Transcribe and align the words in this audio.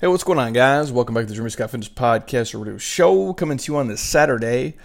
Hey, 0.00 0.06
what's 0.06 0.24
going 0.24 0.38
on, 0.38 0.54
guys? 0.54 0.90
Welcome 0.90 1.14
back 1.14 1.24
to 1.24 1.28
the 1.28 1.34
Jeremy 1.34 1.50
Scott 1.50 1.72
Fitness 1.72 1.90
Podcast 1.90 2.58
or 2.58 2.78
show 2.78 3.34
coming 3.34 3.58
to 3.58 3.70
you 3.70 3.76
on 3.76 3.88
this 3.88 4.00
Saturday, 4.00 4.78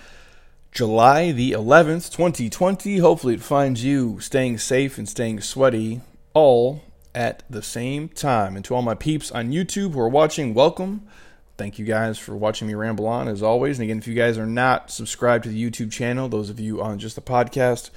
July 0.74 1.32
the 1.32 1.54
11th, 1.54 2.12
2020. 2.12 2.98
Hopefully, 2.98 3.36
it 3.36 3.42
finds 3.42 3.82
you 3.82 4.20
staying 4.20 4.58
safe 4.58 4.98
and 4.98 5.08
staying 5.08 5.40
sweaty 5.40 6.02
all 6.34 6.84
at 7.14 7.44
the 7.50 7.62
same 7.62 8.10
time. 8.10 8.58
And 8.58 8.66
to 8.66 8.76
all 8.76 8.82
my 8.82 8.94
peeps 8.94 9.32
on 9.32 9.54
YouTube 9.54 9.94
who 9.94 10.02
are 10.02 10.10
watching, 10.10 10.54
welcome. 10.54 11.08
Thank 11.56 11.80
you 11.80 11.86
guys 11.86 12.20
for 12.20 12.36
watching 12.36 12.68
me 12.68 12.74
ramble 12.74 13.08
on 13.08 13.30
as 13.30 13.42
always. 13.42 13.80
And 13.80 13.86
again, 13.86 14.00
if 14.00 14.08
you 14.08 14.16
guys 14.16 14.38
are 14.38 14.46
not 14.46 14.92
subscribed 14.92 15.46
to 15.46 15.50
the 15.50 15.72
YouTube 15.72 15.94
channel, 15.94 16.28
those 16.28 16.50
of 16.50 16.60
you 16.60 16.82
on 16.82 17.00
just 17.00 17.16
the 17.16 17.22
podcast, 17.22 17.90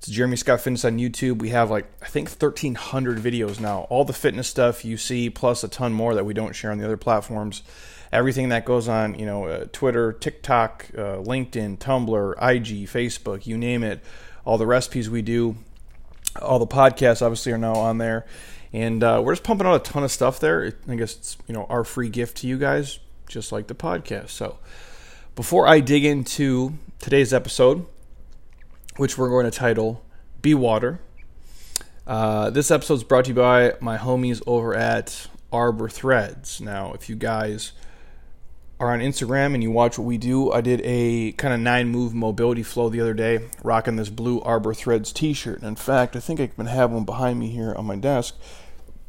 it's 0.00 0.08
Jeremy 0.08 0.36
Scott 0.36 0.62
Fitness 0.62 0.86
on 0.86 0.96
YouTube. 0.96 1.40
We 1.40 1.50
have 1.50 1.70
like, 1.70 1.84
I 2.00 2.06
think 2.06 2.30
1,300 2.30 3.18
videos 3.18 3.60
now. 3.60 3.80
All 3.90 4.06
the 4.06 4.14
fitness 4.14 4.48
stuff 4.48 4.82
you 4.82 4.96
see, 4.96 5.28
plus 5.28 5.62
a 5.62 5.68
ton 5.68 5.92
more 5.92 6.14
that 6.14 6.24
we 6.24 6.32
don't 6.32 6.54
share 6.54 6.70
on 6.70 6.78
the 6.78 6.86
other 6.86 6.96
platforms. 6.96 7.62
Everything 8.10 8.48
that 8.48 8.64
goes 8.64 8.88
on, 8.88 9.18
you 9.18 9.26
know, 9.26 9.44
uh, 9.44 9.66
Twitter, 9.72 10.14
TikTok, 10.14 10.86
uh, 10.96 11.16
LinkedIn, 11.18 11.76
Tumblr, 11.76 12.32
IG, 12.32 12.88
Facebook, 12.88 13.46
you 13.46 13.58
name 13.58 13.82
it. 13.82 14.02
All 14.46 14.56
the 14.56 14.66
recipes 14.66 15.10
we 15.10 15.20
do, 15.20 15.56
all 16.40 16.58
the 16.58 16.66
podcasts 16.66 17.20
obviously 17.20 17.52
are 17.52 17.58
now 17.58 17.74
on 17.74 17.98
there. 17.98 18.24
And 18.72 19.04
uh, 19.04 19.20
we're 19.22 19.34
just 19.34 19.44
pumping 19.44 19.66
out 19.66 19.86
a 19.86 19.92
ton 19.92 20.02
of 20.02 20.10
stuff 20.10 20.40
there. 20.40 20.78
I 20.88 20.94
guess 20.94 21.14
it's, 21.14 21.36
you 21.46 21.52
know, 21.52 21.66
our 21.68 21.84
free 21.84 22.08
gift 22.08 22.38
to 22.38 22.46
you 22.46 22.56
guys, 22.56 23.00
just 23.28 23.52
like 23.52 23.66
the 23.66 23.74
podcast. 23.74 24.30
So 24.30 24.60
before 25.34 25.68
I 25.68 25.80
dig 25.80 26.06
into 26.06 26.72
today's 27.00 27.34
episode, 27.34 27.84
which 29.00 29.16
we're 29.16 29.30
going 29.30 29.46
to 29.46 29.50
title 29.50 30.04
Be 30.42 30.52
Water. 30.52 31.00
Uh, 32.06 32.50
this 32.50 32.70
episode 32.70 32.92
is 32.96 33.02
brought 33.02 33.24
to 33.24 33.30
you 33.30 33.34
by 33.34 33.72
my 33.80 33.96
homies 33.96 34.42
over 34.46 34.74
at 34.74 35.26
Arbor 35.50 35.88
Threads. 35.88 36.60
Now, 36.60 36.92
if 36.92 37.08
you 37.08 37.16
guys 37.16 37.72
are 38.78 38.92
on 38.92 39.00
Instagram 39.00 39.54
and 39.54 39.62
you 39.62 39.70
watch 39.70 39.98
what 39.98 40.04
we 40.04 40.18
do, 40.18 40.52
I 40.52 40.60
did 40.60 40.82
a 40.84 41.32
kind 41.32 41.54
of 41.54 41.60
nine 41.60 41.88
move 41.88 42.12
mobility 42.12 42.62
flow 42.62 42.90
the 42.90 43.00
other 43.00 43.14
day, 43.14 43.48
rocking 43.64 43.96
this 43.96 44.10
blue 44.10 44.38
Arbor 44.42 44.74
Threads 44.74 45.14
t 45.14 45.32
shirt. 45.32 45.60
And 45.60 45.68
in 45.68 45.76
fact, 45.76 46.14
I 46.14 46.20
think 46.20 46.38
I 46.38 46.48
can 46.48 46.66
have 46.66 46.90
one 46.90 47.06
behind 47.06 47.40
me 47.40 47.48
here 47.48 47.72
on 47.74 47.86
my 47.86 47.96
desk. 47.96 48.36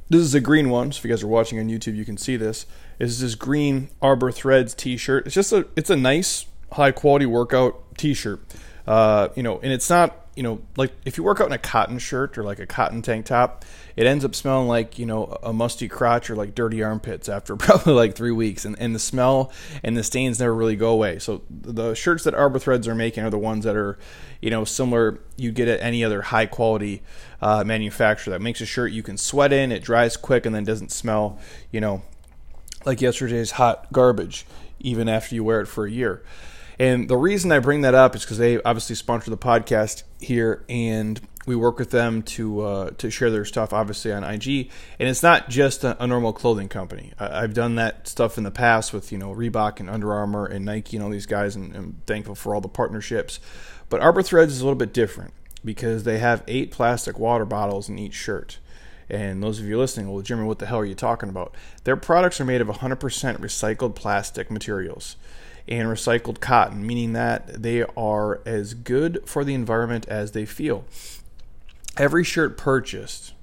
This 0.10 0.22
is 0.22 0.34
a 0.34 0.40
green 0.40 0.70
one, 0.70 0.94
so 0.94 1.00
if 1.00 1.04
you 1.04 1.10
guys 1.10 1.22
are 1.22 1.28
watching 1.28 1.60
on 1.60 1.68
YouTube, 1.68 1.98
you 1.98 2.06
can 2.06 2.16
see 2.16 2.38
this. 2.38 2.66
Is 2.98 3.20
this 3.20 3.36
green 3.36 3.90
Arbor 4.02 4.32
Threads 4.32 4.74
t 4.74 4.96
shirt. 4.96 5.26
It's 5.26 5.36
just 5.36 5.52
a 5.52 5.68
it's 5.76 5.90
a 5.90 5.98
nice, 5.98 6.46
high 6.72 6.92
quality 6.92 7.26
workout 7.26 7.98
t 7.98 8.14
shirt. 8.14 8.40
Uh, 8.88 9.30
you 9.36 9.44
know, 9.44 9.60
and 9.60 9.72
it's 9.72 9.90
not, 9.90 10.18
you 10.36 10.44
know, 10.44 10.62
like 10.78 10.92
if 11.06 11.18
you 11.18 11.24
work 11.24 11.42
out 11.42 11.48
in 11.48 11.54
a 11.54 11.58
cotton 11.58 12.00
shirt 12.00 12.38
or 12.38 12.44
like 12.44 12.60
a 12.60 12.66
cotton 12.66 13.02
tank 13.02 13.26
top, 13.26 13.66
it 13.96 14.08
ends 14.08 14.24
up 14.24 14.34
smelling 14.34 14.68
like, 14.68 14.98
you 14.98 15.06
know, 15.06 15.38
a 15.44 15.52
musty 15.52 15.88
crotch 15.88 16.30
or 16.30 16.36
like 16.36 16.56
dirty 16.56 16.82
armpits 16.82 17.28
after 17.28 17.56
probably 17.58 17.94
like 17.94 18.16
three 18.16 18.32
weeks. 18.32 18.66
And, 18.66 18.78
and 18.80 18.96
the 18.96 19.00
smell 19.00 19.52
and 19.84 19.96
the 19.96 20.04
stains 20.04 20.40
never 20.40 20.54
really 20.54 20.76
go 20.76 20.90
away. 20.90 21.20
So 21.20 21.42
the 21.50 21.94
shirts 21.94 22.24
that 22.24 22.34
Arbor 22.34 22.60
Threads 22.60 22.88
are 22.88 22.96
making 22.96 23.24
are 23.24 23.30
the 23.30 23.38
ones 23.38 23.66
that 23.66 23.76
are, 23.76 24.00
you 24.42 24.50
know, 24.50 24.64
similar 24.64 25.20
you 25.36 25.52
get 25.52 25.68
at 25.68 25.82
any 25.82 26.04
other 26.04 26.22
high 26.22 26.46
quality 26.46 27.02
uh, 27.42 27.64
manufacturer 27.64 28.32
that 28.32 28.42
makes 28.42 28.62
a 28.62 28.66
shirt 28.66 28.92
you 28.92 29.04
can 29.04 29.18
sweat 29.18 29.52
in, 29.52 29.72
it 29.72 29.84
dries 29.84 30.16
quick, 30.18 30.46
and 30.46 30.56
then 30.56 30.64
doesn't 30.64 30.92
smell, 30.92 31.40
you 31.72 31.82
know, 31.82 32.02
like 32.86 33.02
yesterday's 33.02 33.52
hot 33.52 33.92
garbage, 33.92 34.46
even 34.80 35.10
after 35.10 35.36
you 35.36 35.44
wear 35.44 35.62
it 35.62 35.68
for 35.68 35.86
a 35.86 35.92
year. 35.92 36.24
And 36.80 37.10
the 37.10 37.18
reason 37.18 37.52
I 37.52 37.60
bring 37.60 37.82
that 37.82 37.94
up 37.94 38.16
is 38.16 38.24
because 38.24 38.38
they 38.38 38.62
obviously 38.62 38.96
sponsor 38.96 39.30
the 39.30 39.38
podcast 39.38 40.04
here, 40.20 40.66
and 40.70 41.20
we 41.46 41.56
work 41.56 41.80
with 41.80 41.92
them 41.92 42.22
to 42.24 42.62
uh, 42.62 42.90
to 42.92 43.10
share 43.10 43.30
their 43.30 43.46
stuff, 43.46 43.74
obviously 43.74 44.12
on 44.12 44.24
IG. 44.24 44.70
And 45.00 45.10
it's 45.10 45.24
not 45.24 45.50
just 45.50 45.84
a, 45.84 46.02
a 46.02 46.08
normal 46.08 46.34
clothing 46.34 46.70
company. 46.70 47.14
I, 47.20 47.42
have 47.42 47.54
done 47.54 47.76
that 47.76 48.08
stuff 48.08 48.38
in 48.38 48.44
the 48.44 48.52
past 48.52 48.94
with 48.94 49.12
you 49.12 49.18
know 49.18 49.34
Reebok 49.34 49.80
and 49.80 49.90
Under 49.90 50.14
Armour 50.14 50.46
and 50.46 50.66
Nike 50.66 50.98
and 50.98 51.04
all 51.04 51.12
these 51.12 51.26
guys, 51.26 51.56
and 51.56 51.76
I'm 51.76 52.02
thankful 52.06 52.36
for 52.36 52.56
all 52.56 52.62
the 52.62 52.70
partnerships. 52.70 53.40
But 53.90 54.02
Arbor 54.02 54.24
Threads 54.24 54.54
is 54.54 54.62
a 54.62 54.64
little 54.64 54.78
bit 54.78 54.94
different 54.94 55.34
because 55.64 56.04
they 56.04 56.20
have 56.20 56.44
eight 56.48 56.72
plastic 56.72 57.20
water 57.20 57.46
bottles 57.46 57.90
in 57.90 58.00
each 58.00 58.14
shirt. 58.14 58.58
And 59.10 59.44
those 59.44 59.60
of 59.60 59.66
you 59.66 59.78
listening, 59.78 60.10
well, 60.10 60.22
Jimmy, 60.22 60.46
what 60.46 60.60
the 60.60 60.66
hell 60.66 60.80
are 60.80 60.86
you 60.86 60.96
talking 60.96 61.28
about? 61.28 61.54
Their 61.84 61.98
products 61.98 62.40
are 62.40 62.46
made 62.46 62.62
of 62.62 62.70
100% 62.70 62.98
recycled 63.40 63.94
plastic 63.94 64.50
materials 64.50 65.18
and 65.68 65.88
recycled 65.88 66.40
cotton, 66.40 66.86
meaning 66.86 67.14
that 67.14 67.62
they 67.62 67.84
are 67.98 68.42
as 68.46 68.74
good 68.74 69.22
for 69.26 69.44
the 69.44 69.54
environment 69.54 70.08
as 70.08 70.32
they 70.32 70.46
feel. 70.46 70.86
Every 71.98 72.24
shirt 72.24 72.58
purchased 72.58 73.34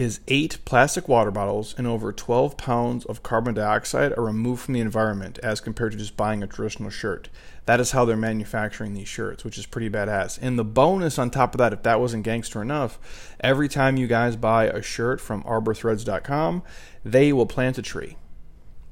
is 0.00 0.20
eight 0.28 0.56
plastic 0.64 1.08
water 1.08 1.30
bottles 1.30 1.74
and 1.76 1.86
over 1.86 2.10
12 2.10 2.56
pounds 2.56 3.04
of 3.04 3.22
carbon 3.22 3.52
dioxide 3.52 4.16
are 4.16 4.24
removed 4.24 4.62
from 4.62 4.72
the 4.72 4.80
environment 4.80 5.38
as 5.42 5.60
compared 5.60 5.92
to 5.92 5.98
just 5.98 6.16
buying 6.16 6.42
a 6.42 6.46
traditional 6.46 6.88
shirt. 6.88 7.28
That 7.66 7.80
is 7.80 7.90
how 7.90 8.06
they're 8.06 8.16
manufacturing 8.16 8.94
these 8.94 9.08
shirts, 9.08 9.44
which 9.44 9.58
is 9.58 9.66
pretty 9.66 9.90
badass. 9.90 10.38
And 10.40 10.58
the 10.58 10.64
bonus 10.64 11.18
on 11.18 11.30
top 11.30 11.54
of 11.54 11.58
that, 11.58 11.74
if 11.74 11.82
that 11.82 12.00
wasn't 12.00 12.24
gangster 12.24 12.62
enough, 12.62 12.98
every 13.40 13.68
time 13.68 13.98
you 13.98 14.06
guys 14.06 14.36
buy 14.36 14.64
a 14.64 14.80
shirt 14.80 15.20
from 15.20 15.42
arborthreads.com, 15.42 16.62
they 17.04 17.32
will 17.32 17.46
plant 17.46 17.76
a 17.76 17.82
tree. 17.82 18.16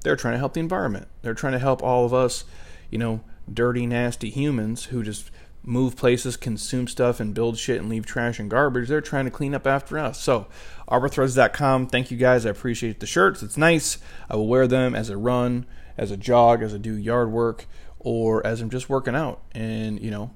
They're 0.02 0.16
trying 0.16 0.34
to 0.34 0.38
help 0.38 0.54
the 0.54 0.60
environment. 0.60 1.08
They're 1.22 1.34
trying 1.34 1.54
to 1.54 1.58
help 1.58 1.82
all 1.82 2.04
of 2.04 2.14
us, 2.14 2.44
you 2.90 2.98
know, 2.98 3.20
dirty, 3.52 3.86
nasty 3.86 4.30
humans 4.30 4.86
who 4.86 5.02
just 5.02 5.30
move 5.62 5.96
places, 5.96 6.36
consume 6.36 6.88
stuff, 6.88 7.20
and 7.20 7.34
build 7.34 7.58
shit 7.58 7.80
and 7.80 7.88
leave 7.88 8.06
trash 8.06 8.38
and 8.38 8.50
garbage. 8.50 8.88
They're 8.88 9.00
trying 9.00 9.26
to 9.26 9.30
clean 9.30 9.54
up 9.54 9.66
after 9.66 9.98
us. 9.98 10.20
So, 10.20 10.46
arborthreads.com. 10.88 11.88
Thank 11.88 12.10
you 12.10 12.16
guys. 12.16 12.46
I 12.46 12.50
appreciate 12.50 13.00
the 13.00 13.06
shirts. 13.06 13.42
It's 13.42 13.56
nice. 13.56 13.98
I 14.30 14.36
will 14.36 14.48
wear 14.48 14.66
them 14.66 14.94
as 14.94 15.10
a 15.10 15.16
run, 15.16 15.66
as 15.96 16.10
a 16.10 16.16
jog, 16.16 16.62
as 16.62 16.74
I 16.74 16.78
do 16.78 16.94
yard 16.94 17.30
work, 17.30 17.66
or 17.98 18.46
as 18.46 18.60
I'm 18.60 18.70
just 18.70 18.88
working 18.88 19.14
out 19.14 19.42
and, 19.52 20.00
you 20.00 20.10
know, 20.10 20.30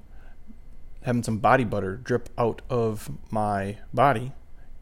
having 1.03 1.23
some 1.23 1.39
body 1.39 1.63
butter 1.63 1.97
drip 1.97 2.29
out 2.37 2.61
of 2.69 3.09
my 3.31 3.77
body. 3.93 4.33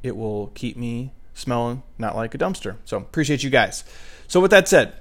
It 0.03 0.17
will 0.17 0.47
keep 0.47 0.75
me 0.75 1.13
smelling 1.41 1.83
not 1.97 2.15
like 2.15 2.33
a 2.33 2.37
dumpster. 2.37 2.77
So, 2.85 2.97
appreciate 2.97 3.43
you 3.43 3.49
guys. 3.49 3.83
So, 4.27 4.39
with 4.39 4.51
that 4.51 4.67
said, 4.67 4.93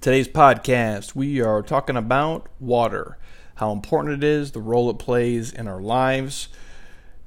today's 0.00 0.28
podcast, 0.28 1.14
we 1.14 1.40
are 1.40 1.62
talking 1.62 1.96
about 1.96 2.48
water, 2.60 3.16
how 3.54 3.72
important 3.72 4.22
it 4.22 4.24
is, 4.24 4.52
the 4.52 4.60
role 4.60 4.90
it 4.90 4.98
plays 4.98 5.52
in 5.52 5.66
our 5.66 5.80
lives, 5.80 6.48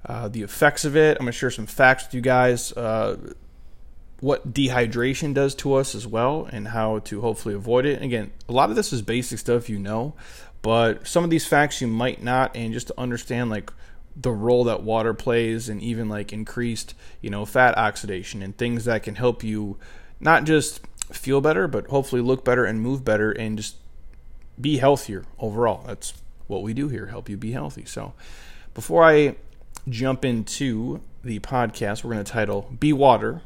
uh, 0.06 0.28
the 0.28 0.44
effects 0.44 0.86
of 0.86 0.96
it. 0.96 1.18
I'm 1.18 1.26
going 1.26 1.32
to 1.32 1.38
share 1.38 1.52
some 1.52 1.66
facts 1.66 2.06
with 2.06 2.14
you 2.14 2.22
guys, 2.22 2.72
uh, 2.74 3.18
what 4.20 4.54
dehydration 4.54 5.34
does 5.34 5.56
to 5.56 5.74
us 5.74 5.96
as 5.96 6.06
well, 6.06 6.48
and 6.52 6.68
how 6.68 7.00
to 7.00 7.22
hopefully 7.22 7.56
avoid 7.56 7.86
it. 7.86 7.96
And 7.96 8.04
again, 8.04 8.32
a 8.48 8.52
lot 8.52 8.70
of 8.70 8.76
this 8.76 8.94
is 8.94 9.02
basic 9.02 9.40
stuff 9.40 9.70
you 9.70 9.80
know, 9.80 10.14
but 10.62 11.08
some 11.08 11.24
of 11.24 11.30
these 11.30 11.48
facts 11.48 11.82
you 11.82 11.88
might 11.88 12.22
not, 12.22 12.56
and 12.56 12.74
just 12.74 12.88
to 12.88 13.00
understand, 13.00 13.50
like, 13.50 13.72
the 14.16 14.32
role 14.32 14.64
that 14.66 14.84
water 14.84 15.14
plays 15.14 15.70
and 15.70 15.82
even 15.82 16.10
like 16.10 16.34
increased 16.34 16.94
you 17.22 17.30
know 17.30 17.46
fat 17.46 17.78
oxidation 17.78 18.42
and 18.42 18.58
things 18.58 18.86
that 18.86 19.04
can 19.04 19.16
help 19.16 19.44
you 19.44 19.78
not 20.20 20.44
just 20.44 20.82
feel 21.12 21.42
better, 21.42 21.68
but 21.68 21.88
hopefully 21.88 22.22
look 22.22 22.46
better 22.46 22.66
and 22.66 22.82
move 22.82 23.04
better 23.04 23.32
and 23.32 23.58
just 23.58 23.76
be 24.60 24.78
healthier 24.78 25.26
overall. 25.40 25.84
That's 25.86 26.14
what 26.48 26.64
we 26.64 26.74
do 26.74 26.90
here, 26.90 27.08
help 27.08 27.30
you 27.30 27.38
be 27.38 27.52
healthy. 27.52 27.86
So 27.86 28.14
before 28.74 29.04
I 29.04 29.36
jump 29.88 30.26
into 30.26 31.02
the 31.24 31.40
podcast, 31.40 32.04
we're 32.04 32.14
going 32.14 32.24
to 32.24 32.32
title 32.32 32.74
Be 32.80 32.94
Water, 32.94 33.42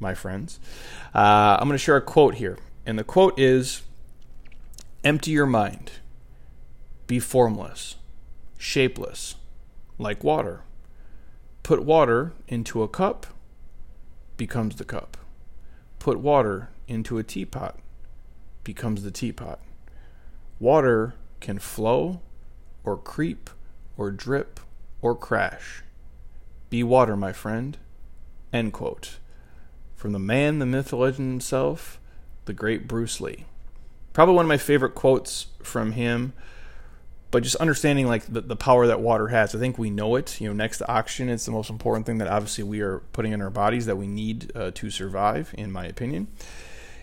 my 0.00 0.14
friends. 0.14 0.58
Uh, 1.14 1.56
I'm 1.60 1.68
going 1.68 1.72
to 1.72 1.78
share 1.78 1.96
a 1.96 2.02
quote 2.02 2.36
here. 2.36 2.58
And 2.84 2.98
the 2.98 3.04
quote 3.04 3.38
is 3.38 3.82
Empty 5.04 5.32
your 5.32 5.46
mind, 5.46 5.92
be 7.06 7.18
formless, 7.20 7.96
shapeless, 8.58 9.36
like 9.98 10.24
water. 10.24 10.62
Put 11.62 11.84
water 11.84 12.32
into 12.48 12.82
a 12.82 12.88
cup, 12.88 13.26
becomes 14.36 14.76
the 14.76 14.84
cup. 14.84 15.16
Put 15.98 16.20
water 16.20 16.70
into 16.86 17.18
a 17.18 17.22
teapot 17.22 17.78
becomes 18.66 19.04
the 19.04 19.12
teapot. 19.12 19.60
Water 20.58 21.14
can 21.40 21.60
flow 21.60 22.20
or 22.82 22.96
creep 22.96 23.48
or 23.96 24.10
drip 24.10 24.58
or 25.00 25.14
crash. 25.14 25.84
Be 26.68 26.82
water, 26.82 27.16
my 27.16 27.32
friend. 27.32 27.78
End 28.52 28.72
quote. 28.72 29.18
From 29.94 30.10
the 30.12 30.18
man, 30.18 30.58
the 30.58 30.66
myth, 30.66 30.88
the 30.88 30.96
legend 30.96 31.30
himself, 31.30 32.00
the 32.46 32.52
great 32.52 32.88
Bruce 32.88 33.20
Lee. 33.20 33.44
Probably 34.12 34.34
one 34.34 34.46
of 34.46 34.48
my 34.48 34.58
favorite 34.58 34.96
quotes 34.96 35.46
from 35.62 35.92
him, 35.92 36.32
but 37.36 37.42
just 37.42 37.56
understanding 37.56 38.06
like 38.06 38.24
the, 38.32 38.40
the 38.40 38.56
power 38.56 38.86
that 38.86 38.98
water 38.98 39.28
has. 39.28 39.54
I 39.54 39.58
think 39.58 39.76
we 39.76 39.90
know 39.90 40.16
it. 40.16 40.40
You 40.40 40.48
know, 40.48 40.54
next 40.54 40.78
to 40.78 40.90
oxygen, 40.90 41.28
it's 41.28 41.44
the 41.44 41.50
most 41.50 41.68
important 41.68 42.06
thing 42.06 42.16
that 42.16 42.28
obviously 42.28 42.64
we 42.64 42.80
are 42.80 43.00
putting 43.12 43.32
in 43.32 43.42
our 43.42 43.50
bodies 43.50 43.84
that 43.84 43.96
we 43.96 44.06
need 44.06 44.50
uh, 44.54 44.70
to 44.70 44.88
survive, 44.88 45.54
in 45.58 45.70
my 45.70 45.84
opinion. 45.84 46.28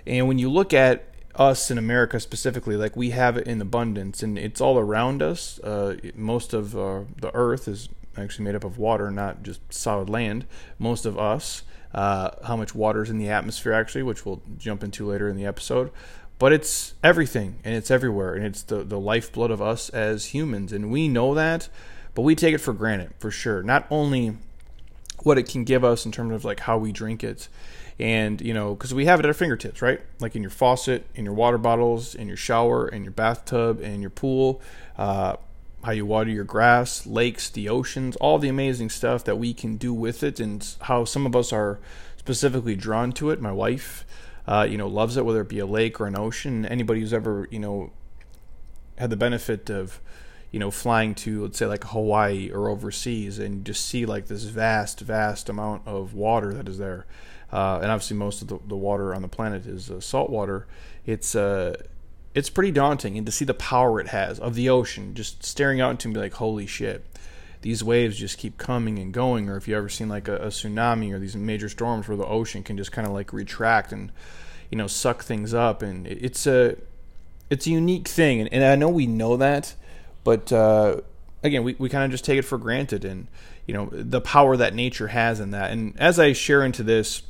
And 0.08 0.28
when 0.28 0.40
you 0.40 0.50
look 0.50 0.74
at 0.74 1.06
us 1.36 1.70
in 1.70 1.78
America 1.78 2.20
specifically, 2.20 2.76
like 2.76 2.96
we 2.96 3.12
have 3.12 3.38
it 3.38 3.46
in 3.46 3.62
abundance 3.62 4.24
and 4.24 4.40
it's 4.40 4.60
all 4.60 4.80
around 4.80 5.22
us. 5.22 5.60
Uh, 5.60 5.98
most 6.16 6.56
of 6.56 6.76
uh, 6.76 7.02
the 7.22 7.30
earth 7.36 7.68
is 7.68 7.90
actually 8.18 8.46
made 8.46 8.56
up 8.56 8.64
of 8.64 8.80
water, 8.80 9.12
not 9.12 9.44
just 9.44 9.62
solid 9.72 10.10
land. 10.10 10.48
Most 10.80 11.06
of 11.06 11.16
us 11.16 11.62
uh, 11.94 12.32
how 12.44 12.58
much 12.58 12.74
water 12.74 13.04
is 13.04 13.10
in 13.10 13.20
the 13.20 13.30
atmosphere, 13.30 13.74
actually, 13.74 14.04
which 14.04 14.26
we'll 14.26 14.42
jump 14.58 14.84
into 14.84 15.06
later 15.06 15.30
in 15.30 15.36
the 15.36 15.46
episode. 15.46 15.92
But 16.44 16.52
it's 16.52 16.94
everything 17.02 17.60
and 17.64 17.74
it's 17.74 17.90
everywhere 17.90 18.34
and 18.34 18.46
it's 18.46 18.64
the, 18.64 18.84
the 18.84 19.00
lifeblood 19.00 19.50
of 19.50 19.62
us 19.62 19.88
as 19.88 20.26
humans. 20.26 20.74
And 20.74 20.92
we 20.92 21.08
know 21.08 21.34
that, 21.36 21.70
but 22.16 22.24
we 22.24 22.36
take 22.36 22.54
it 22.54 22.58
for 22.58 22.74
granted 22.74 23.14
for 23.18 23.32
sure. 23.32 23.64
Not 23.64 23.88
only 23.90 24.36
what 25.20 25.38
it 25.38 25.48
can 25.48 25.64
give 25.64 25.86
us 25.86 26.06
in 26.06 26.12
terms 26.12 26.34
of 26.34 26.44
like 26.44 26.60
how 26.60 26.78
we 26.78 26.92
drink 26.92 27.24
it 27.24 27.48
and 27.98 28.42
you 28.42 28.54
know 28.54 28.76
because 28.76 28.94
we 28.94 29.06
have 29.06 29.22
it 29.22 29.26
at 29.26 29.30
our 29.30 29.34
fingertips 29.34 29.82
right 29.82 30.02
like 30.20 30.36
in 30.36 30.42
your 30.42 30.52
faucet 30.52 31.06
in 31.16 31.24
your 31.24 31.34
water 31.34 31.58
bottles 31.58 32.14
in 32.14 32.28
your 32.28 32.36
shower 32.36 32.90
in 32.90 33.04
your 33.04 33.14
bathtub 33.14 33.80
in 33.80 34.02
your 34.02 34.10
pool 34.10 34.62
uh, 34.98 35.38
how 35.86 35.94
you 35.94 36.06
water 36.06 36.30
your 36.30 36.44
grass 36.44 37.06
lakes 37.06 37.50
the 37.52 37.70
oceans 37.70 38.18
all 38.18 38.38
the 38.38 38.50
amazing 38.50 38.90
stuff 38.90 39.24
that 39.24 39.38
we 39.38 39.54
can 39.54 39.78
do 39.78 39.94
with 39.94 40.24
it 40.24 40.42
and 40.42 40.76
how 40.82 41.06
some 41.06 41.26
of 41.26 41.38
us 41.38 41.54
are 41.54 41.80
specifically 42.18 42.76
drawn 42.76 43.14
to 43.14 43.30
it 43.30 43.40
my 43.40 43.52
wife 43.52 44.04
uh, 44.48 44.68
you 44.70 44.78
know 44.78 44.88
loves 44.88 45.18
it 45.18 45.26
whether 45.26 45.42
it 45.42 45.50
be 45.50 45.60
a 45.60 45.66
lake 45.66 46.00
or 46.00 46.08
an 46.08 46.18
ocean 46.18 46.66
anybody 46.66 47.00
who's 47.00 47.14
ever 47.14 47.48
you 47.52 47.60
know 47.60 47.92
had 48.98 49.10
the 49.10 49.18
benefit 49.18 49.70
of 49.70 50.00
you 50.54 50.60
know, 50.60 50.70
flying 50.70 51.16
to 51.16 51.44
let's 51.44 51.58
say 51.58 51.66
like 51.66 51.84
Hawaii 51.84 52.52
or 52.52 52.70
overseas, 52.70 53.40
and 53.40 53.66
just 53.66 53.88
see 53.88 54.06
like 54.06 54.28
this 54.28 54.44
vast, 54.44 55.00
vast 55.00 55.50
amount 55.50 55.82
of 55.88 56.14
water 56.14 56.54
that 56.54 56.70
is 56.70 56.78
there, 56.78 57.08
uh, 57.52 57.80
and 57.82 57.92
obviously 57.92 58.16
most 58.16 58.44
of 58.44 58.48
the, 58.48 58.60
the, 58.68 58.78
water 58.78 59.16
on 59.16 59.24
the 59.24 59.28
planet 59.28 59.66
is 59.66 59.90
uh, 59.90 60.00
salt 60.00 60.30
water. 60.30 60.68
It's 61.08 61.34
uh, 61.34 61.76
it's 62.36 62.52
pretty 62.52 62.70
daunting, 62.70 63.18
and 63.18 63.26
to 63.26 63.32
see 63.32 63.46
the 63.46 63.56
power 63.56 64.00
it 64.00 64.10
has 64.10 64.40
of 64.40 64.54
the 64.54 64.70
ocean, 64.70 65.16
just 65.16 65.44
staring 65.44 65.82
out 65.82 65.90
into 65.90 66.08
be 66.10 66.20
like, 66.20 66.36
holy 66.36 66.68
shit. 66.68 67.04
These 67.64 67.84
waves 67.84 68.18
just 68.18 68.38
keep 68.38 68.58
coming 68.58 69.00
and 69.00 69.12
going, 69.12 69.50
or 69.50 69.58
if 69.58 69.68
you 69.68 69.76
ever 69.76 69.90
seen 69.90 70.08
like 70.08 70.28
a, 70.28 70.36
a 70.36 70.48
tsunami 70.48 71.12
or 71.12 71.20
these 71.20 71.36
major 71.36 71.70
storms 71.70 72.08
where 72.08 72.16
the 72.16 72.26
ocean 72.26 72.62
can 72.62 72.78
just 72.78 72.92
kind 72.92 73.08
of 73.08 73.14
like 73.14 73.34
retract 73.34 73.92
and, 73.92 74.12
you 74.70 74.78
know, 74.78 74.88
suck 74.88 75.24
things 75.24 75.54
up, 75.54 75.82
and 75.82 76.06
it's 76.08 76.46
a, 76.46 76.78
it's 77.50 77.66
a 77.66 77.72
unique 77.72 78.08
thing, 78.08 78.40
and, 78.40 78.54
and 78.54 78.64
I 78.64 78.76
know 78.76 78.90
we 78.90 79.08
know 79.08 79.38
that, 79.38 79.76
but 80.24 80.52
uh, 80.52 81.02
again, 81.44 81.64
we, 81.64 81.76
we 81.78 81.90
kind 81.90 82.06
of 82.06 82.12
just 82.12 82.26
take 82.26 82.40
it 82.40 82.44
for 82.44 82.58
granted, 82.58 83.06
and 83.06 83.28
you 83.68 83.74
know 83.74 83.90
the 83.92 84.22
power 84.22 84.58
that 84.58 84.74
nature 84.74 85.08
has 85.08 85.40
in 85.40 85.52
that. 85.52 85.72
And 85.72 86.00
as 86.00 86.20
I 86.20 86.34
share 86.34 86.64
into 86.64 86.84
this, 86.84 87.22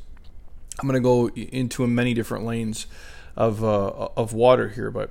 I'm 0.80 0.88
going 0.88 1.00
to 1.00 1.06
go 1.06 1.28
into 1.28 1.86
many 1.86 2.14
different 2.14 2.44
lanes 2.44 2.86
of 3.36 3.62
uh, 3.62 4.08
of 4.16 4.32
water 4.32 4.68
here, 4.70 4.90
but 4.90 5.10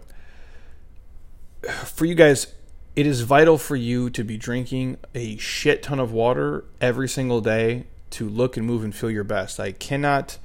for 1.85 2.05
you 2.05 2.15
guys, 2.15 2.47
it 2.95 3.07
is 3.07 3.21
vital 3.21 3.57
for 3.57 3.75
you 3.75 4.09
to 4.11 4.23
be 4.23 4.37
drinking 4.37 4.97
a 5.15 5.37
shit 5.37 5.81
ton 5.83 5.99
of 5.99 6.11
water 6.11 6.65
every 6.79 7.09
single 7.09 7.41
day 7.41 7.85
to 8.11 8.29
look 8.29 8.55
and 8.57 8.65
move 8.65 8.83
and 8.83 8.95
feel 8.95 9.09
your 9.09 9.23
best. 9.23 9.59
I 9.59 9.71
cannot 9.71 10.37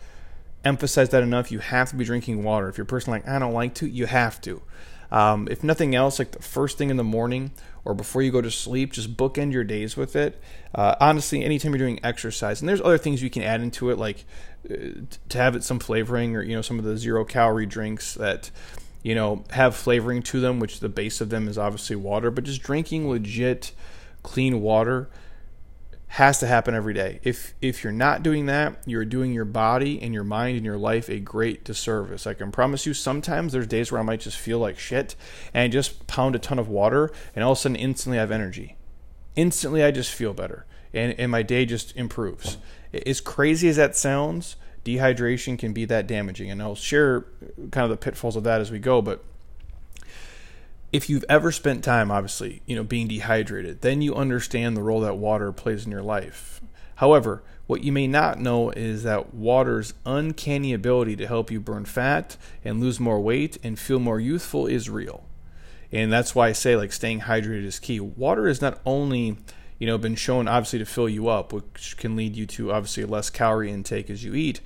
emphasize 0.64 1.10
that 1.10 1.22
enough. 1.22 1.52
You 1.52 1.58
have 1.58 1.90
to 1.90 1.96
be 1.96 2.04
drinking 2.04 2.42
water. 2.42 2.68
If 2.68 2.78
you're 2.78 2.84
a 2.84 2.86
person 2.86 3.10
like 3.10 3.28
I 3.28 3.38
don't 3.38 3.52
like 3.52 3.74
to, 3.74 3.88
you 3.88 4.06
have 4.06 4.40
to. 4.42 4.62
Um, 5.10 5.48
if 5.50 5.64
nothing 5.64 5.94
else, 5.94 6.18
like 6.18 6.32
the 6.32 6.42
first 6.42 6.78
thing 6.78 6.90
in 6.90 6.96
the 6.96 7.04
morning 7.04 7.52
or 7.84 7.94
before 7.94 8.22
you 8.22 8.30
go 8.30 8.42
to 8.42 8.50
sleep, 8.50 8.92
just 8.92 9.16
bookend 9.16 9.52
your 9.52 9.64
days 9.64 9.96
with 9.96 10.16
it. 10.16 10.40
Uh, 10.74 10.94
honestly, 11.00 11.44
anytime 11.44 11.72
you're 11.72 11.78
doing 11.78 12.00
exercise, 12.02 12.60
and 12.60 12.68
there's 12.68 12.80
other 12.80 12.98
things 12.98 13.22
you 13.22 13.30
can 13.30 13.42
add 13.42 13.62
into 13.62 13.90
it, 13.90 13.98
like 13.98 14.24
uh, 14.70 14.74
to 15.30 15.38
have 15.38 15.56
it 15.56 15.64
some 15.64 15.78
flavoring 15.78 16.36
or 16.36 16.42
you 16.42 16.54
know 16.54 16.62
some 16.62 16.78
of 16.78 16.84
the 16.84 16.98
zero 16.98 17.24
calorie 17.24 17.66
drinks 17.66 18.14
that 18.14 18.50
you 19.02 19.14
know 19.14 19.44
have 19.50 19.76
flavoring 19.76 20.22
to 20.24 20.40
them, 20.40 20.60
which 20.60 20.80
the 20.80 20.88
base 20.88 21.20
of 21.20 21.30
them 21.30 21.48
is 21.48 21.58
obviously 21.58 21.96
water. 21.96 22.30
But 22.30 22.44
just 22.44 22.62
drinking 22.62 23.08
legit 23.08 23.72
clean 24.22 24.60
water 24.60 25.08
has 26.08 26.40
to 26.40 26.46
happen 26.46 26.74
every 26.74 26.94
day. 26.94 27.20
If 27.22 27.54
if 27.60 27.84
you're 27.84 27.92
not 27.92 28.22
doing 28.22 28.46
that, 28.46 28.82
you're 28.86 29.04
doing 29.04 29.32
your 29.32 29.44
body 29.44 30.00
and 30.00 30.14
your 30.14 30.24
mind 30.24 30.56
and 30.56 30.64
your 30.64 30.78
life 30.78 31.08
a 31.08 31.20
great 31.20 31.64
disservice. 31.64 32.26
I 32.26 32.34
can 32.34 32.50
promise 32.50 32.86
you 32.86 32.94
sometimes 32.94 33.52
there's 33.52 33.66
days 33.66 33.92
where 33.92 34.00
I 34.00 34.04
might 34.04 34.20
just 34.20 34.38
feel 34.38 34.58
like 34.58 34.78
shit 34.78 35.14
and 35.52 35.72
just 35.72 36.06
pound 36.06 36.34
a 36.34 36.38
ton 36.38 36.58
of 36.58 36.68
water 36.68 37.10
and 37.34 37.44
all 37.44 37.52
of 37.52 37.58
a 37.58 37.60
sudden 37.60 37.76
instantly 37.76 38.18
I 38.18 38.22
have 38.22 38.30
energy. 38.30 38.76
Instantly 39.36 39.84
I 39.84 39.90
just 39.90 40.12
feel 40.12 40.32
better 40.32 40.64
and, 40.94 41.14
and 41.18 41.30
my 41.30 41.42
day 41.42 41.66
just 41.66 41.94
improves. 41.96 42.56
As 43.06 43.20
crazy 43.20 43.68
as 43.68 43.76
that 43.76 43.94
sounds, 43.94 44.56
dehydration 44.96 45.58
can 45.58 45.72
be 45.72 45.84
that 45.86 46.06
damaging. 46.06 46.50
And 46.50 46.62
I'll 46.62 46.74
share 46.74 47.26
kind 47.70 47.84
of 47.84 47.90
the 47.90 47.96
pitfalls 47.96 48.36
of 48.36 48.44
that 48.44 48.60
as 48.60 48.70
we 48.70 48.78
go, 48.78 49.02
but 49.02 49.24
if 50.90 51.10
you've 51.10 51.24
ever 51.28 51.52
spent 51.52 51.84
time, 51.84 52.10
obviously, 52.10 52.62
you 52.64 52.74
know, 52.74 52.82
being 52.82 53.08
dehydrated, 53.08 53.82
then 53.82 54.00
you 54.00 54.14
understand 54.14 54.76
the 54.76 54.82
role 54.82 55.00
that 55.00 55.18
water 55.18 55.52
plays 55.52 55.84
in 55.84 55.92
your 55.92 56.02
life. 56.02 56.62
However, 56.96 57.42
what 57.66 57.84
you 57.84 57.92
may 57.92 58.06
not 58.06 58.40
know 58.40 58.70
is 58.70 59.02
that 59.02 59.34
water's 59.34 59.92
uncanny 60.06 60.72
ability 60.72 61.16
to 61.16 61.26
help 61.26 61.50
you 61.50 61.60
burn 61.60 61.84
fat 61.84 62.38
and 62.64 62.80
lose 62.80 62.98
more 62.98 63.20
weight 63.20 63.58
and 63.62 63.78
feel 63.78 63.98
more 63.98 64.18
youthful 64.18 64.66
is 64.66 64.88
real. 64.88 65.24
And 65.92 66.10
that's 66.10 66.34
why 66.34 66.48
I 66.48 66.52
say 66.52 66.74
like 66.76 66.92
staying 66.92 67.20
hydrated 67.20 67.64
is 67.64 67.78
key. 67.78 68.00
Water 68.00 68.48
is 68.48 68.62
not 68.62 68.80
only, 68.86 69.36
you 69.78 69.86
know, 69.86 69.98
been 69.98 70.14
shown 70.14 70.48
obviously 70.48 70.78
to 70.78 70.86
fill 70.86 71.08
you 71.08 71.28
up, 71.28 71.52
which 71.52 71.96
can 71.96 72.16
lead 72.16 72.36
you 72.36 72.46
to 72.46 72.72
obviously 72.72 73.04
less 73.04 73.30
calorie 73.30 73.70
intake 73.70 74.10
as 74.10 74.24
you 74.24 74.34
eat, 74.34 74.60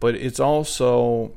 but 0.00 0.14
it's 0.14 0.40
also 0.40 1.32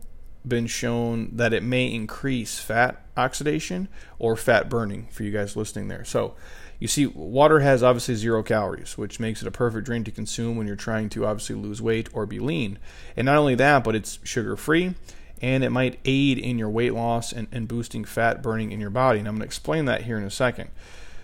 been 0.47 0.67
shown 0.67 1.29
that 1.35 1.53
it 1.53 1.63
may 1.63 1.85
increase 1.85 2.59
fat 2.59 3.05
oxidation 3.15 3.87
or 4.17 4.35
fat 4.35 4.69
burning 4.69 5.07
for 5.11 5.23
you 5.23 5.31
guys 5.31 5.55
listening 5.55 5.87
there. 5.87 6.03
So, 6.03 6.35
you 6.79 6.87
see, 6.87 7.05
water 7.05 7.59
has 7.59 7.83
obviously 7.83 8.15
zero 8.15 8.41
calories, 8.41 8.97
which 8.97 9.19
makes 9.19 9.43
it 9.43 9.47
a 9.47 9.51
perfect 9.51 9.85
drink 9.85 10.05
to 10.05 10.11
consume 10.11 10.57
when 10.57 10.65
you're 10.65 10.75
trying 10.75 11.09
to 11.09 11.27
obviously 11.27 11.55
lose 11.55 11.79
weight 11.79 12.09
or 12.11 12.25
be 12.25 12.39
lean. 12.39 12.79
And 13.15 13.25
not 13.25 13.37
only 13.37 13.53
that, 13.53 13.83
but 13.83 13.95
it's 13.95 14.17
sugar 14.23 14.57
free 14.57 14.95
and 15.43 15.63
it 15.63 15.69
might 15.69 15.99
aid 16.05 16.39
in 16.39 16.57
your 16.57 16.69
weight 16.69 16.93
loss 16.93 17.31
and, 17.31 17.47
and 17.51 17.67
boosting 17.67 18.03
fat 18.03 18.41
burning 18.41 18.71
in 18.71 18.79
your 18.79 18.89
body. 18.89 19.19
And 19.19 19.27
I'm 19.27 19.35
going 19.35 19.41
to 19.41 19.45
explain 19.45 19.85
that 19.85 20.03
here 20.03 20.17
in 20.17 20.23
a 20.23 20.31
second. 20.31 20.71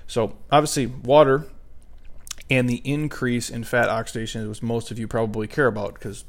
So, 0.06 0.38
obviously, 0.52 0.86
water 0.86 1.48
and 2.50 2.70
the 2.70 2.82
increase 2.84 3.50
in 3.50 3.64
fat 3.64 3.90
oxidation 3.90 4.42
is 4.42 4.48
what 4.48 4.64
most 4.64 4.92
of 4.92 5.00
you 5.00 5.08
probably 5.08 5.48
care 5.48 5.68
about 5.68 5.94
because 5.94 6.26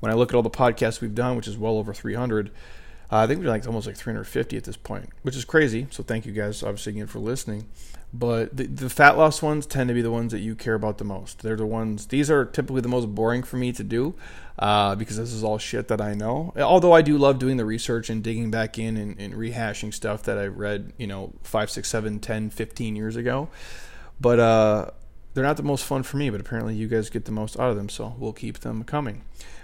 when 0.00 0.12
I 0.12 0.14
look 0.14 0.30
at 0.30 0.34
all 0.36 0.42
the 0.42 0.50
podcasts 0.50 1.00
we've 1.00 1.14
done, 1.14 1.36
which 1.36 1.48
is 1.48 1.56
well 1.56 1.78
over 1.78 1.94
300, 1.94 2.50
uh, 3.10 3.18
I 3.18 3.26
think 3.26 3.40
we're 3.40 3.48
like 3.48 3.66
almost 3.66 3.86
like 3.86 3.96
350 3.96 4.56
at 4.56 4.64
this 4.64 4.76
point, 4.76 5.08
which 5.22 5.36
is 5.36 5.44
crazy. 5.44 5.86
So 5.90 6.02
thank 6.02 6.26
you 6.26 6.32
guys, 6.32 6.62
obviously, 6.62 6.92
again 6.94 7.06
for 7.06 7.20
listening. 7.20 7.66
But 8.12 8.56
the, 8.56 8.66
the 8.66 8.90
fat 8.90 9.18
loss 9.18 9.42
ones 9.42 9.66
tend 9.66 9.88
to 9.88 9.94
be 9.94 10.02
the 10.02 10.10
ones 10.10 10.30
that 10.32 10.38
you 10.38 10.54
care 10.54 10.74
about 10.74 10.98
the 10.98 11.04
most. 11.04 11.42
They're 11.42 11.56
the 11.56 11.66
ones; 11.66 12.06
these 12.06 12.30
are 12.30 12.44
typically 12.44 12.80
the 12.80 12.88
most 12.88 13.12
boring 13.14 13.42
for 13.42 13.56
me 13.56 13.72
to 13.72 13.82
do 13.82 14.14
uh, 14.58 14.94
because 14.94 15.16
this 15.16 15.32
is 15.32 15.42
all 15.42 15.58
shit 15.58 15.88
that 15.88 16.00
I 16.00 16.14
know. 16.14 16.52
Although 16.56 16.92
I 16.92 17.02
do 17.02 17.18
love 17.18 17.40
doing 17.40 17.56
the 17.56 17.64
research 17.64 18.10
and 18.10 18.22
digging 18.22 18.52
back 18.52 18.78
in 18.78 18.96
and, 18.96 19.18
and 19.18 19.34
rehashing 19.34 19.92
stuff 19.92 20.22
that 20.24 20.38
I 20.38 20.46
read, 20.46 20.92
you 20.96 21.08
know, 21.08 21.32
five, 21.42 21.70
six, 21.70 21.88
seven, 21.88 22.20
ten, 22.20 22.50
fifteen 22.50 22.94
years 22.94 23.16
ago. 23.16 23.48
But 24.20 24.38
uh, 24.38 24.90
they're 25.34 25.44
not 25.44 25.56
the 25.56 25.62
most 25.62 25.84
fun 25.84 26.02
for 26.02 26.16
me. 26.16 26.30
But 26.30 26.40
apparently, 26.40 26.74
you 26.74 26.88
guys 26.88 27.10
get 27.10 27.24
the 27.24 27.32
most 27.32 27.58
out 27.58 27.70
of 27.70 27.76
them, 27.76 27.88
so 27.88 28.14
we'll 28.18 28.32
keep 28.32 28.60
them 28.60 28.84
coming. 28.84 29.22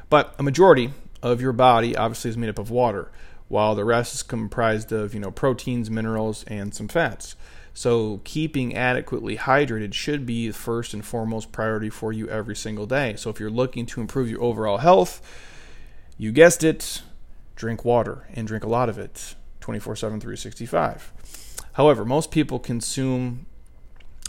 But 0.08 0.34
a 0.38 0.42
majority 0.42 0.92
of 1.22 1.40
your 1.40 1.52
body 1.52 1.96
obviously 1.96 2.30
is 2.30 2.36
made 2.36 2.50
up 2.50 2.58
of 2.58 2.70
water, 2.70 3.10
while 3.48 3.74
the 3.74 3.84
rest 3.84 4.14
is 4.14 4.22
comprised 4.22 4.92
of, 4.92 5.14
you 5.14 5.20
know, 5.20 5.30
proteins, 5.30 5.90
minerals, 5.90 6.44
and 6.44 6.74
some 6.74 6.88
fats. 6.88 7.36
So 7.72 8.20
keeping 8.24 8.76
adequately 8.76 9.36
hydrated 9.36 9.94
should 9.94 10.26
be 10.26 10.48
the 10.48 10.54
first 10.54 10.92
and 10.92 11.04
foremost 11.04 11.52
priority 11.52 11.88
for 11.90 12.12
you 12.12 12.28
every 12.28 12.56
single 12.56 12.86
day. 12.86 13.14
So 13.16 13.30
if 13.30 13.38
you're 13.38 13.50
looking 13.50 13.86
to 13.86 14.00
improve 14.00 14.28
your 14.28 14.42
overall 14.42 14.78
health, 14.78 15.22
you 16.18 16.32
guessed 16.32 16.64
it, 16.64 17.02
drink 17.54 17.84
water 17.84 18.26
and 18.34 18.46
drink 18.46 18.64
a 18.64 18.68
lot 18.68 18.88
of 18.88 18.98
it 18.98 19.34
24 19.60 19.96
7, 19.96 20.20
365. 20.20 21.12
However, 21.74 22.04
most 22.04 22.30
people 22.30 22.58
consume, 22.58 23.46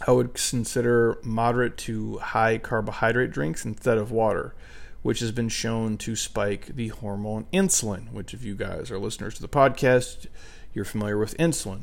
I 0.07 0.11
would 0.11 0.33
consider 0.33 1.17
moderate 1.23 1.77
to 1.79 2.17
high 2.17 2.57
carbohydrate 2.57 3.31
drinks 3.31 3.65
instead 3.65 3.97
of 3.97 4.11
water 4.11 4.55
which 5.01 5.19
has 5.19 5.31
been 5.31 5.49
shown 5.49 5.97
to 5.97 6.15
spike 6.15 6.67
the 6.75 6.89
hormone 6.89 7.45
insulin, 7.51 8.11
which, 8.11 8.33
if 8.33 8.43
you 8.43 8.55
guys 8.55 8.91
are 8.91 8.99
listeners 8.99 9.35
to 9.35 9.41
the 9.41 9.47
podcast, 9.47 10.27
you're 10.73 10.85
familiar 10.85 11.17
with 11.17 11.37
insulin. 11.37 11.81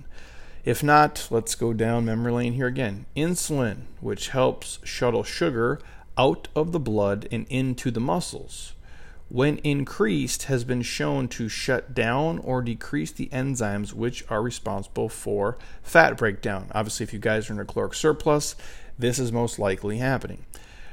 If 0.64 0.82
not, 0.82 1.26
let's 1.30 1.54
go 1.54 1.72
down 1.72 2.04
memory 2.04 2.32
lane 2.32 2.52
here 2.52 2.66
again. 2.66 3.06
Insulin, 3.16 3.82
which 4.00 4.28
helps 4.28 4.78
shuttle 4.84 5.24
sugar 5.24 5.80
out 6.16 6.48
of 6.54 6.72
the 6.72 6.80
blood 6.80 7.26
and 7.32 7.46
into 7.48 7.90
the 7.90 8.00
muscles, 8.00 8.74
when 9.28 9.58
increased, 9.58 10.44
has 10.44 10.64
been 10.64 10.82
shown 10.82 11.28
to 11.28 11.48
shut 11.48 11.94
down 11.94 12.38
or 12.38 12.62
decrease 12.62 13.12
the 13.12 13.28
enzymes 13.28 13.92
which 13.92 14.24
are 14.30 14.42
responsible 14.42 15.08
for 15.08 15.58
fat 15.82 16.16
breakdown. 16.16 16.66
Obviously, 16.74 17.04
if 17.04 17.12
you 17.12 17.18
guys 17.18 17.48
are 17.48 17.52
in 17.52 17.60
a 17.60 17.64
caloric 17.64 17.94
surplus, 17.94 18.56
this 18.98 19.18
is 19.18 19.30
most 19.30 19.58
likely 19.58 19.98
happening. 19.98 20.44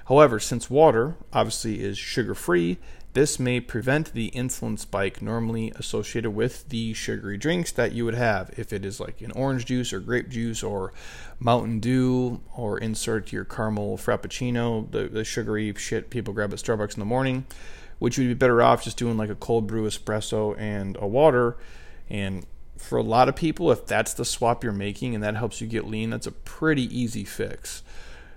However, 0.07 0.39
since 0.39 0.69
water 0.69 1.15
obviously 1.33 1.81
is 1.81 1.97
sugar 1.97 2.35
free 2.35 2.77
This 3.15 3.39
may 3.39 3.61
prevent 3.61 4.11
the 4.11 4.29
insulin 4.31 4.77
spike 4.77 5.21
normally 5.21 5.71
associated 5.77 6.31
with 6.31 6.67
the 6.67 6.93
sugary 6.93 7.37
drinks 7.37 7.71
that 7.71 7.93
you 7.93 8.03
would 8.03 8.13
have 8.13 8.51
if 8.57 8.73
it 8.73 8.83
is 8.83 8.99
like 8.99 9.21
an 9.21 9.31
orange 9.31 9.63
juice 9.63 9.93
or 9.93 10.01
grape 10.01 10.27
juice 10.27 10.61
or 10.61 10.91
Mountain 11.39 11.79
Dew 11.79 12.41
or 12.57 12.77
insert 12.77 13.31
your 13.31 13.45
caramel 13.45 13.95
frappuccino, 13.97 14.91
the, 14.91 15.07
the 15.07 15.23
sugary 15.23 15.73
shit 15.77 16.09
people 16.09 16.33
grab 16.33 16.51
at 16.51 16.59
Starbucks 16.59 16.95
in 16.95 16.99
the 16.99 17.05
morning, 17.05 17.45
which 17.99 18.17
would 18.17 18.27
be 18.27 18.33
better 18.33 18.61
off 18.61 18.83
just 18.83 18.97
doing 18.97 19.17
like 19.17 19.29
a 19.29 19.35
cold 19.35 19.67
brew 19.67 19.87
espresso 19.87 20.57
and 20.59 20.97
a 20.99 21.07
water. 21.07 21.57
And 22.09 22.45
for 22.77 22.97
a 22.97 23.03
lot 23.03 23.29
of 23.29 23.35
people, 23.35 23.71
if 23.71 23.85
that's 23.85 24.13
the 24.13 24.25
swap 24.25 24.63
you're 24.63 24.73
making 24.73 25.15
and 25.15 25.23
that 25.23 25.35
helps 25.35 25.61
you 25.61 25.67
get 25.67 25.87
lean, 25.87 26.09
that's 26.09 26.27
a 26.27 26.31
pretty 26.31 26.83
easy 26.97 27.23
fix. 27.23 27.83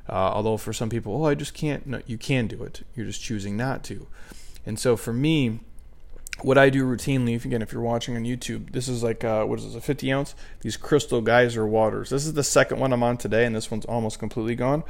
Uh, 0.09 0.12
although 0.12 0.57
for 0.57 0.73
some 0.73 0.88
people, 0.88 1.23
oh, 1.23 1.27
I 1.27 1.35
just 1.35 1.53
can't. 1.53 1.87
No, 1.87 2.00
you 2.07 2.17
can 2.17 2.47
do 2.47 2.62
it. 2.62 2.83
You're 2.95 3.07
just 3.07 3.21
choosing 3.21 3.57
not 3.57 3.85
to. 3.85 4.07
And 4.65 4.79
so 4.79 4.97
for 4.97 5.12
me, 5.12 5.61
what 6.41 6.57
I 6.57 6.71
do 6.71 6.85
routinely, 6.85 7.35
if 7.35 7.45
again, 7.45 7.62
if 7.62 7.73
you're 7.73 7.83
watching 7.83 8.17
on 8.17 8.25
YouTube, 8.25 8.71
this 8.73 8.88
is 8.88 9.03
like 9.03 9.25
uh, 9.25 9.45
what 9.45 9.59
is 9.59 9.67
this, 9.67 9.75
a 9.75 9.81
50 9.81 10.12
ounce? 10.12 10.35
These 10.61 10.77
crystal 10.77 11.21
geyser 11.21 11.67
waters. 11.67 12.11
This 12.11 12.25
is 12.25 12.35
the 12.35 12.45
second 12.45 12.79
one 12.79 12.93
I'm 12.93 13.03
on 13.03 13.19
today, 13.19 13.45
and 13.45 13.55
this 13.55 13.71
one's 13.71 13.85
almost 13.85 14.19
completely 14.19 14.55
gone. 14.55 14.85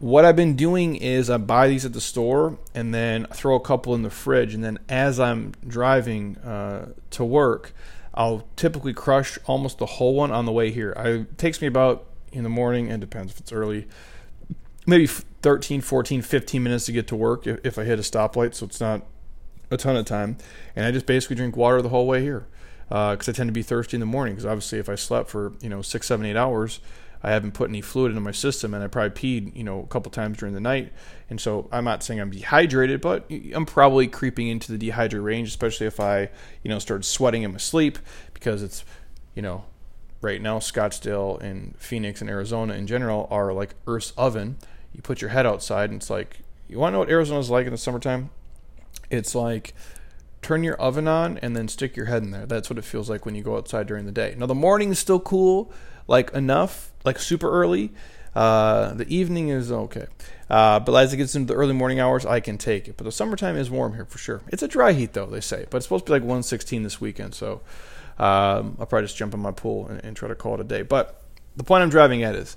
What 0.00 0.24
I've 0.24 0.36
been 0.36 0.56
doing 0.56 0.96
is 0.96 1.30
I 1.30 1.36
buy 1.36 1.68
these 1.68 1.84
at 1.84 1.92
the 1.92 2.00
store 2.00 2.58
and 2.74 2.92
then 2.92 3.26
throw 3.32 3.54
a 3.54 3.60
couple 3.60 3.94
in 3.94 4.02
the 4.02 4.10
fridge, 4.10 4.54
and 4.54 4.62
then 4.62 4.78
as 4.88 5.20
I'm 5.20 5.52
driving 5.66 6.36
uh, 6.38 6.92
to 7.10 7.24
work, 7.24 7.72
I'll 8.12 8.46
typically 8.56 8.92
crush 8.92 9.38
almost 9.46 9.78
the 9.78 9.86
whole 9.86 10.14
one 10.14 10.30
on 10.30 10.46
the 10.46 10.52
way 10.52 10.70
here. 10.70 10.94
I, 10.96 11.08
it 11.08 11.38
takes 11.38 11.60
me 11.60 11.66
about 11.66 12.06
in 12.32 12.42
the 12.42 12.48
morning, 12.48 12.90
and 12.90 13.00
depends 13.00 13.32
if 13.32 13.40
it's 13.40 13.52
early, 13.52 13.86
maybe 14.86 15.06
13, 15.06 15.80
14, 15.80 16.22
15 16.22 16.62
minutes 16.62 16.86
to 16.86 16.92
get 16.92 17.06
to 17.08 17.16
work 17.16 17.46
if, 17.46 17.60
if 17.64 17.78
I 17.78 17.84
hit 17.84 17.98
a 17.98 18.02
stoplight, 18.02 18.54
so 18.54 18.66
it's 18.66 18.80
not 18.80 19.02
a 19.70 19.76
ton 19.76 19.96
of 19.96 20.04
time. 20.06 20.36
And 20.74 20.86
I 20.86 20.90
just 20.90 21.06
basically 21.06 21.36
drink 21.36 21.56
water 21.56 21.82
the 21.82 21.88
whole 21.88 22.06
way 22.06 22.22
here 22.22 22.46
because 22.88 23.28
uh, 23.28 23.32
I 23.32 23.34
tend 23.34 23.48
to 23.48 23.52
be 23.52 23.62
thirsty 23.62 23.96
in 23.96 24.00
the 24.00 24.06
morning. 24.06 24.34
Because 24.34 24.46
obviously, 24.46 24.78
if 24.78 24.88
I 24.88 24.94
slept 24.94 25.30
for 25.30 25.52
you 25.60 25.68
know 25.68 25.82
six, 25.82 26.06
seven, 26.06 26.26
eight 26.26 26.36
hours, 26.36 26.80
I 27.24 27.30
haven't 27.30 27.52
put 27.52 27.70
any 27.70 27.80
fluid 27.80 28.10
into 28.10 28.20
my 28.20 28.32
system, 28.32 28.74
and 28.74 28.84
I 28.84 28.86
probably 28.86 29.10
peed 29.10 29.56
you 29.56 29.64
know 29.64 29.80
a 29.80 29.86
couple 29.86 30.12
times 30.12 30.36
during 30.36 30.54
the 30.54 30.60
night. 30.60 30.92
And 31.30 31.40
so 31.40 31.68
I'm 31.72 31.84
not 31.84 32.02
saying 32.02 32.20
I'm 32.20 32.30
dehydrated, 32.30 33.00
but 33.00 33.30
I'm 33.54 33.64
probably 33.64 34.08
creeping 34.08 34.48
into 34.48 34.70
the 34.70 34.76
dehydrated 34.76 35.24
range, 35.24 35.48
especially 35.48 35.86
if 35.86 35.98
I 36.00 36.28
you 36.62 36.68
know 36.68 36.78
start 36.78 37.04
sweating 37.04 37.42
in 37.42 37.52
my 37.52 37.58
sleep 37.58 37.98
because 38.34 38.62
it's 38.62 38.84
you 39.34 39.40
know 39.40 39.64
right 40.20 40.42
now 40.42 40.58
Scottsdale 40.58 41.40
and 41.40 41.74
Phoenix 41.78 42.20
and 42.20 42.28
Arizona 42.28 42.74
in 42.74 42.86
general 42.86 43.26
are 43.30 43.54
like 43.54 43.74
Earth's 43.86 44.12
oven. 44.18 44.58
You 44.92 45.00
put 45.00 45.22
your 45.22 45.30
head 45.30 45.46
outside, 45.46 45.90
and 45.90 46.00
it's 46.00 46.10
like 46.10 46.40
you 46.68 46.78
want 46.78 46.92
to 46.92 46.92
know 46.92 46.98
what 47.00 47.10
Arizona's 47.10 47.48
like 47.48 47.64
in 47.64 47.72
the 47.72 47.78
summertime? 47.78 48.28
It's 49.10 49.34
like 49.34 49.74
turn 50.42 50.62
your 50.62 50.76
oven 50.76 51.08
on 51.08 51.38
and 51.38 51.56
then 51.56 51.68
stick 51.68 51.96
your 51.96 52.06
head 52.06 52.22
in 52.22 52.30
there. 52.30 52.44
That's 52.44 52.68
what 52.68 52.78
it 52.78 52.84
feels 52.84 53.08
like 53.08 53.24
when 53.24 53.34
you 53.34 53.42
go 53.42 53.56
outside 53.56 53.86
during 53.86 54.04
the 54.04 54.12
day. 54.12 54.34
Now 54.36 54.44
the 54.44 54.54
morning 54.54 54.90
is 54.90 54.98
still 54.98 55.20
cool, 55.20 55.72
like 56.06 56.32
enough, 56.32 56.92
like 57.04 57.18
super 57.18 57.50
early. 57.50 57.92
Uh, 58.34 58.94
the 58.94 59.06
evening 59.14 59.48
is 59.48 59.70
okay, 59.70 60.06
uh, 60.50 60.80
but 60.80 60.92
as 60.94 61.12
it 61.12 61.18
gets 61.18 61.36
into 61.36 61.52
the 61.52 61.58
early 61.58 61.72
morning 61.72 62.00
hours, 62.00 62.26
I 62.26 62.40
can 62.40 62.58
take 62.58 62.88
it. 62.88 62.96
But 62.96 63.04
the 63.04 63.12
summertime 63.12 63.56
is 63.56 63.70
warm 63.70 63.94
here 63.94 64.04
for 64.04 64.18
sure. 64.18 64.42
It's 64.48 64.62
a 64.62 64.68
dry 64.68 64.92
heat 64.92 65.12
though, 65.12 65.26
they 65.26 65.40
say, 65.40 65.66
but 65.70 65.76
it's 65.76 65.86
supposed 65.86 66.06
to 66.06 66.10
be 66.10 66.14
like 66.14 66.22
116 66.22 66.82
this 66.82 67.00
weekend. 67.00 67.34
So 67.34 67.60
um, 68.18 68.76
I'll 68.78 68.86
probably 68.86 69.02
just 69.02 69.16
jump 69.16 69.34
in 69.34 69.40
my 69.40 69.52
pool 69.52 69.86
and, 69.88 70.04
and, 70.04 70.16
try 70.16 70.28
to 70.28 70.34
call 70.34 70.54
it 70.54 70.60
a 70.60 70.64
day. 70.64 70.82
But 70.82 71.20
the 71.56 71.64
point 71.64 71.82
I'm 71.82 71.90
driving 71.90 72.22
at 72.22 72.34
is 72.34 72.56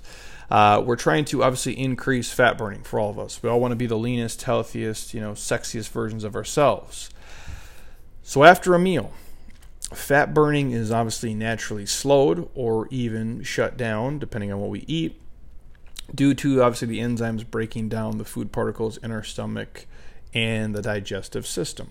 uh, 0.50 0.82
we're 0.84 0.96
trying 0.96 1.24
to 1.26 1.42
obviously 1.42 1.78
increase 1.78 2.32
fat 2.32 2.56
burning 2.56 2.82
for 2.82 3.00
all 3.00 3.10
of 3.10 3.18
us. 3.18 3.42
We 3.42 3.48
all 3.48 3.60
want 3.60 3.72
to 3.72 3.76
be 3.76 3.86
the 3.86 3.98
leanest, 3.98 4.42
healthiest, 4.42 5.14
you 5.14 5.20
know, 5.20 5.32
sexiest 5.32 5.90
versions 5.90 6.24
of 6.24 6.36
ourselves. 6.36 7.10
So 8.22 8.44
after 8.44 8.74
a 8.74 8.78
meal, 8.78 9.12
fat 9.92 10.34
burning 10.34 10.72
is 10.72 10.90
obviously 10.90 11.34
naturally 11.34 11.86
slowed 11.86 12.48
or 12.54 12.88
even 12.90 13.42
shut 13.42 13.76
down, 13.76 14.18
depending 14.18 14.52
on 14.52 14.60
what 14.60 14.70
we 14.70 14.84
eat, 14.86 15.20
due 16.14 16.34
to 16.34 16.62
obviously 16.62 16.88
the 16.88 17.00
enzymes 17.00 17.48
breaking 17.48 17.88
down 17.88 18.18
the 18.18 18.24
food 18.24 18.52
particles 18.52 18.96
in 18.98 19.10
our 19.10 19.22
stomach 19.22 19.86
and 20.34 20.74
the 20.74 20.82
digestive 20.82 21.46
system. 21.46 21.90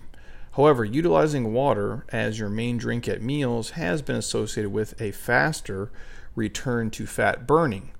However, 0.52 0.84
utilizing 0.84 1.52
water 1.52 2.04
as 2.08 2.38
your 2.38 2.48
main 2.48 2.78
drink 2.78 3.06
at 3.06 3.22
meals 3.22 3.70
has 3.70 4.02
been 4.02 4.16
associated 4.16 4.72
with 4.72 5.00
a 5.00 5.12
faster 5.12 5.90
return 6.34 6.90
to 6.90 7.06
fat 7.06 7.46
burning, 7.46 7.92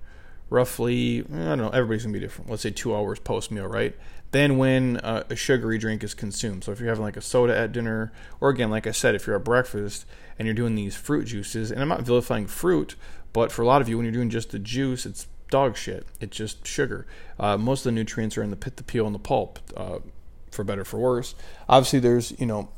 roughly, 0.50 1.20
I 1.32 1.44
don't 1.44 1.58
know, 1.58 1.70
everybody's 1.70 2.04
gonna 2.04 2.14
be 2.14 2.20
different. 2.20 2.50
Let's 2.50 2.62
say 2.62 2.70
two 2.70 2.94
hours 2.94 3.18
post 3.18 3.50
meal, 3.50 3.66
right? 3.66 3.96
Then 4.30 4.58
when 4.58 4.98
uh, 4.98 5.24
a 5.30 5.36
sugary 5.36 5.78
drink 5.78 6.04
is 6.04 6.14
consumed. 6.14 6.64
So 6.64 6.72
if 6.72 6.80
you're 6.80 6.88
having 6.88 7.04
like 7.04 7.16
a 7.16 7.22
soda 7.22 7.56
at 7.56 7.72
dinner, 7.72 8.12
or 8.40 8.50
again, 8.50 8.70
like 8.70 8.86
I 8.86 8.90
said, 8.90 9.14
if 9.14 9.26
you're 9.26 9.36
at 9.36 9.44
breakfast 9.44 10.04
and 10.38 10.46
you're 10.46 10.54
doing 10.54 10.74
these 10.74 10.94
fruit 10.94 11.24
juices, 11.24 11.70
and 11.70 11.80
I'm 11.80 11.88
not 11.88 12.02
vilifying 12.02 12.46
fruit, 12.46 12.94
but 13.32 13.50
for 13.50 13.62
a 13.62 13.66
lot 13.66 13.80
of 13.80 13.88
you, 13.88 13.96
when 13.96 14.04
you're 14.04 14.12
doing 14.12 14.30
just 14.30 14.50
the 14.50 14.58
juice, 14.58 15.06
it's 15.06 15.26
dog 15.50 15.76
shit. 15.76 16.06
It's 16.20 16.36
just 16.36 16.66
sugar. 16.66 17.06
Uh, 17.38 17.56
most 17.56 17.80
of 17.80 17.84
the 17.84 17.92
nutrients 17.92 18.36
are 18.36 18.42
in 18.42 18.50
the 18.50 18.56
pit, 18.56 18.76
the 18.76 18.82
peel, 18.82 19.06
and 19.06 19.14
the 19.14 19.20
pulp, 19.20 19.58
uh, 19.76 20.00
for 20.50 20.64
better 20.64 20.84
for 20.84 20.98
worse. 20.98 21.34
Obviously, 21.68 21.98
there's 21.98 22.38
you 22.38 22.46
know 22.46 22.68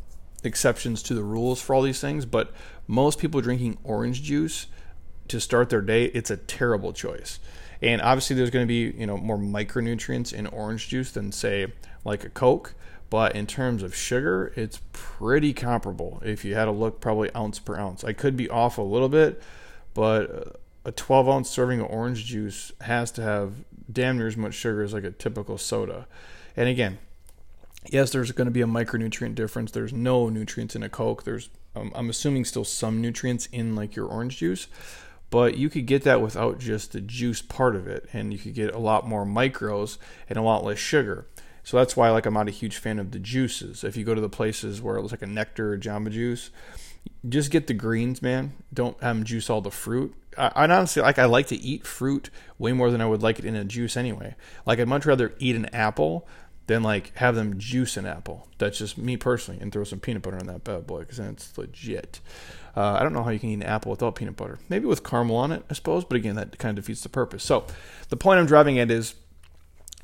exceptions 0.45 1.03
to 1.05 1.15
the 1.15 1.23
rules 1.23 1.61
for 1.61 1.75
all 1.75 1.83
these 1.83 2.01
things, 2.01 2.25
but 2.25 2.53
most 2.87 3.19
people 3.19 3.41
drinking 3.41 3.79
orange 3.85 4.23
juice 4.23 4.67
to 5.29 5.41
start 5.41 5.71
their 5.71 5.81
day, 5.81 6.07
it's 6.07 6.31
a 6.31 6.37
terrible 6.37 6.93
choice. 6.93 7.39
And 7.83 8.03
obviously, 8.03 8.37
there's 8.37 8.51
going 8.51 8.67
to 8.67 8.69
be 8.69 8.99
you 8.99 9.07
know 9.07 9.17
more 9.17 9.39
micronutrients 9.39 10.33
in 10.33 10.47
orange 10.47 10.89
juice 10.89 11.13
than 11.13 11.33
say 11.33 11.73
like 12.05 12.25
a 12.25 12.31
Coke. 12.31 12.75
But 13.09 13.35
in 13.35 13.47
terms 13.47 13.83
of 13.83 13.95
sugar, 13.95 14.53
it's 14.55 14.81
pretty 14.93 15.53
comparable. 15.53 16.23
If 16.25 16.45
you 16.45 16.55
had 16.55 16.67
to 16.67 16.71
look, 16.71 17.01
probably 17.01 17.29
ounce 17.35 17.59
per 17.59 17.77
ounce. 17.77 18.05
I 18.05 18.13
could 18.13 18.37
be 18.37 18.49
off 18.49 18.79
a 18.79 18.83
little 18.83 19.09
bit, 19.09 19.43
but 19.95 20.61
a 20.85 20.93
12 20.93 21.29
ounce 21.29 21.51
serving 21.51 21.81
of 21.81 21.91
orange 21.91 22.25
juice 22.25 22.71
has 22.83 23.11
to 23.13 23.23
have 23.23 23.65
damn 23.93 24.19
near 24.19 24.29
as 24.29 24.37
much 24.37 24.55
sugar 24.55 24.83
as 24.83 24.93
like 24.93 25.05
a 25.05 25.11
typical 25.11 25.59
soda. 25.59 26.07
And 26.57 26.69
again, 26.69 26.99
yes, 27.91 28.11
there's 28.13 28.33
going 28.33 28.47
to 28.47 28.53
be 28.53 28.63
a 28.63 28.67
micronutrient 28.67 29.35
difference. 29.35 29.73
There's 29.73 29.93
no 29.93 30.29
nutrients 30.29 30.77
in 30.77 30.83
a 30.83 30.89
Coke. 30.89 31.25
There's, 31.25 31.51
um, 31.75 31.93
I'm 31.95 32.11
assuming, 32.11 32.45
still 32.45 32.65
some 32.65 33.01
nutrients 33.01 33.47
in 33.47 33.75
like 33.75 33.97
your 33.97 34.07
orange 34.07 34.39
juice, 34.39 34.69
but 35.31 35.57
you 35.57 35.71
could 35.71 35.87
get 35.87 36.03
that 36.03 36.21
without 36.21 36.59
just 36.59 36.93
the 36.93 37.01
juice 37.01 37.41
part 37.41 37.77
of 37.77 37.87
it, 37.87 38.09
and 38.13 38.33
you 38.33 38.39
could 38.39 38.55
get 38.55 38.75
a 38.75 38.79
lot 38.79 39.07
more 39.07 39.25
micros 39.25 39.99
and 40.29 40.39
a 40.39 40.43
lot 40.43 40.65
less 40.65 40.79
sugar. 40.79 41.27
So 41.63 41.77
that's 41.77 41.97
why 41.97 42.11
like 42.11 42.27
I'm 42.27 42.35
not 42.35 42.49
a 42.49 42.53
huge 42.53 42.79
fan 42.79 42.99
of 42.99 43.13
the 43.13 43.19
juices. 43.19 43.85
If 43.85 43.97
you 43.97 44.05
go 44.05 44.15
to 44.15 44.21
the 44.21 44.29
places 44.29 44.83
where 44.83 44.99
it's 44.99 45.13
like 45.13 45.23
a 45.23 45.27
Nekter 45.27 45.73
or 45.73 45.79
Jamba 45.79 46.11
Juice, 46.11 46.51
just 47.29 47.51
get 47.51 47.67
the 47.67 47.75
greens, 47.75 48.23
man. 48.23 48.55
Don't 48.73 48.99
them 48.99 49.25
juice 49.25 49.51
all 49.51 49.61
the 49.61 49.71
fruit. 49.71 50.15
I, 50.37 50.51
I 50.55 50.65
honestly 50.65 51.03
like 51.03 51.19
I 51.19 51.27
like 51.27 51.49
to 51.49 51.57
eat 51.57 51.87
fruit 51.87 52.31
way 52.59 52.73
more 52.73 52.91
than 52.91 53.01
I 53.01 53.07
would 53.07 53.23
like 53.23 53.39
it 53.39 53.45
in 53.45 53.55
a 53.55 53.65
juice 53.65 53.97
anyway. 53.97 54.35
Like 54.67 54.81
I'd 54.81 54.89
much 54.89 55.07
rather 55.07 55.35
eat 55.39 55.57
an 55.57 55.67
apple 55.67 56.27
than 56.71 56.85
like 56.85 57.11
have 57.17 57.35
them 57.35 57.59
juice 57.59 57.97
an 57.97 58.07
apple. 58.07 58.47
That's 58.59 58.79
just 58.79 58.97
me 58.97 59.17
personally, 59.17 59.61
and 59.61 59.73
throw 59.73 59.83
some 59.83 59.99
peanut 59.99 60.23
butter 60.23 60.39
on 60.39 60.47
that 60.47 60.63
bad 60.63 60.87
boy 60.87 61.01
because 61.01 61.17
then 61.17 61.31
it's 61.31 61.59
legit. 61.59 62.21
Uh, 62.77 62.93
I 62.93 63.03
don't 63.03 63.13
know 63.13 63.25
how 63.25 63.31
you 63.31 63.41
can 63.41 63.49
eat 63.49 63.55
an 63.55 63.63
apple 63.65 63.91
without 63.91 64.15
peanut 64.15 64.37
butter. 64.37 64.61
Maybe 64.69 64.87
with 64.87 65.03
caramel 65.03 65.35
on 65.35 65.51
it, 65.51 65.65
I 65.69 65.75
suppose, 65.75 66.05
but 66.05 66.15
again, 66.15 66.37
that 66.37 66.59
kind 66.59 66.79
of 66.79 66.85
defeats 66.85 67.01
the 67.01 67.09
purpose. 67.09 67.43
So, 67.43 67.67
the 68.09 68.17
point 68.17 68.39
I'm 68.39 68.47
driving 68.47 68.79
at 68.79 68.89
is 68.89 69.17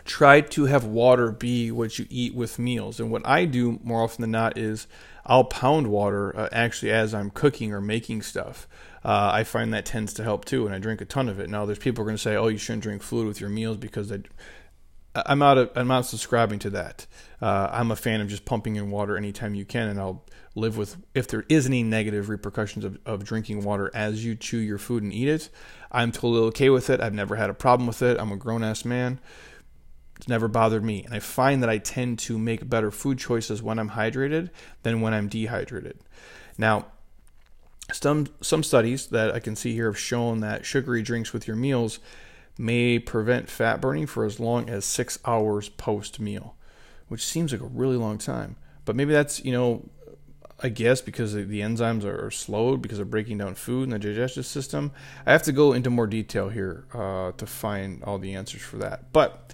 try 0.04 0.40
to 0.40 0.64
have 0.64 0.84
water 0.84 1.30
be 1.30 1.70
what 1.70 2.00
you 2.00 2.06
eat 2.10 2.34
with 2.34 2.58
meals. 2.58 2.98
And 2.98 3.12
what 3.12 3.24
I 3.24 3.44
do 3.44 3.78
more 3.84 4.02
often 4.02 4.22
than 4.22 4.32
not 4.32 4.58
is 4.58 4.88
I'll 5.24 5.44
pound 5.44 5.86
water 5.86 6.36
uh, 6.36 6.48
actually 6.50 6.90
as 6.90 7.14
I'm 7.14 7.30
cooking 7.30 7.72
or 7.72 7.80
making 7.80 8.22
stuff. 8.22 8.66
Uh, 9.04 9.30
I 9.32 9.44
find 9.44 9.72
that 9.72 9.86
tends 9.86 10.12
to 10.14 10.24
help 10.24 10.44
too, 10.44 10.66
and 10.66 10.74
I 10.74 10.80
drink 10.80 11.00
a 11.00 11.04
ton 11.04 11.28
of 11.28 11.38
it. 11.38 11.48
Now, 11.48 11.64
there's 11.64 11.78
people 11.78 12.02
are 12.02 12.06
going 12.06 12.16
to 12.16 12.22
say, 12.22 12.34
"Oh, 12.34 12.48
you 12.48 12.58
shouldn't 12.58 12.82
drink 12.82 13.02
fluid 13.02 13.28
with 13.28 13.40
your 13.40 13.50
meals 13.50 13.76
because 13.76 14.08
they 14.08 14.22
I'm 15.26 15.38
not 15.38 15.76
I'm 15.76 15.88
not 15.88 16.06
subscribing 16.06 16.58
to 16.60 16.70
that. 16.70 17.06
Uh, 17.40 17.68
I'm 17.70 17.90
a 17.90 17.96
fan 17.96 18.20
of 18.20 18.28
just 18.28 18.44
pumping 18.44 18.76
in 18.76 18.90
water 18.90 19.16
anytime 19.16 19.54
you 19.54 19.64
can, 19.64 19.88
and 19.88 20.00
I'll 20.00 20.24
live 20.54 20.76
with 20.76 20.96
if 21.14 21.28
there 21.28 21.44
is 21.48 21.66
any 21.66 21.82
negative 21.82 22.28
repercussions 22.28 22.84
of, 22.84 22.98
of 23.06 23.24
drinking 23.24 23.62
water 23.62 23.90
as 23.94 24.24
you 24.24 24.34
chew 24.34 24.58
your 24.58 24.78
food 24.78 25.02
and 25.02 25.12
eat 25.12 25.28
it. 25.28 25.48
I'm 25.92 26.12
totally 26.12 26.40
okay 26.48 26.70
with 26.70 26.90
it. 26.90 27.00
I've 27.00 27.14
never 27.14 27.36
had 27.36 27.50
a 27.50 27.54
problem 27.54 27.86
with 27.86 28.02
it. 28.02 28.18
I'm 28.18 28.32
a 28.32 28.36
grown 28.36 28.64
ass 28.64 28.84
man. 28.84 29.20
It's 30.16 30.28
never 30.28 30.48
bothered 30.48 30.82
me, 30.84 31.04
and 31.04 31.14
I 31.14 31.18
find 31.18 31.62
that 31.62 31.68
I 31.68 31.78
tend 31.78 32.18
to 32.20 32.38
make 32.38 32.68
better 32.68 32.90
food 32.90 33.18
choices 33.18 33.62
when 33.62 33.78
I'm 33.78 33.90
hydrated 33.90 34.50
than 34.82 35.02
when 35.02 35.12
I'm 35.12 35.28
dehydrated. 35.28 35.98
Now, 36.56 36.86
some 37.92 38.26
some 38.40 38.62
studies 38.62 39.08
that 39.08 39.34
I 39.34 39.40
can 39.40 39.56
see 39.56 39.74
here 39.74 39.86
have 39.86 39.98
shown 39.98 40.40
that 40.40 40.64
sugary 40.64 41.02
drinks 41.02 41.32
with 41.32 41.46
your 41.46 41.56
meals 41.56 42.00
may 42.58 42.98
prevent 42.98 43.48
fat 43.48 43.80
burning 43.80 44.06
for 44.06 44.24
as 44.24 44.40
long 44.40 44.68
as 44.68 44.84
six 44.84 45.18
hours 45.24 45.68
post 45.68 46.18
meal, 46.20 46.56
which 47.08 47.24
seems 47.24 47.52
like 47.52 47.60
a 47.60 47.66
really 47.66 47.96
long 47.96 48.18
time. 48.18 48.56
But 48.84 48.96
maybe 48.96 49.12
that's, 49.12 49.44
you 49.44 49.52
know, 49.52 49.88
I 50.62 50.70
guess 50.70 51.02
because 51.02 51.34
the 51.34 51.60
enzymes 51.60 52.04
are 52.04 52.30
slowed 52.30 52.80
because 52.80 52.98
of 52.98 53.10
breaking 53.10 53.38
down 53.38 53.54
food 53.56 53.84
in 53.84 53.90
the 53.90 53.98
digestive 53.98 54.46
system. 54.46 54.92
I 55.26 55.32
have 55.32 55.42
to 55.42 55.52
go 55.52 55.74
into 55.74 55.90
more 55.90 56.06
detail 56.06 56.48
here 56.48 56.86
uh, 56.94 57.32
to 57.32 57.46
find 57.46 58.02
all 58.04 58.18
the 58.18 58.34
answers 58.34 58.62
for 58.62 58.78
that. 58.78 59.12
But 59.12 59.52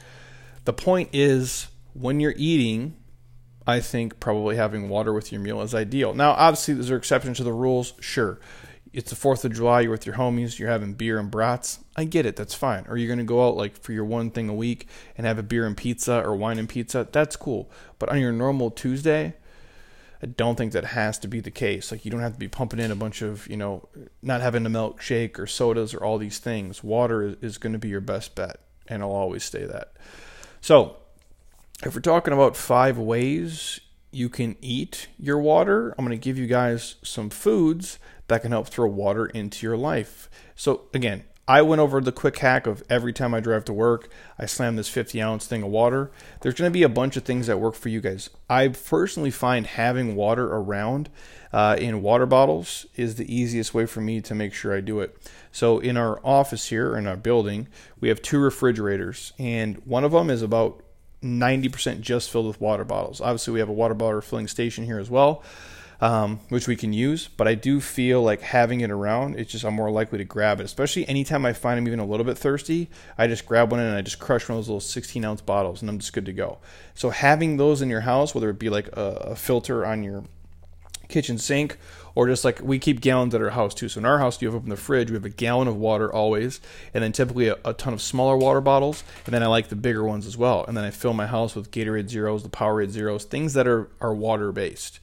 the 0.65 0.73
point 0.73 1.09
is, 1.13 1.69
when 1.95 2.21
you're 2.21 2.35
eating, 2.37 2.97
I 3.67 3.81
think 3.81 4.21
probably 4.21 4.57
having 4.57 4.89
water 4.89 5.13
with 5.13 5.33
your 5.33 5.41
meal 5.41 5.61
is 5.63 5.75
ideal. 5.75 6.15
Now, 6.15 6.33
obviously, 6.33 6.75
there's 6.75 6.91
exceptions 6.91 7.39
to 7.39 7.45
the 7.45 7.53
rules. 7.53 7.95
Sure, 8.01 8.39
it's 8.93 9.11
the 9.11 9.17
Fourth 9.17 9.45
of 9.45 9.55
July. 9.55 9.83
You're 9.83 9.91
with 9.91 10.07
your 10.07 10.17
homies. 10.17 10.59
You're 10.59 10.69
having 10.69 10.95
beer 10.95 11.19
and 11.19 11.31
brats. 11.31 11.81
I 11.97 12.05
get 12.05 12.27
it. 12.27 12.37
That's 12.37 12.55
fine. 12.55 12.85
Or 12.89 12.97
you're 12.97 13.09
gonna 13.09 13.25
go 13.25 13.47
out 13.47 13.57
like 13.57 13.77
for 13.77 13.93
your 13.93 14.05
one 14.05 14.31
thing 14.31 14.49
a 14.49 14.55
week 14.55 14.87
and 15.17 15.27
have 15.27 15.39
a 15.39 15.43
beer 15.43 15.67
and 15.67 15.77
pizza 15.77 16.23
or 16.23 16.37
wine 16.37 16.59
and 16.59 16.69
pizza. 16.69 17.09
That's 17.11 17.37
cool. 17.37 17.71
But 17.99 18.11
on 18.11 18.21
your 18.21 18.33
normal 18.33 18.71
Tuesday, 18.71 19.35
I 20.23 20.27
don't 20.27 20.57
think 20.57 20.73
that 20.73 20.85
has 20.85 21.19
to 21.21 21.29
be 21.29 21.41
the 21.41 21.51
case. 21.51 21.91
Like 21.91 22.05
you 22.05 22.11
don't 22.11 22.21
have 22.21 22.35
to 22.35 22.39
be 22.39 22.49
pumping 22.49 22.79
in 22.79 22.93
a 22.93 22.97
bunch 22.97 23.23
of, 23.23 23.49
you 23.49 23.57
know, 23.57 23.89
not 24.23 24.41
having 24.41 24.65
a 24.65 24.71
milkshake 24.71 25.39
or 25.39 25.49
sodas 25.49 25.95
or 25.95 26.05
all 26.05 26.17
these 26.17 26.39
things. 26.39 26.85
Water 26.85 27.37
is, 27.43 27.59
going 27.59 27.73
to 27.73 27.79
be 27.79 27.89
your 27.89 28.01
best 28.01 28.37
bet, 28.37 28.61
and 28.87 29.03
I'll 29.03 29.11
always 29.11 29.43
stay 29.43 29.65
that. 29.65 29.95
So, 30.61 30.97
if 31.85 31.97
we're 31.97 32.01
talking 32.01 32.33
about 32.33 32.57
five 32.57 32.99
ways 32.99 33.81
you 34.13 34.29
can 34.29 34.57
eat 34.61 35.09
your 35.19 35.39
water, 35.39 35.95
I'm 35.99 36.05
going 36.05 36.19
to 36.19 36.23
give 36.23 36.39
you 36.39 36.47
guys 36.47 36.97
some 37.03 37.31
foods 37.31 37.99
that 38.29 38.43
can 38.43 38.53
help 38.53 38.69
throw 38.69 38.87
water 38.87 39.27
into 39.27 39.67
your 39.67 39.77
life. 39.77 40.31
So, 40.55 40.83
again, 40.95 41.25
I 41.49 41.61
went 41.63 41.81
over 41.81 42.01
the 42.01 42.13
quick 42.13 42.39
hack 42.39 42.69
of 42.69 42.85
every 42.89 43.13
time 43.13 43.35
I 43.35 43.41
drive 43.41 43.65
to 43.65 43.73
work, 43.73 44.09
I 44.39 44.47
slam 44.47 44.77
this 44.77 44.89
50 44.89 45.21
ounce 45.21 45.47
thing 45.47 45.65
of 45.65 45.71
water. 45.71 46.13
There's 46.41 46.55
going 46.55 46.71
to 46.71 46.73
be 46.73 46.85
a 46.85 46.89
bunch 46.89 47.17
of 47.17 47.25
things 47.25 47.49
that 47.49 47.59
work 47.59 47.75
for 47.75 47.89
you 47.89 48.01
guys. 48.01 48.31
I 48.49 48.69
personally 48.69 49.33
find 49.33 49.67
having 49.67 50.15
water 50.15 50.47
around 50.47 51.11
uh, 51.53 51.77
in 51.79 52.01
water 52.01 52.27
bottles 52.27 52.87
is 52.95 53.17
the 53.17 53.35
easiest 53.35 53.75
way 53.75 53.87
for 53.87 54.01
me 54.01 54.21
to 54.21 54.35
make 54.37 54.55
sure 54.55 54.75
I 54.75 54.81
do 54.81 55.01
it. 55.01 55.17
So, 55.51 55.81
in 55.81 55.97
our 55.97 56.21
office 56.25 56.69
here, 56.69 56.97
in 56.97 57.09
our 57.09 57.17
building, 57.17 57.67
we 58.01 58.09
have 58.09 58.23
two 58.23 58.39
refrigerators, 58.39 59.33
and 59.39 59.77
one 59.85 60.05
of 60.05 60.13
them 60.13 60.31
is 60.31 60.43
about 60.43 60.83
90% 61.23 62.01
just 62.01 62.31
filled 62.31 62.47
with 62.47 62.61
water 62.61 62.85
bottles. 62.85 63.21
Obviously, 63.21 63.53
we 63.53 63.61
have 63.61 63.69
a 63.69 63.73
water 63.73 63.95
bottle 63.95 64.21
filling 64.21 64.49
station 64.49 64.85
here 64.85 64.99
as 64.99 65.11
well 65.11 65.43
um, 66.03 66.41
which 66.49 66.67
we 66.67 66.75
can 66.75 66.93
use. 66.93 67.29
But 67.29 67.49
I 67.49 67.55
do 67.55 67.81
feel 67.81 68.23
like 68.23 68.43
having 68.43 68.81
it 68.81 68.91
around, 68.91 69.39
it's 69.39 69.53
just 69.53 69.65
I'm 69.65 69.75
more 69.75 69.91
likely 69.91 70.19
to 70.19 70.25
grab 70.25 70.61
it. 70.61 70.65
Especially 70.65 71.09
anytime 71.09 71.47
I 71.47 71.53
find 71.53 71.79
I'm 71.79 71.87
even 71.87 72.01
a 72.01 72.05
little 72.05 72.27
bit 72.27 72.37
thirsty, 72.37 72.91
I 73.17 73.29
just 73.29 73.47
grab 73.47 73.71
one 73.71 73.81
and 73.81 73.97
I 73.97 74.03
just 74.03 74.19
crush 74.19 74.49
one 74.49 74.59
of 74.59 74.65
those 74.65 74.69
little 74.69 74.81
16 74.81 75.25
ounce 75.25 75.41
bottles, 75.41 75.81
and 75.81 75.89
I'm 75.89 76.01
just 76.01 76.13
good 76.13 76.27
to 76.27 76.33
go. 76.33 76.59
So 76.95 77.11
having 77.11 77.57
those 77.57 77.81
in 77.81 77.89
your 77.89 78.01
house, 78.01 78.35
whether 78.35 78.51
it 78.51 78.59
be 78.59 78.69
like 78.69 78.89
a, 78.89 79.31
a 79.31 79.37
filter 79.37 79.87
on 79.87 80.03
your 80.03 80.25
kitchen 81.09 81.39
sink 81.39 81.79
or 82.15 82.29
just 82.29 82.45
like 82.45 82.61
we 82.63 82.79
keep 82.79 83.01
gallons 83.01 83.35
at 83.35 83.43
our 83.43 83.51
house 83.51 83.75
too. 83.75 83.89
So 83.89 83.99
in 83.99 84.05
our 84.05 84.19
house, 84.19 84.41
you 84.41 84.49
have 84.49 84.55
open 84.55 84.71
the 84.71 84.77
fridge, 84.77 85.11
we 85.11 85.15
have 85.15 85.25
a 85.25 85.31
gallon 85.31 85.69
of 85.69 85.77
water 85.77 86.13
always, 86.13 86.61
and 86.93 87.03
then 87.03 87.13
typically 87.13 87.49
a, 87.49 87.57
a, 87.65 87.73
ton 87.73 87.93
of 87.93 88.03
smaller 88.03 88.37
water 88.37 88.61
bottles, 88.61 89.03
and 89.25 89.35
then 89.35 89.43
I 89.43 89.47
like 89.47 89.69
the 89.69 89.77
bigger 89.77 90.05
ones 90.05 90.27
as 90.27 90.37
well. 90.37 90.65
And 90.67 90.77
then 90.77 90.85
I 90.85 90.91
fill 90.91 91.15
my 91.15 91.27
house 91.27 91.55
with 91.55 91.71
Gatorade 91.71 92.09
Zeros, 92.09 92.43
the 92.43 92.49
Powerade 92.49 92.91
Zeros, 92.91 93.25
things 93.25 93.55
that 93.55 93.67
are 93.67 93.89
are 94.01 94.15
water 94.15 94.53
based. 94.53 95.01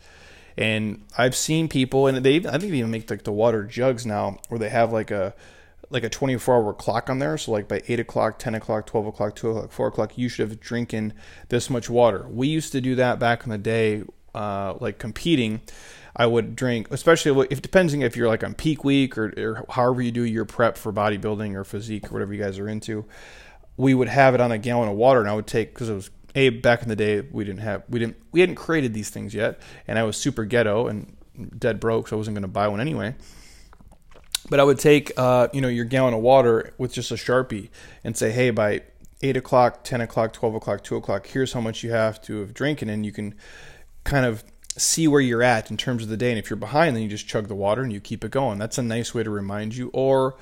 And 0.58 1.06
I've 1.18 1.36
seen 1.36 1.70
people, 1.70 2.08
and 2.08 2.18
they 2.18 2.38
I 2.38 2.58
think 2.58 2.72
they 2.72 2.80
even 2.80 2.92
make 2.92 3.10
like 3.10 3.24
the 3.24 3.32
water 3.32 3.64
jugs 3.64 4.06
now, 4.06 4.40
where 4.50 4.60
they 4.60 4.70
have 4.70 4.92
like 4.92 5.12
a 5.12 5.34
like 5.90 6.04
a 6.04 6.10
24 6.10 6.56
hour 6.56 6.74
clock 6.74 7.10
on 7.10 7.20
there. 7.20 7.38
So 7.38 7.52
like 7.52 7.68
by 7.68 7.82
8 7.88 8.00
o'clock, 8.00 8.40
10 8.40 8.56
o'clock, 8.56 8.86
12 8.86 9.08
o'clock, 9.08 9.36
2 9.36 9.50
o'clock, 9.50 9.72
4 9.72 9.88
o'clock, 9.88 10.18
you 10.18 10.30
should 10.30 10.50
have 10.50 10.60
drinking 10.60 11.14
this 11.50 11.70
much 11.70 11.90
water. 11.90 12.26
We 12.30 12.48
used 12.48 12.72
to 12.74 12.82
do 12.82 12.96
that 12.96 13.20
back 13.20 13.44
in 13.44 13.50
the 13.50 13.58
day, 13.58 14.04
uh, 14.36 14.76
like 14.80 15.00
competing. 15.00 15.62
I 16.16 16.26
would 16.26 16.56
drink, 16.56 16.88
especially 16.92 17.48
if 17.50 17.62
depending 17.62 18.02
if 18.02 18.16
you're 18.16 18.28
like 18.28 18.44
on 18.44 18.54
peak 18.54 18.84
week 18.84 19.18
or, 19.18 19.34
or 19.38 19.66
however 19.70 20.02
you 20.02 20.12
do 20.12 20.24
your 20.24 20.46
prep 20.46 20.78
for 20.78 20.92
bodybuilding 20.92 21.56
or 21.56 21.64
physique 21.64 22.08
or 22.08 22.14
whatever 22.14 22.34
you 22.34 22.42
guys 22.42 22.60
are 22.60 22.68
into. 22.68 23.06
We 23.78 23.94
would 23.94 24.10
have 24.10 24.34
it 24.36 24.42
on 24.42 24.52
a 24.52 24.58
gallon 24.58 24.90
of 24.90 24.96
water, 24.96 25.22
and 25.22 25.30
I 25.30 25.34
would 25.34 25.48
take 25.48 25.74
because 25.74 25.90
it 25.90 25.94
was 25.94 26.10
a 26.36 26.50
back 26.50 26.84
in 26.84 26.90
the 26.90 26.96
day 26.96 27.22
we 27.22 27.44
didn't 27.44 27.62
have 27.62 27.84
we 27.90 28.00
didn't 28.00 28.18
we 28.32 28.42
hadn't 28.42 28.56
created 28.56 28.94
these 28.94 29.10
things 29.10 29.34
yet, 29.34 29.60
and 29.88 29.98
I 29.98 30.04
was 30.04 30.18
super 30.18 30.46
ghetto 30.46 30.88
and 30.88 31.16
dead 31.58 31.80
broke, 31.80 32.08
so 32.08 32.16
I 32.16 32.18
wasn't 32.18 32.36
going 32.36 32.44
to 32.44 32.48
buy 32.48 32.68
one 32.68 32.82
anyway. 32.82 33.16
But 34.50 34.60
I 34.60 34.64
would 34.64 34.80
take 34.80 35.12
uh, 35.18 35.48
you 35.54 35.62
know 35.62 35.68
your 35.68 35.86
gallon 35.86 36.14
of 36.14 36.22
water 36.22 36.74
with 36.78 36.94
just 36.94 37.12
a 37.12 37.16
sharpie 37.16 37.70
and 38.04 38.18
say, 38.18 38.32
hey, 38.32 38.50
by 38.50 38.82
eight 39.22 39.38
o'clock, 39.38 39.84
ten 39.84 40.02
o'clock, 40.02 40.34
twelve 40.34 40.56
o'clock, 40.56 40.84
two 40.84 40.96
o'clock, 40.96 41.28
here's 41.28 41.54
how 41.54 41.62
much 41.62 41.84
you 41.84 41.92
have 41.92 42.22
to 42.24 42.42
have 42.42 42.54
drinking, 42.54 42.90
and 42.90 43.06
you 43.06 43.12
can 43.12 43.36
kind 44.04 44.26
of 44.26 44.44
see 44.78 45.08
where 45.08 45.22
you're 45.22 45.44
at 45.44 45.72
in 45.72 45.78
terms 45.78 46.04
of 46.04 46.10
the 46.10 46.18
day. 46.18 46.30
And 46.30 46.40
if 46.40 46.50
you're 46.50 46.58
behind, 46.58 46.96
then 46.96 47.04
you 47.04 47.10
just 47.10 47.28
chug 47.28 47.48
the 47.48 47.56
water 47.56 47.82
and 47.82 47.92
you 47.92 48.00
keep 48.00 48.24
it 48.24 48.32
going. 48.32 48.60
That's 48.60 48.78
a 48.78 48.84
nice 48.84 49.14
way 49.14 49.24
to 49.24 49.30
remind 49.30 49.76
you. 49.76 49.90
Or 49.94 50.36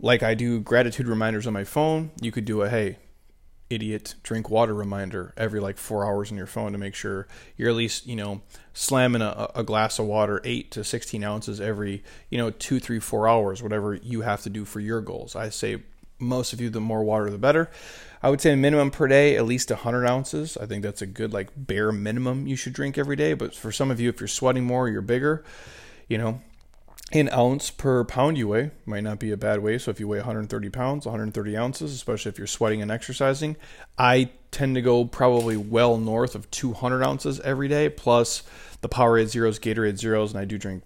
like 0.00 0.22
I 0.22 0.34
do 0.34 0.60
gratitude 0.60 1.08
reminders 1.08 1.46
on 1.46 1.52
my 1.52 1.64
phone, 1.64 2.10
you 2.20 2.32
could 2.32 2.44
do 2.44 2.62
a 2.62 2.68
hey, 2.68 2.98
idiot 3.72 4.14
drink 4.22 4.50
water 4.50 4.74
reminder 4.74 5.32
every 5.36 5.58
like 5.58 5.78
four 5.78 6.04
hours 6.04 6.30
on 6.30 6.36
your 6.36 6.46
phone 6.46 6.72
to 6.72 6.78
make 6.78 6.94
sure 6.94 7.26
you're 7.56 7.70
at 7.70 7.74
least 7.74 8.06
you 8.06 8.14
know 8.14 8.42
slamming 8.74 9.22
a, 9.22 9.50
a, 9.54 9.62
glass 9.62 9.98
of 9.98 10.06
water 10.06 10.40
eight 10.44 10.70
to 10.70 10.84
16 10.84 11.24
ounces 11.24 11.60
every 11.60 12.02
you 12.28 12.38
know 12.38 12.50
two 12.50 12.78
three 12.78 13.00
four 13.00 13.26
hours 13.26 13.62
whatever 13.62 13.94
you 13.94 14.20
have 14.20 14.42
to 14.42 14.50
do 14.50 14.64
for 14.64 14.80
your 14.80 15.00
goals 15.00 15.34
i 15.34 15.48
say 15.48 15.82
most 16.18 16.52
of 16.52 16.60
you 16.60 16.70
the 16.70 16.80
more 16.80 17.02
water 17.02 17.30
the 17.30 17.38
better 17.38 17.70
i 18.22 18.30
would 18.30 18.40
say 18.40 18.54
minimum 18.54 18.90
per 18.90 19.08
day 19.08 19.36
at 19.36 19.44
least 19.44 19.70
100 19.70 20.06
ounces 20.06 20.56
i 20.58 20.66
think 20.66 20.82
that's 20.82 21.02
a 21.02 21.06
good 21.06 21.32
like 21.32 21.50
bare 21.56 21.92
minimum 21.92 22.46
you 22.46 22.56
should 22.56 22.72
drink 22.72 22.96
every 22.96 23.16
day 23.16 23.34
but 23.34 23.54
for 23.54 23.72
some 23.72 23.90
of 23.90 24.00
you 24.00 24.08
if 24.08 24.20
you're 24.20 24.28
sweating 24.28 24.64
more 24.64 24.88
you're 24.88 25.02
bigger 25.02 25.44
you 26.08 26.18
know 26.18 26.40
an 27.12 27.28
ounce 27.30 27.70
per 27.70 28.04
pound 28.04 28.38
you 28.38 28.48
weigh 28.48 28.70
might 28.86 29.02
not 29.02 29.18
be 29.18 29.30
a 29.30 29.36
bad 29.36 29.62
way. 29.62 29.78
So 29.78 29.90
if 29.90 30.00
you 30.00 30.08
weigh 30.08 30.18
130 30.18 30.70
pounds, 30.70 31.04
130 31.04 31.56
ounces, 31.56 31.92
especially 31.92 32.30
if 32.30 32.38
you're 32.38 32.46
sweating 32.46 32.80
and 32.80 32.90
exercising, 32.90 33.56
I 33.98 34.30
tend 34.50 34.74
to 34.76 34.82
go 34.82 35.04
probably 35.04 35.56
well 35.56 35.98
north 35.98 36.34
of 36.34 36.50
200 36.50 37.02
ounces 37.02 37.38
every 37.40 37.68
day, 37.68 37.88
plus 37.90 38.42
the 38.80 38.88
Powerade 38.88 39.26
Zeros, 39.26 39.58
Gatorade 39.58 39.98
Zeros, 39.98 40.32
and 40.32 40.40
I 40.40 40.44
do 40.44 40.58
drink 40.58 40.84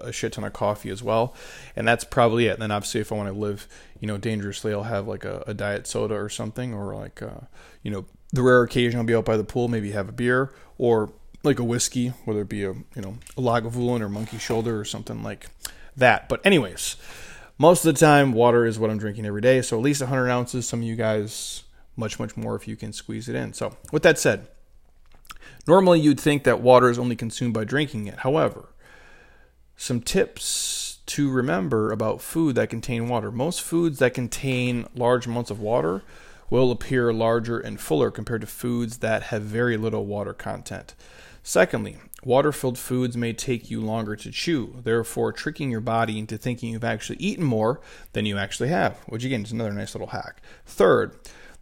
a 0.00 0.12
shit 0.12 0.32
ton 0.32 0.44
of 0.44 0.52
coffee 0.52 0.90
as 0.90 1.02
well. 1.02 1.34
And 1.76 1.86
that's 1.86 2.04
probably 2.04 2.46
it. 2.46 2.54
And 2.54 2.62
then 2.62 2.70
obviously, 2.70 3.00
if 3.00 3.12
I 3.12 3.16
want 3.16 3.28
to 3.28 3.38
live, 3.38 3.66
you 4.00 4.08
know, 4.08 4.16
dangerously, 4.16 4.72
I'll 4.72 4.84
have 4.84 5.06
like 5.06 5.24
a, 5.24 5.44
a 5.46 5.54
diet 5.54 5.86
soda 5.86 6.14
or 6.14 6.28
something, 6.28 6.74
or 6.74 6.94
like, 6.94 7.22
uh, 7.22 7.40
you 7.82 7.90
know, 7.90 8.04
the 8.32 8.42
rare 8.42 8.62
occasion 8.62 8.98
I'll 8.98 9.06
be 9.06 9.14
out 9.14 9.24
by 9.24 9.36
the 9.36 9.44
pool, 9.44 9.68
maybe 9.68 9.92
have 9.92 10.08
a 10.08 10.12
beer, 10.12 10.52
or 10.76 11.12
like 11.44 11.58
a 11.58 11.64
whiskey, 11.64 12.08
whether 12.24 12.40
it 12.40 12.48
be 12.48 12.64
a 12.64 12.72
you 12.72 13.02
know 13.02 13.18
a 13.36 13.40
Lagavulin 13.40 14.00
or 14.00 14.08
Monkey 14.08 14.38
Shoulder 14.38 14.78
or 14.78 14.84
something 14.84 15.22
like 15.22 15.46
that. 15.96 16.28
But 16.28 16.44
anyways, 16.44 16.96
most 17.58 17.84
of 17.84 17.94
the 17.94 18.00
time, 18.00 18.32
water 18.32 18.66
is 18.66 18.78
what 18.78 18.90
I'm 18.90 18.98
drinking 18.98 19.26
every 19.26 19.40
day. 19.40 19.62
So 19.62 19.76
at 19.76 19.82
least 19.82 20.00
100 20.00 20.28
ounces. 20.28 20.66
Some 20.66 20.80
of 20.80 20.86
you 20.86 20.96
guys 20.96 21.62
much 21.96 22.18
much 22.18 22.36
more 22.36 22.56
if 22.56 22.66
you 22.66 22.76
can 22.76 22.92
squeeze 22.92 23.28
it 23.28 23.36
in. 23.36 23.52
So 23.52 23.76
with 23.92 24.02
that 24.02 24.18
said, 24.18 24.48
normally 25.68 26.00
you'd 26.00 26.18
think 26.18 26.42
that 26.44 26.60
water 26.60 26.88
is 26.88 26.98
only 26.98 27.14
consumed 27.14 27.54
by 27.54 27.64
drinking 27.64 28.06
it. 28.08 28.20
However, 28.20 28.70
some 29.84 30.00
tips 30.00 30.98
to 31.04 31.30
remember 31.30 31.92
about 31.92 32.22
food 32.22 32.56
that 32.56 32.70
contain 32.70 33.06
water. 33.06 33.30
Most 33.30 33.60
foods 33.60 33.98
that 33.98 34.14
contain 34.14 34.86
large 34.94 35.26
amounts 35.26 35.50
of 35.50 35.60
water 35.60 36.02
will 36.48 36.70
appear 36.70 37.12
larger 37.12 37.60
and 37.60 37.78
fuller 37.78 38.10
compared 38.10 38.40
to 38.40 38.46
foods 38.46 38.98
that 38.98 39.24
have 39.24 39.42
very 39.42 39.76
little 39.76 40.06
water 40.06 40.32
content. 40.32 40.94
Secondly, 41.42 41.98
water 42.24 42.50
filled 42.50 42.78
foods 42.78 43.14
may 43.14 43.34
take 43.34 43.70
you 43.70 43.82
longer 43.82 44.16
to 44.16 44.30
chew, 44.30 44.76
therefore 44.82 45.32
tricking 45.32 45.70
your 45.70 45.82
body 45.82 46.18
into 46.18 46.38
thinking 46.38 46.70
you've 46.70 46.82
actually 46.82 47.18
eaten 47.18 47.44
more 47.44 47.82
than 48.14 48.24
you 48.24 48.38
actually 48.38 48.70
have, 48.70 48.96
which 49.06 49.24
again 49.24 49.42
is 49.42 49.52
another 49.52 49.72
nice 49.72 49.94
little 49.94 50.08
hack. 50.08 50.40
Third, 50.64 51.14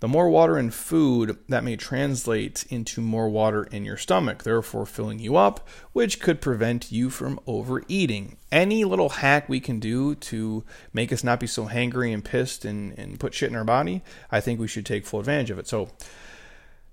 the 0.03 0.09
more 0.09 0.29
water 0.29 0.59
in 0.59 0.73
food, 0.73 1.39
that 1.49 1.63
may 1.63 1.77
translate 1.77 2.67
into 2.69 3.01
more 3.01 3.29
water 3.29 3.63
in 3.63 3.85
your 3.85 3.97
stomach, 3.97 4.43
therefore 4.43 4.85
filling 4.85 5.21
you 5.21 5.37
up, 5.37 5.69
which 5.93 6.19
could 6.19 6.41
prevent 6.41 6.91
you 6.91 7.09
from 7.09 7.39
overeating. 7.47 8.37
Any 8.51 8.83
little 8.83 9.11
hack 9.11 9.49
we 9.49 9.61
can 9.61 9.79
do 9.79 10.17
to 10.17 10.65
make 10.93 11.13
us 11.13 11.23
not 11.23 11.39
be 11.39 11.47
so 11.47 11.69
hangry 11.69 12.13
and 12.13 12.25
pissed 12.25 12.65
and, 12.65 12.99
and 12.99 13.21
put 13.21 13.33
shit 13.33 13.51
in 13.51 13.55
our 13.55 13.63
body, 13.63 14.03
I 14.29 14.41
think 14.41 14.59
we 14.59 14.67
should 14.67 14.85
take 14.85 15.07
full 15.07 15.21
advantage 15.21 15.51
of 15.51 15.61
it. 15.61 15.69
So, 15.69 15.91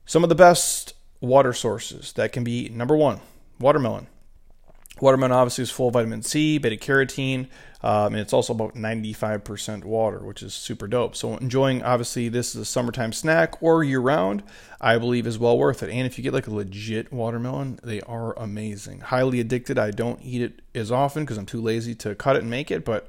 some 0.05 0.21
of 0.21 0.29
the 0.29 0.35
best 0.35 0.93
water 1.19 1.51
sources 1.51 2.13
that 2.13 2.31
can 2.31 2.43
be 2.43 2.69
number 2.69 2.95
one, 2.95 3.21
watermelon. 3.59 4.05
Watermelon 5.01 5.31
obviously 5.31 5.63
is 5.63 5.71
full 5.71 5.87
of 5.87 5.93
vitamin 5.93 6.21
C, 6.21 6.57
beta 6.57 6.75
carotene, 6.75 7.47
um, 7.81 8.13
and 8.13 8.17
it's 8.17 8.33
also 8.33 8.53
about 8.53 8.75
95% 8.75 9.85
water, 9.85 10.19
which 10.19 10.43
is 10.43 10.53
super 10.53 10.87
dope. 10.87 11.15
So 11.15 11.37
enjoying 11.37 11.81
obviously 11.83 12.27
this 12.27 12.53
is 12.53 12.61
a 12.61 12.65
summertime 12.65 13.13
snack 13.13 13.61
or 13.61 13.83
year 13.83 14.01
round, 14.01 14.43
I 14.81 14.97
believe 14.97 15.25
is 15.25 15.39
well 15.39 15.57
worth 15.57 15.81
it. 15.81 15.89
And 15.89 16.05
if 16.05 16.17
you 16.17 16.23
get 16.23 16.33
like 16.33 16.47
a 16.47 16.53
legit 16.53 17.11
watermelon, 17.13 17.79
they 17.83 18.01
are 18.01 18.37
amazing. 18.37 18.99
Highly 18.99 19.39
addicted. 19.39 19.79
I 19.79 19.91
don't 19.91 20.19
eat 20.21 20.41
it 20.41 20.61
as 20.75 20.91
often 20.91 21.23
because 21.23 21.37
I'm 21.37 21.45
too 21.45 21.61
lazy 21.61 21.95
to 21.95 22.15
cut 22.15 22.35
it 22.35 22.41
and 22.41 22.49
make 22.49 22.69
it, 22.69 22.83
but 22.83 23.07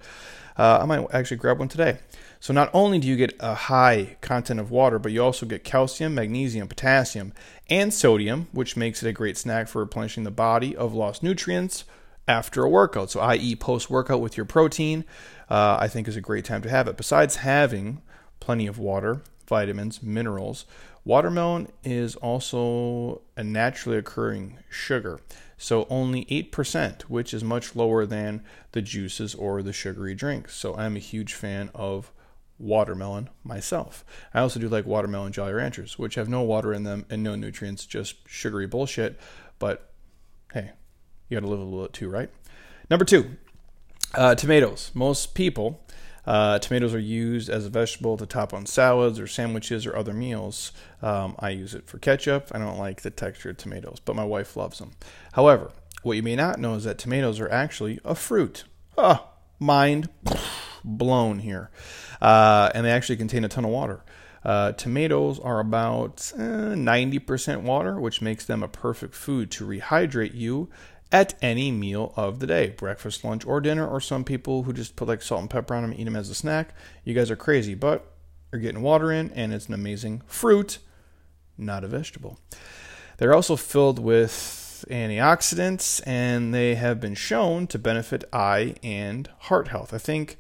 uh, 0.57 0.81
I 0.83 0.85
might 0.85 1.07
actually 1.13 1.39
grab 1.39 1.59
one 1.59 1.69
today. 1.69 1.99
So 2.41 2.55
not 2.55 2.71
only 2.73 2.99
do 2.99 3.07
you 3.07 3.17
get 3.17 3.37
a 3.39 3.55
high 3.55 4.17
content 4.23 4.61
of 4.61 4.71
water, 4.71 4.99
but 4.99 5.13
you 5.13 5.23
also 5.23 5.45
get 5.45 5.63
calcium, 5.63 6.15
magnesium, 6.15 6.69
potassium, 6.69 7.35
and 7.69 7.93
sodium, 7.93 8.49
which 8.53 8.79
makes 8.79 9.03
it 9.03 9.09
a 9.09 9.13
great 9.13 9.37
snack 9.37 9.69
for 9.69 9.81
replenishing 9.81 10.25
the 10.25 10.31
body 10.31 10.75
of 10.75 10.95
lost 10.95 11.23
nutrients 11.23 11.85
after 12.27 12.65
a 12.65 12.69
workout. 12.69 13.11
So, 13.11 13.21
i.e., 13.21 13.57
post 13.57 13.91
workout 13.91 14.23
with 14.23 14.39
your 14.39 14.47
protein, 14.47 15.05
uh, 15.51 15.77
I 15.79 15.89
think 15.89 16.09
is 16.09 16.17
a 16.17 16.23
great 16.23 16.47
time 16.47 16.63
to 16.63 16.71
have 16.71 16.89
it. 16.89 16.97
Besides 16.97 17.37
having 17.37 18.01
plenty 18.41 18.67
of 18.67 18.79
water, 18.79 19.21
vitamins, 19.47 20.03
minerals, 20.03 20.65
Watermelon 21.05 21.69
is 21.83 22.15
also 22.17 23.23
a 23.37 23.43
naturally 23.43 23.97
occurring 23.97 24.59
sugar, 24.69 25.19
so 25.57 25.87
only 25.89 26.27
8%, 26.27 27.03
which 27.03 27.33
is 27.33 27.43
much 27.43 27.75
lower 27.75 28.05
than 28.05 28.45
the 28.73 28.83
juices 28.83 29.35
or 29.35 29.63
the 29.63 29.73
sugary 29.73 30.15
drinks. 30.15 30.55
So 30.57 30.77
I'm 30.77 30.97
a 30.97 31.01
huge 31.01 31.33
fan 31.33 31.71
of 31.75 32.13
watermelon 32.61 33.31
myself. 33.43 34.05
I 34.35 34.41
also 34.41 34.61
do 34.61 34.69
like 34.69 34.87
watermelon 34.87 35.33
Jolly 35.33 35.53
Ranchers, 35.53 35.99
which 35.99 36.15
have 36.15 36.29
no 36.29 36.43
water 36.43 36.73
in 36.73 36.85
them 36.85 37.07
and 37.11 37.23
no 37.23 37.35
nutrients, 37.35 37.87
just 37.87 38.17
sugary 38.29 38.67
bullshit. 38.67 39.19
But 39.59 39.91
hey, 40.53 40.71
you 41.29 41.37
got 41.37 41.41
to 41.41 41.49
live 41.51 41.61
a 41.61 41.65
little 41.65 41.83
bit 41.83 41.93
too, 41.93 42.09
right? 42.09 42.31
Number 42.91 43.05
two, 43.05 43.37
uh, 44.15 44.35
tomatoes. 44.35 44.91
Most 44.95 45.35
people, 45.35 45.85
uh, 46.27 46.59
tomatoes 46.59 46.95
are 46.95 46.99
used 46.99 47.49
as 47.49 47.65
a 47.65 47.71
vegetable 47.71 48.17
to 48.17 48.27
top 48.27 48.53
on 48.53 48.67
salads 48.67 49.19
or 49.19 49.27
sandwiches 49.27 49.87
or 49.87 49.97
other 49.97 50.13
meals. 50.13 50.73
Um, 51.01 51.37
I 51.39 51.51
use 51.51 51.75
it 51.75 51.87
for 51.87 51.99
ketchup. 51.99 52.51
I 52.53 52.59
don't 52.59 52.79
like 52.79 53.03
the 53.03 53.11
texture 53.11 53.51
of 53.51 53.57
tomatoes, 53.57 53.99
but 54.05 54.17
my 54.17 54.25
wife 54.25 54.57
loves 54.57 54.79
them. 54.79 54.93
However, 55.33 55.71
what 56.03 56.17
you 56.17 56.23
may 56.23 56.37
not 56.37 56.59
know 56.59 56.75
is 56.75 56.85
that 56.85 56.99
tomatoes 56.99 57.41
are 57.41 57.51
actually 57.51 58.01
a 58.05 58.15
fruit. 58.15 58.65
Huh, 58.97 59.21
mind 59.59 60.09
blown 60.85 61.41
here. 61.41 61.71
Uh, 62.21 62.71
and 62.75 62.85
they 62.85 62.91
actually 62.91 63.17
contain 63.17 63.45
a 63.45 63.49
ton 63.49 63.65
of 63.65 63.71
water. 63.71 64.05
Uh, 64.45 64.73
tomatoes 64.73 65.39
are 65.39 65.61
about 65.61 66.33
eh, 66.35 66.41
90% 66.41 67.63
water, 67.63 68.01
which 68.01 68.23
makes 68.23 68.47
them 68.47 68.63
a 68.63 68.69
perfect 68.69 69.15
food 69.15 69.51
to 69.51 69.67
rehydrate 69.67 70.35
you 70.35 70.71
at 71.13 71.35
any 71.43 71.71
meal 71.71 72.13
of 72.17 72.39
the 72.39 72.47
day 72.47 72.71
breakfast, 72.71 73.25
lunch, 73.25 73.45
or 73.45 73.61
dinner. 73.61 73.87
Or 73.87 74.01
some 74.01 74.25
people 74.25 74.63
who 74.63 74.73
just 74.73 74.97
put 74.97 75.09
like 75.09 75.23
salt 75.23 75.43
and 75.43 75.51
pepper 75.51 75.75
on 75.75 75.83
them 75.83 75.91
and 75.91 76.01
eat 76.01 76.05
them 76.05 76.17
as 76.17 76.31
a 76.31 76.35
snack. 76.35 76.75
You 77.05 77.15
guys 77.15 77.31
are 77.31 77.37
crazy, 77.37 77.75
but 77.75 78.11
you're 78.53 78.63
getting 78.63 78.83
water 78.83 79.13
in, 79.13 79.31
and 79.33 79.53
it's 79.53 79.69
an 79.69 79.75
amazing 79.75 80.23
fruit, 80.27 80.79
not 81.59 81.85
a 81.85 81.89
vegetable. 81.89 82.39
They're 83.19 83.35
also 83.35 83.57
filled 83.57 83.99
with 83.99 84.85
antioxidants, 84.91 86.01
and 86.07 86.55
they 86.55 86.75
have 86.77 87.01
been 87.01 87.15
shown 87.15 87.67
to 87.69 87.79
benefit 87.79 88.25
eye 88.33 88.75
and 88.83 89.29
heart 89.41 89.69
health. 89.69 89.93
I 89.93 89.99
think 89.99 90.39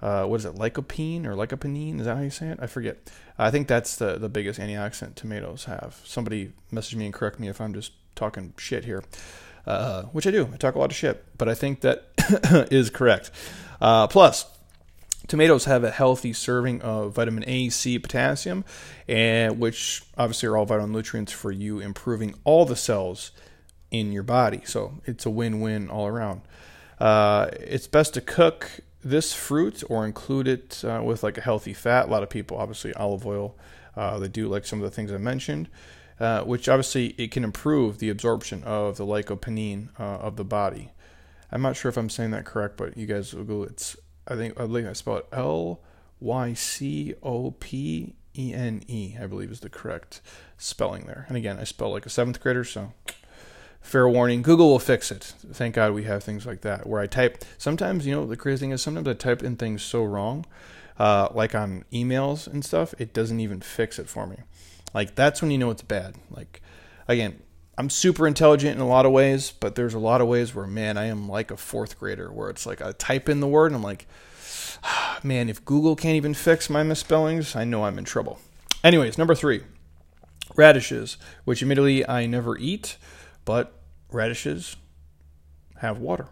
uh, 0.00 0.24
what 0.24 0.40
is 0.40 0.44
it, 0.44 0.54
lycopene 0.54 1.26
or 1.26 1.34
lycopene? 1.34 1.98
Is 1.98 2.06
that 2.06 2.16
how 2.16 2.22
you 2.22 2.30
say 2.30 2.48
it? 2.48 2.58
I 2.60 2.66
forget. 2.66 3.10
I 3.36 3.50
think 3.50 3.66
that's 3.66 3.96
the, 3.96 4.16
the 4.16 4.28
biggest 4.28 4.60
antioxidant 4.60 5.16
tomatoes 5.16 5.64
have. 5.64 6.00
Somebody 6.04 6.52
message 6.70 6.96
me 6.96 7.04
and 7.06 7.14
correct 7.14 7.40
me 7.40 7.48
if 7.48 7.60
I'm 7.60 7.74
just 7.74 7.92
talking 8.14 8.54
shit 8.56 8.84
here, 8.84 9.02
uh, 9.66 10.02
which 10.04 10.26
I 10.26 10.30
do. 10.30 10.48
I 10.52 10.56
talk 10.56 10.76
a 10.76 10.78
lot 10.78 10.90
of 10.90 10.96
shit, 10.96 11.24
but 11.36 11.48
I 11.48 11.54
think 11.54 11.80
that 11.80 12.10
is 12.70 12.90
correct. 12.90 13.32
Uh, 13.80 14.06
plus, 14.06 14.46
tomatoes 15.26 15.64
have 15.64 15.82
a 15.82 15.90
healthy 15.90 16.32
serving 16.32 16.80
of 16.82 17.14
vitamin 17.14 17.44
A, 17.48 17.68
C, 17.68 17.98
potassium, 17.98 18.64
and 19.08 19.58
which 19.58 20.02
obviously 20.16 20.48
are 20.48 20.56
all 20.56 20.64
vital 20.64 20.86
nutrients 20.86 21.32
for 21.32 21.50
you, 21.50 21.80
improving 21.80 22.34
all 22.44 22.64
the 22.64 22.76
cells 22.76 23.32
in 23.90 24.12
your 24.12 24.22
body. 24.22 24.62
So 24.64 25.00
it's 25.06 25.26
a 25.26 25.30
win-win 25.30 25.90
all 25.90 26.06
around. 26.06 26.42
Uh, 27.00 27.48
it's 27.60 27.86
best 27.86 28.14
to 28.14 28.20
cook 28.20 28.80
this 29.02 29.32
fruit 29.32 29.82
or 29.88 30.04
include 30.04 30.48
it 30.48 30.84
uh, 30.84 31.00
with 31.04 31.22
like 31.22 31.38
a 31.38 31.40
healthy 31.40 31.72
fat. 31.72 32.06
A 32.08 32.10
lot 32.10 32.22
of 32.22 32.30
people, 32.30 32.56
obviously, 32.56 32.92
olive 32.94 33.26
oil. 33.26 33.56
Uh, 33.96 34.18
they 34.18 34.28
do 34.28 34.48
like 34.48 34.64
some 34.64 34.80
of 34.80 34.84
the 34.84 34.94
things 34.94 35.12
I 35.12 35.16
mentioned, 35.18 35.68
uh, 36.20 36.42
which 36.42 36.68
obviously 36.68 37.08
it 37.18 37.30
can 37.30 37.44
improve 37.44 37.98
the 37.98 38.10
absorption 38.10 38.62
of 38.64 38.96
the 38.96 39.04
lycopene 39.04 39.88
uh, 39.98 40.02
of 40.02 40.36
the 40.36 40.44
body. 40.44 40.92
I'm 41.50 41.62
not 41.62 41.76
sure 41.76 41.88
if 41.88 41.96
I'm 41.96 42.10
saying 42.10 42.30
that 42.32 42.44
correct, 42.44 42.76
but 42.76 42.96
you 42.96 43.06
guys 43.06 43.34
will 43.34 43.44
go. 43.44 43.62
It's 43.62 43.96
I 44.26 44.36
think 44.36 44.60
I 44.60 44.66
believe 44.66 44.86
I 44.86 44.92
spell 44.92 45.16
it 45.16 45.26
L 45.32 45.80
Y 46.20 46.52
C 46.52 47.14
O 47.22 47.52
P 47.52 48.14
E 48.36 48.52
N 48.52 48.82
E. 48.86 49.14
I 49.20 49.26
believe 49.26 49.50
is 49.50 49.60
the 49.60 49.70
correct 49.70 50.20
spelling 50.58 51.06
there. 51.06 51.24
And 51.28 51.36
again, 51.36 51.58
I 51.58 51.64
spell 51.64 51.90
like 51.90 52.06
a 52.06 52.10
seventh 52.10 52.40
grader, 52.40 52.64
so 52.64 52.92
fair 53.80 54.08
warning. 54.08 54.42
Google 54.42 54.68
will 54.70 54.78
fix 54.78 55.10
it. 55.10 55.34
Thank 55.52 55.74
god 55.74 55.92
we 55.92 56.04
have 56.04 56.22
things 56.22 56.46
like 56.46 56.62
that 56.62 56.86
where 56.86 57.00
i 57.00 57.06
type. 57.06 57.44
Sometimes 57.56 58.06
you 58.06 58.14
know 58.14 58.26
the 58.26 58.36
crazy 58.36 58.60
thing 58.60 58.70
is 58.72 58.82
sometimes 58.82 59.08
i 59.08 59.14
type 59.14 59.42
in 59.42 59.56
things 59.56 59.82
so 59.82 60.04
wrong 60.04 60.44
uh, 60.98 61.28
like 61.32 61.54
on 61.54 61.84
emails 61.92 62.46
and 62.46 62.64
stuff 62.64 62.94
it 62.98 63.12
doesn't 63.12 63.40
even 63.40 63.60
fix 63.60 63.98
it 63.98 64.08
for 64.08 64.26
me. 64.26 64.36
Like 64.94 65.14
that's 65.14 65.40
when 65.42 65.50
you 65.50 65.58
know 65.58 65.70
it's 65.70 65.82
bad. 65.82 66.16
Like 66.30 66.62
again 67.08 67.42
i'm 67.78 67.90
super 67.90 68.26
intelligent 68.26 68.76
in 68.76 68.80
a 68.80 68.86
lot 68.86 69.06
of 69.06 69.12
ways 69.12 69.50
but 69.50 69.74
there's 69.74 69.94
a 69.94 69.98
lot 69.98 70.20
of 70.20 70.28
ways 70.28 70.54
where 70.54 70.66
man 70.66 70.96
i 70.96 71.06
am 71.06 71.28
like 71.28 71.50
a 71.50 71.56
fourth 71.56 71.98
grader 71.98 72.30
where 72.30 72.50
it's 72.50 72.66
like 72.66 72.82
i 72.82 72.92
type 72.92 73.28
in 73.28 73.40
the 73.40 73.48
word 73.48 73.66
and 73.66 73.76
i'm 73.76 73.82
like 73.82 74.06
man 75.24 75.48
if 75.48 75.64
google 75.64 75.96
can't 75.96 76.16
even 76.16 76.34
fix 76.34 76.70
my 76.70 76.82
misspellings 76.82 77.56
i 77.56 77.64
know 77.64 77.84
i'm 77.84 77.98
in 77.98 78.04
trouble. 78.04 78.38
Anyways 78.84 79.18
number 79.18 79.34
three 79.34 79.62
radishes 80.54 81.16
which 81.44 81.62
admittedly 81.62 82.06
i 82.08 82.26
never 82.26 82.56
eat 82.58 82.96
but 83.48 83.72
radishes 84.12 84.76
have 85.78 86.00
water. 86.00 86.26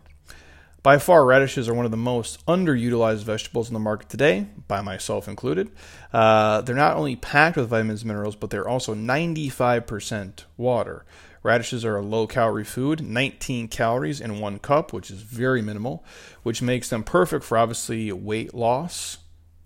By 0.82 0.98
far, 0.98 1.24
radishes 1.24 1.66
are 1.66 1.72
one 1.72 1.86
of 1.86 1.90
the 1.90 1.96
most 1.96 2.44
underutilized 2.44 3.22
vegetables 3.22 3.68
in 3.68 3.72
the 3.72 3.80
market 3.80 4.10
today, 4.10 4.48
by 4.68 4.82
myself 4.82 5.26
included. 5.26 5.70
Uh, 6.12 6.60
they're 6.60 6.76
not 6.76 6.98
only 6.98 7.16
packed 7.16 7.56
with 7.56 7.70
vitamins 7.70 8.02
and 8.02 8.08
minerals, 8.08 8.36
but 8.36 8.50
they're 8.50 8.68
also 8.68 8.94
95% 8.94 10.44
water. 10.58 11.06
Radishes 11.42 11.86
are 11.86 11.96
a 11.96 12.02
low 12.02 12.26
calorie 12.26 12.64
food, 12.64 13.00
19 13.00 13.68
calories 13.68 14.20
in 14.20 14.38
one 14.38 14.58
cup, 14.58 14.92
which 14.92 15.10
is 15.10 15.22
very 15.22 15.62
minimal, 15.62 16.04
which 16.42 16.60
makes 16.60 16.90
them 16.90 17.02
perfect 17.02 17.46
for 17.46 17.56
obviously 17.56 18.12
weight 18.12 18.52
loss 18.52 19.16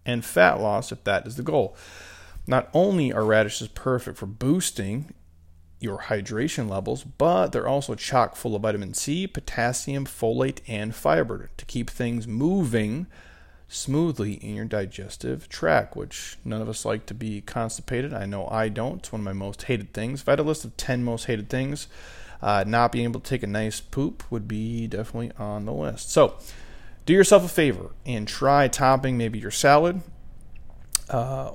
and 0.07 0.25
fat 0.25 0.61
loss 0.61 0.93
if 0.93 1.03
that 1.03 1.27
is 1.27 1.35
the 1.35 1.43
goal. 1.43 1.77
Not 2.47 2.71
only 2.73 3.13
are 3.13 3.25
radishes 3.25 3.67
perfect 3.67 4.19
for 4.19 4.27
boosting 4.27 5.13
your 5.81 5.99
hydration 5.99 6.69
levels, 6.69 7.03
but 7.03 7.49
they're 7.49 7.67
also 7.67 7.95
chock 7.95 8.37
full 8.37 8.55
of 8.55 8.63
vitamin 8.63 8.95
C, 8.95 9.27
potassium, 9.27 10.05
folate, 10.05 10.61
and 10.69 10.95
fiber 10.95 11.51
to 11.57 11.65
keep 11.65 11.89
things 11.91 12.29
moving 12.29 13.07
smoothly 13.67 14.35
in 14.35 14.55
your 14.57 14.65
digestive 14.65 15.49
tract, 15.49 15.97
which 15.97 16.37
none 16.45 16.61
of 16.61 16.69
us 16.69 16.85
like 16.85 17.07
to 17.07 17.15
be 17.15 17.41
constipated. 17.41 18.13
I 18.13 18.27
know 18.27 18.47
I 18.49 18.69
don't. 18.69 18.99
It's 18.99 19.13
one 19.13 19.21
of 19.21 19.25
my 19.25 19.33
most 19.33 19.63
hated 19.63 19.95
things. 19.95 20.21
If 20.21 20.29
I 20.29 20.33
had 20.33 20.41
a 20.41 20.45
list 20.45 20.65
of 20.65 20.77
10 20.77 21.03
most 21.03 21.25
hated 21.25 21.49
things, 21.49 21.87
uh, 22.43 22.65
not 22.67 22.93
being 22.93 23.05
able 23.05 23.21
to 23.21 23.29
take 23.29 23.43
a 23.43 23.47
nice 23.47 23.81
poop 23.81 24.25
would 24.31 24.49
be 24.49 24.87
definitely 24.87 25.33
on 25.39 25.65
the 25.65 25.73
list. 25.73 26.11
So, 26.11 26.37
do 27.07 27.13
yourself 27.13 27.45
a 27.45 27.49
favor 27.49 27.91
and 28.05 28.29
try 28.29 28.69
topping 28.69 29.17
maybe 29.17 29.39
your 29.39 29.51
salad 29.51 30.03
uh, 31.09 31.53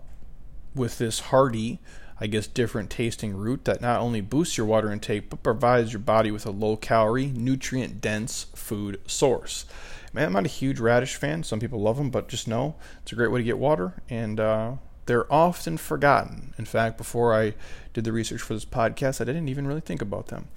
with 0.74 0.98
this 0.98 1.20
hearty 1.20 1.80
I 2.20 2.28
guess, 2.28 2.48
different 2.48 2.90
tasting 2.90 3.36
root 3.36 3.66
that 3.66 3.82
not 3.82 4.00
only 4.00 4.22
boosts 4.22 4.58
your 4.58 4.66
water 4.66 4.92
intake 4.92 5.30
but 5.30 5.44
provides 5.44 5.92
your 5.92 6.00
body 6.00 6.32
with 6.32 6.46
a 6.46 6.52
low 6.52 6.78
calorie, 6.78 7.28
nutrient 7.28 8.00
dense 8.02 8.48
food 8.56 9.02
source. 9.06 9.66
Man, 10.14 10.28
I'm 10.28 10.34
not 10.34 10.46
a 10.46 10.50
huge 10.50 10.80
radish 10.80 11.16
fan. 11.16 11.44
Some 11.44 11.60
people 11.60 11.82
love 11.82 11.98
them, 11.98 12.10
but 12.10 12.30
just 12.30 12.48
know 12.48 12.76
it's 13.02 13.12
a 13.12 13.16
great 13.16 13.32
way 13.32 13.42
to 13.42 13.44
get 13.44 13.58
water, 13.58 13.96
and 14.10 14.40
uh, 14.40 14.74
they're 15.08 15.32
often 15.32 15.78
forgotten. 15.78 16.54
In 16.58 16.64
fact, 16.64 16.98
before 16.98 17.34
I 17.34 17.54
did 17.94 18.06
the 18.06 18.14
research 18.14 18.42
for 18.42 18.54
this 18.54 18.66
podcast, 18.66 19.20
I 19.20 19.26
didn't 19.26 19.50
even 19.50 19.68
really 19.68 19.82
think 19.82 20.02
about 20.02 20.28
them. 20.28 20.48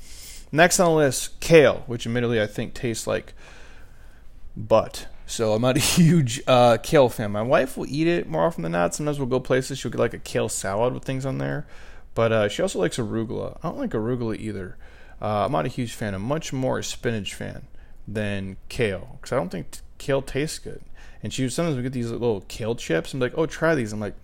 Next 0.52 0.78
on 0.78 0.90
the 0.90 0.96
list, 0.96 1.40
kale, 1.40 1.82
which 1.86 2.06
admittedly 2.06 2.40
I 2.40 2.46
think 2.46 2.72
tastes 2.72 3.06
like 3.06 3.34
butt. 4.56 5.06
So 5.28 5.52
I'm 5.52 5.62
not 5.62 5.76
a 5.76 5.80
huge 5.98 6.40
uh, 6.46 6.78
kale 6.82 7.08
fan. 7.08 7.30
My 7.30 7.42
wife 7.42 7.76
will 7.76 7.86
eat 7.88 8.06
it 8.06 8.28
more 8.28 8.44
often 8.44 8.62
than 8.62 8.72
not. 8.72 8.94
Sometimes 8.94 9.18
we'll 9.18 9.28
go 9.28 9.40
places. 9.40 9.78
She'll 9.78 9.90
get 9.90 10.00
like 10.00 10.14
a 10.14 10.18
kale 10.18 10.48
salad 10.48 10.94
with 10.94 11.04
things 11.04 11.26
on 11.26 11.38
there. 11.38 11.66
But 12.14 12.32
uh, 12.32 12.48
she 12.48 12.62
also 12.62 12.80
likes 12.80 12.96
arugula. 12.96 13.58
I 13.62 13.68
don't 13.68 13.78
like 13.78 13.90
arugula 13.90 14.36
either. 14.36 14.76
Uh, 15.20 15.44
I'm 15.44 15.52
not 15.52 15.66
a 15.66 15.68
huge 15.68 15.92
fan. 15.92 16.14
I'm 16.14 16.22
much 16.22 16.52
more 16.52 16.78
a 16.78 16.84
spinach 16.84 17.34
fan 17.34 17.66
than 18.06 18.56
kale 18.68 19.18
because 19.20 19.32
I 19.32 19.36
don't 19.36 19.50
think 19.50 19.70
t- 19.70 19.80
kale 19.98 20.22
tastes 20.22 20.58
good. 20.58 20.80
And 21.22 21.32
she 21.32 21.48
sometimes 21.48 21.76
we 21.76 21.82
get 21.82 21.92
these 21.92 22.10
little 22.10 22.40
kale 22.48 22.74
chips. 22.74 23.12
I'm 23.12 23.20
like, 23.20 23.34
oh, 23.36 23.46
try 23.46 23.74
these. 23.74 23.92
I'm 23.92 24.00
like, 24.00 24.14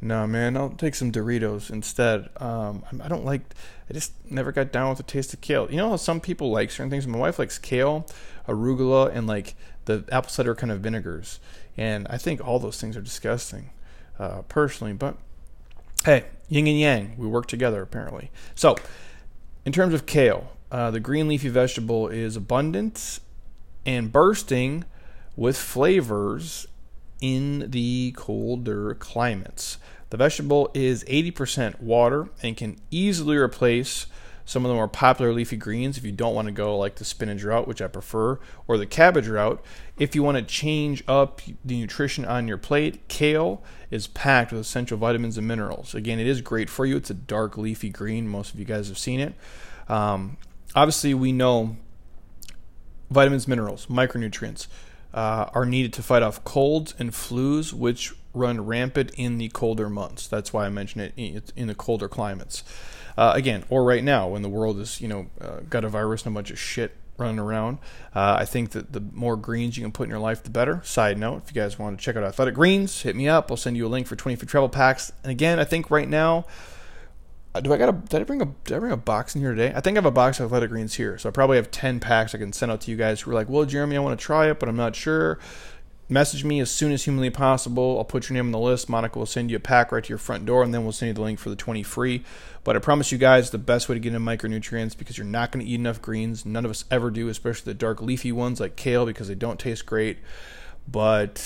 no, 0.00 0.26
man, 0.26 0.56
I'll 0.56 0.70
take 0.70 0.94
some 0.94 1.12
Doritos 1.12 1.70
instead. 1.70 2.28
Um, 2.36 2.84
I 3.02 3.08
don't 3.08 3.24
like. 3.24 3.42
I 3.88 3.92
just 3.92 4.12
never 4.30 4.52
got 4.52 4.72
down 4.72 4.88
with 4.88 4.98
the 4.98 5.04
taste 5.04 5.34
of 5.34 5.40
kale. 5.40 5.70
You 5.70 5.76
know 5.76 5.90
how 5.90 5.96
some 5.96 6.20
people 6.20 6.50
like 6.50 6.70
certain 6.70 6.90
things. 6.90 7.06
My 7.06 7.18
wife 7.18 7.38
likes 7.38 7.58
kale, 7.58 8.06
arugula, 8.48 9.14
and 9.14 9.26
like 9.26 9.54
the 9.84 10.04
apple 10.10 10.30
cider 10.30 10.54
kind 10.54 10.72
of 10.72 10.80
vinegars. 10.80 11.40
And 11.76 12.06
I 12.08 12.18
think 12.18 12.46
all 12.46 12.58
those 12.58 12.80
things 12.80 12.96
are 12.96 13.02
disgusting, 13.02 13.70
uh, 14.18 14.42
personally. 14.42 14.92
But 14.92 15.16
hey, 16.04 16.24
yin 16.48 16.66
and 16.66 16.78
yang, 16.78 17.14
we 17.16 17.26
work 17.26 17.46
together 17.46 17.82
apparently. 17.82 18.30
So, 18.54 18.76
in 19.64 19.72
terms 19.72 19.94
of 19.94 20.06
kale, 20.06 20.52
uh, 20.70 20.90
the 20.90 21.00
green 21.00 21.28
leafy 21.28 21.48
vegetable 21.48 22.08
is 22.08 22.36
abundant 22.36 23.20
and 23.86 24.12
bursting 24.12 24.84
with 25.36 25.56
flavors 25.56 26.66
in 27.20 27.70
the 27.70 28.12
colder 28.16 28.94
climates. 28.94 29.78
The 30.10 30.16
vegetable 30.16 30.70
is 30.74 31.04
80% 31.04 31.80
water 31.80 32.28
and 32.42 32.56
can 32.56 32.76
easily 32.90 33.36
replace 33.36 34.06
some 34.44 34.64
of 34.64 34.68
the 34.68 34.74
more 34.74 34.88
popular 34.88 35.32
leafy 35.32 35.56
greens 35.56 35.96
if 35.96 36.04
you 36.04 36.12
don't 36.12 36.34
want 36.34 36.46
to 36.46 36.52
go 36.52 36.76
like 36.76 36.96
the 36.96 37.04
spinach 37.04 37.42
route, 37.42 37.66
which 37.66 37.80
I 37.80 37.86
prefer, 37.86 38.38
or 38.66 38.76
the 38.76 38.86
cabbage 38.86 39.26
route. 39.26 39.64
If 39.98 40.14
you 40.14 40.22
want 40.22 40.36
to 40.36 40.42
change 40.42 41.02
up 41.08 41.40
the 41.64 41.80
nutrition 41.80 42.24
on 42.24 42.46
your 42.46 42.58
plate, 42.58 43.08
kale 43.08 43.62
is 43.90 44.06
packed 44.06 44.52
with 44.52 44.60
essential 44.60 44.98
vitamins 44.98 45.38
and 45.38 45.46
minerals. 45.46 45.94
Again, 45.94 46.18
it 46.18 46.26
is 46.26 46.40
great 46.40 46.68
for 46.68 46.84
you. 46.84 46.96
It's 46.96 47.10
a 47.10 47.14
dark 47.14 47.56
leafy 47.56 47.88
green. 47.88 48.28
Most 48.28 48.52
of 48.52 48.58
you 48.60 48.66
guys 48.66 48.88
have 48.88 48.98
seen 48.98 49.20
it. 49.20 49.34
Um, 49.88 50.36
obviously, 50.74 51.14
we 51.14 51.32
know 51.32 51.76
vitamins, 53.10 53.48
minerals, 53.48 53.86
micronutrients 53.86 54.66
uh, 55.14 55.48
are 55.54 55.64
needed 55.64 55.92
to 55.94 56.02
fight 56.02 56.22
off 56.22 56.44
colds 56.44 56.94
and 56.98 57.12
flus, 57.12 57.72
which 57.72 58.12
run 58.34 58.66
rampant 58.66 59.12
in 59.16 59.38
the 59.38 59.48
colder 59.50 59.88
months. 59.88 60.26
That's 60.26 60.52
why 60.52 60.66
I 60.66 60.68
mention 60.68 61.00
it 61.00 61.52
in 61.54 61.68
the 61.68 61.74
colder 61.74 62.08
climates. 62.08 62.64
Uh, 63.16 63.32
again, 63.34 63.64
or 63.68 63.84
right 63.84 64.02
now 64.02 64.28
when 64.28 64.42
the 64.42 64.48
world 64.48 64.78
is, 64.80 65.00
you 65.00 65.08
know, 65.08 65.26
uh, 65.40 65.60
got 65.70 65.84
a 65.84 65.88
virus 65.88 66.24
and 66.24 66.34
a 66.34 66.34
bunch 66.34 66.50
of 66.50 66.58
shit 66.58 66.96
running 67.16 67.38
around. 67.38 67.78
Uh, 68.14 68.36
I 68.40 68.44
think 68.44 68.70
that 68.70 68.92
the 68.92 69.00
more 69.00 69.36
greens 69.36 69.76
you 69.76 69.82
can 69.82 69.92
put 69.92 70.04
in 70.04 70.10
your 70.10 70.18
life, 70.18 70.42
the 70.42 70.50
better. 70.50 70.80
Side 70.84 71.18
note, 71.18 71.42
if 71.44 71.54
you 71.54 71.60
guys 71.60 71.78
want 71.78 71.98
to 71.98 72.04
check 72.04 72.16
out 72.16 72.24
Athletic 72.24 72.54
Greens, 72.54 73.02
hit 73.02 73.14
me 73.16 73.28
up. 73.28 73.50
I'll 73.50 73.56
send 73.56 73.76
you 73.76 73.86
a 73.86 73.88
link 73.88 74.06
for 74.06 74.16
20 74.16 74.36
free 74.36 74.48
travel 74.48 74.68
packs. 74.68 75.12
And 75.22 75.30
again, 75.30 75.58
I 75.58 75.64
think 75.64 75.90
right 75.90 76.08
now, 76.08 76.46
uh, 77.54 77.60
do 77.60 77.72
I 77.72 77.76
got 77.76 77.88
a 77.88 77.92
did 77.92 78.20
I 78.20 78.24
bring 78.24 78.42
a 78.42 78.46
did 78.64 78.76
I 78.76 78.80
bring 78.80 78.90
a 78.90 78.96
box 78.96 79.36
in 79.36 79.40
here 79.40 79.54
today? 79.54 79.72
I 79.74 79.80
think 79.80 79.96
I 79.96 79.98
have 79.98 80.06
a 80.06 80.10
box 80.10 80.40
of 80.40 80.46
athletic 80.46 80.70
greens 80.70 80.94
here, 80.94 81.16
so 81.18 81.28
I 81.28 81.32
probably 81.32 81.56
have 81.56 81.70
ten 81.70 82.00
packs 82.00 82.34
I 82.34 82.38
can 82.38 82.52
send 82.52 82.72
out 82.72 82.80
to 82.82 82.90
you 82.90 82.96
guys 82.96 83.20
who 83.20 83.30
are 83.30 83.34
like, 83.34 83.48
"Well, 83.48 83.64
Jeremy, 83.64 83.96
I 83.96 84.00
want 84.00 84.18
to 84.18 84.24
try 84.24 84.50
it, 84.50 84.58
but 84.58 84.68
I'm 84.68 84.76
not 84.76 84.96
sure." 84.96 85.38
Message 86.06 86.44
me 86.44 86.60
as 86.60 86.70
soon 86.70 86.92
as 86.92 87.04
humanly 87.04 87.30
possible. 87.30 87.96
I'll 87.96 88.04
put 88.04 88.28
your 88.28 88.34
name 88.34 88.46
on 88.46 88.52
the 88.52 88.58
list. 88.58 88.90
Monica 88.90 89.18
will 89.18 89.24
send 89.24 89.50
you 89.50 89.56
a 89.56 89.60
pack 89.60 89.90
right 89.90 90.04
to 90.04 90.08
your 90.10 90.18
front 90.18 90.44
door, 90.44 90.62
and 90.62 90.74
then 90.74 90.82
we'll 90.82 90.92
send 90.92 91.08
you 91.08 91.14
the 91.14 91.22
link 91.22 91.38
for 91.38 91.48
the 91.48 91.56
20 91.56 91.82
free. 91.82 92.22
But 92.62 92.76
I 92.76 92.78
promise 92.78 93.10
you 93.10 93.16
guys, 93.16 93.50
the 93.50 93.58
best 93.58 93.88
way 93.88 93.94
to 93.94 94.00
get 94.00 94.12
in 94.12 94.20
micronutrients 94.20 94.96
because 94.96 95.16
you're 95.16 95.26
not 95.26 95.50
going 95.50 95.64
to 95.64 95.70
eat 95.70 95.76
enough 95.76 96.02
greens. 96.02 96.44
None 96.44 96.66
of 96.66 96.70
us 96.70 96.84
ever 96.90 97.10
do, 97.10 97.28
especially 97.28 97.72
the 97.72 97.78
dark 97.78 98.02
leafy 98.02 98.32
ones 98.32 98.60
like 98.60 98.76
kale 98.76 99.06
because 99.06 99.28
they 99.28 99.34
don't 99.34 99.58
taste 99.58 99.86
great. 99.86 100.18
But 100.86 101.42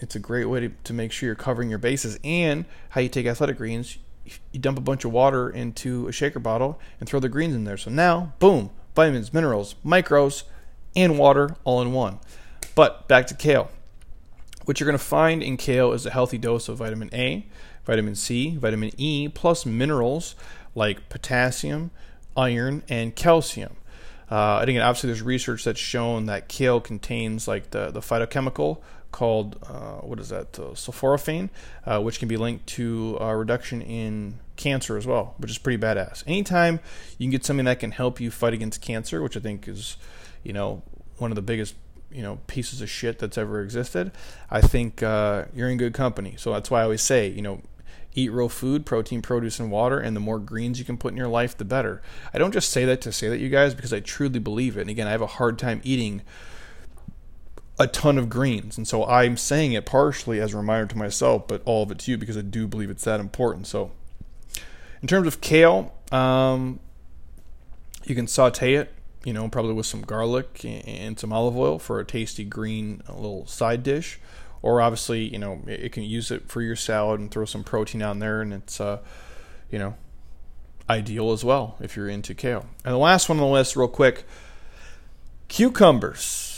it's 0.00 0.16
a 0.16 0.18
great 0.18 0.46
way 0.46 0.58
to, 0.60 0.68
to 0.82 0.92
make 0.92 1.12
sure 1.12 1.28
you're 1.28 1.36
covering 1.36 1.70
your 1.70 1.78
bases. 1.78 2.18
And 2.24 2.64
how 2.88 3.00
you 3.00 3.08
take 3.08 3.26
athletic 3.26 3.56
greens, 3.56 3.98
you 4.50 4.58
dump 4.58 4.78
a 4.78 4.82
bunch 4.82 5.04
of 5.04 5.12
water 5.12 5.48
into 5.48 6.08
a 6.08 6.12
shaker 6.12 6.40
bottle 6.40 6.80
and 6.98 7.08
throw 7.08 7.20
the 7.20 7.28
greens 7.28 7.54
in 7.54 7.62
there. 7.62 7.76
So 7.76 7.88
now, 7.88 8.32
boom, 8.40 8.70
vitamins, 8.96 9.32
minerals, 9.32 9.76
micros, 9.86 10.42
and 10.96 11.20
water 11.20 11.54
all 11.62 11.80
in 11.80 11.92
one. 11.92 12.18
But 12.74 13.06
back 13.06 13.28
to 13.28 13.34
kale. 13.34 13.70
What 14.64 14.78
you're 14.78 14.86
going 14.86 14.98
to 14.98 15.04
find 15.04 15.42
in 15.42 15.56
kale 15.56 15.92
is 15.92 16.06
a 16.06 16.10
healthy 16.10 16.38
dose 16.38 16.68
of 16.68 16.78
vitamin 16.78 17.10
A, 17.12 17.46
vitamin 17.84 18.14
C, 18.14 18.56
vitamin 18.56 18.92
E, 18.96 19.28
plus 19.28 19.66
minerals 19.66 20.36
like 20.74 21.08
potassium, 21.08 21.90
iron, 22.36 22.82
and 22.88 23.14
calcium. 23.14 23.76
Uh, 24.30 24.58
and 24.60 24.70
again, 24.70 24.82
obviously, 24.82 25.08
there's 25.08 25.20
research 25.20 25.64
that's 25.64 25.80
shown 25.80 26.26
that 26.26 26.48
kale 26.48 26.80
contains 26.80 27.46
like 27.46 27.70
the, 27.70 27.90
the 27.90 28.00
phytochemical 28.00 28.78
called 29.10 29.58
uh, 29.68 29.96
what 29.98 30.18
is 30.18 30.30
that 30.30 30.58
uh, 30.58 30.72
sulforaphane, 30.72 31.50
uh, 31.84 32.00
which 32.00 32.18
can 32.18 32.28
be 32.28 32.36
linked 32.36 32.66
to 32.66 33.18
a 33.20 33.36
reduction 33.36 33.82
in 33.82 34.38
cancer 34.56 34.96
as 34.96 35.06
well, 35.06 35.34
which 35.36 35.50
is 35.50 35.58
pretty 35.58 35.76
badass. 35.82 36.22
Anytime 36.26 36.80
you 37.18 37.26
can 37.26 37.30
get 37.30 37.44
something 37.44 37.66
that 37.66 37.80
can 37.80 37.90
help 37.90 38.20
you 38.20 38.30
fight 38.30 38.54
against 38.54 38.80
cancer, 38.80 39.20
which 39.22 39.36
I 39.36 39.40
think 39.40 39.68
is, 39.68 39.98
you 40.42 40.52
know, 40.52 40.82
one 41.18 41.30
of 41.30 41.34
the 41.34 41.42
biggest 41.42 41.74
you 42.12 42.22
know 42.22 42.38
pieces 42.46 42.80
of 42.80 42.90
shit 42.90 43.18
that's 43.18 43.38
ever 43.38 43.62
existed, 43.62 44.12
I 44.50 44.60
think 44.60 45.02
uh, 45.02 45.46
you're 45.54 45.68
in 45.68 45.78
good 45.78 45.94
company. 45.94 46.34
So 46.36 46.52
that's 46.52 46.70
why 46.70 46.80
I 46.80 46.84
always 46.84 47.02
say, 47.02 47.28
you 47.28 47.42
know, 47.42 47.62
eat 48.14 48.30
real 48.30 48.48
food, 48.48 48.84
protein, 48.84 49.22
produce, 49.22 49.58
and 49.58 49.70
water, 49.70 49.98
and 49.98 50.14
the 50.14 50.20
more 50.20 50.38
greens 50.38 50.78
you 50.78 50.84
can 50.84 50.98
put 50.98 51.12
in 51.12 51.16
your 51.16 51.28
life, 51.28 51.56
the 51.56 51.64
better. 51.64 52.02
I 52.32 52.38
don't 52.38 52.52
just 52.52 52.70
say 52.70 52.84
that 52.84 53.00
to 53.02 53.12
say 53.12 53.28
that, 53.28 53.38
you 53.38 53.48
guys, 53.48 53.74
because 53.74 53.92
I 53.92 54.00
truly 54.00 54.38
believe 54.38 54.76
it. 54.76 54.82
And 54.82 54.90
again, 54.90 55.06
I 55.06 55.10
have 55.10 55.22
a 55.22 55.26
hard 55.26 55.58
time 55.58 55.80
eating 55.84 56.22
a 57.78 57.86
ton 57.86 58.18
of 58.18 58.28
greens. 58.28 58.76
And 58.76 58.86
so 58.86 59.04
I'm 59.04 59.36
saying 59.36 59.72
it 59.72 59.86
partially 59.86 60.40
as 60.40 60.54
a 60.54 60.56
reminder 60.56 60.86
to 60.86 60.98
myself, 60.98 61.48
but 61.48 61.62
all 61.64 61.82
of 61.82 61.90
it 61.90 61.98
to 62.00 62.10
you 62.10 62.18
because 62.18 62.36
I 62.36 62.42
do 62.42 62.68
believe 62.68 62.90
it's 62.90 63.04
that 63.04 63.20
important. 63.20 63.66
So, 63.66 63.92
in 65.00 65.08
terms 65.08 65.26
of 65.26 65.40
kale, 65.40 65.92
um, 66.12 66.78
you 68.04 68.14
can 68.14 68.26
saute 68.26 68.74
it, 68.74 68.92
you 69.24 69.32
know, 69.32 69.48
probably 69.48 69.72
with 69.72 69.86
some 69.86 70.02
garlic 70.02 70.64
and 70.64 71.18
some 71.18 71.32
olive 71.32 71.56
oil 71.56 71.78
for 71.78 72.00
a 72.00 72.04
tasty 72.04 72.44
green 72.44 73.02
little 73.08 73.46
side 73.46 73.82
dish. 73.82 74.18
Or 74.62 74.80
obviously, 74.80 75.24
you 75.24 75.38
know, 75.38 75.60
it 75.66 75.90
can 75.92 76.04
use 76.04 76.30
it 76.30 76.48
for 76.48 76.62
your 76.62 76.76
salad 76.76 77.18
and 77.18 77.30
throw 77.30 77.44
some 77.44 77.64
protein 77.64 78.00
on 78.00 78.20
there, 78.20 78.40
and 78.40 78.52
it's, 78.52 78.80
uh, 78.80 78.98
you 79.70 79.78
know, 79.78 79.96
ideal 80.88 81.32
as 81.32 81.44
well 81.44 81.76
if 81.80 81.96
you're 81.96 82.08
into 82.08 82.32
kale. 82.32 82.66
And 82.84 82.94
the 82.94 82.98
last 82.98 83.28
one 83.28 83.38
on 83.38 83.44
the 83.44 83.52
list, 83.52 83.74
real 83.74 83.88
quick 83.88 84.24
cucumbers 85.48 86.52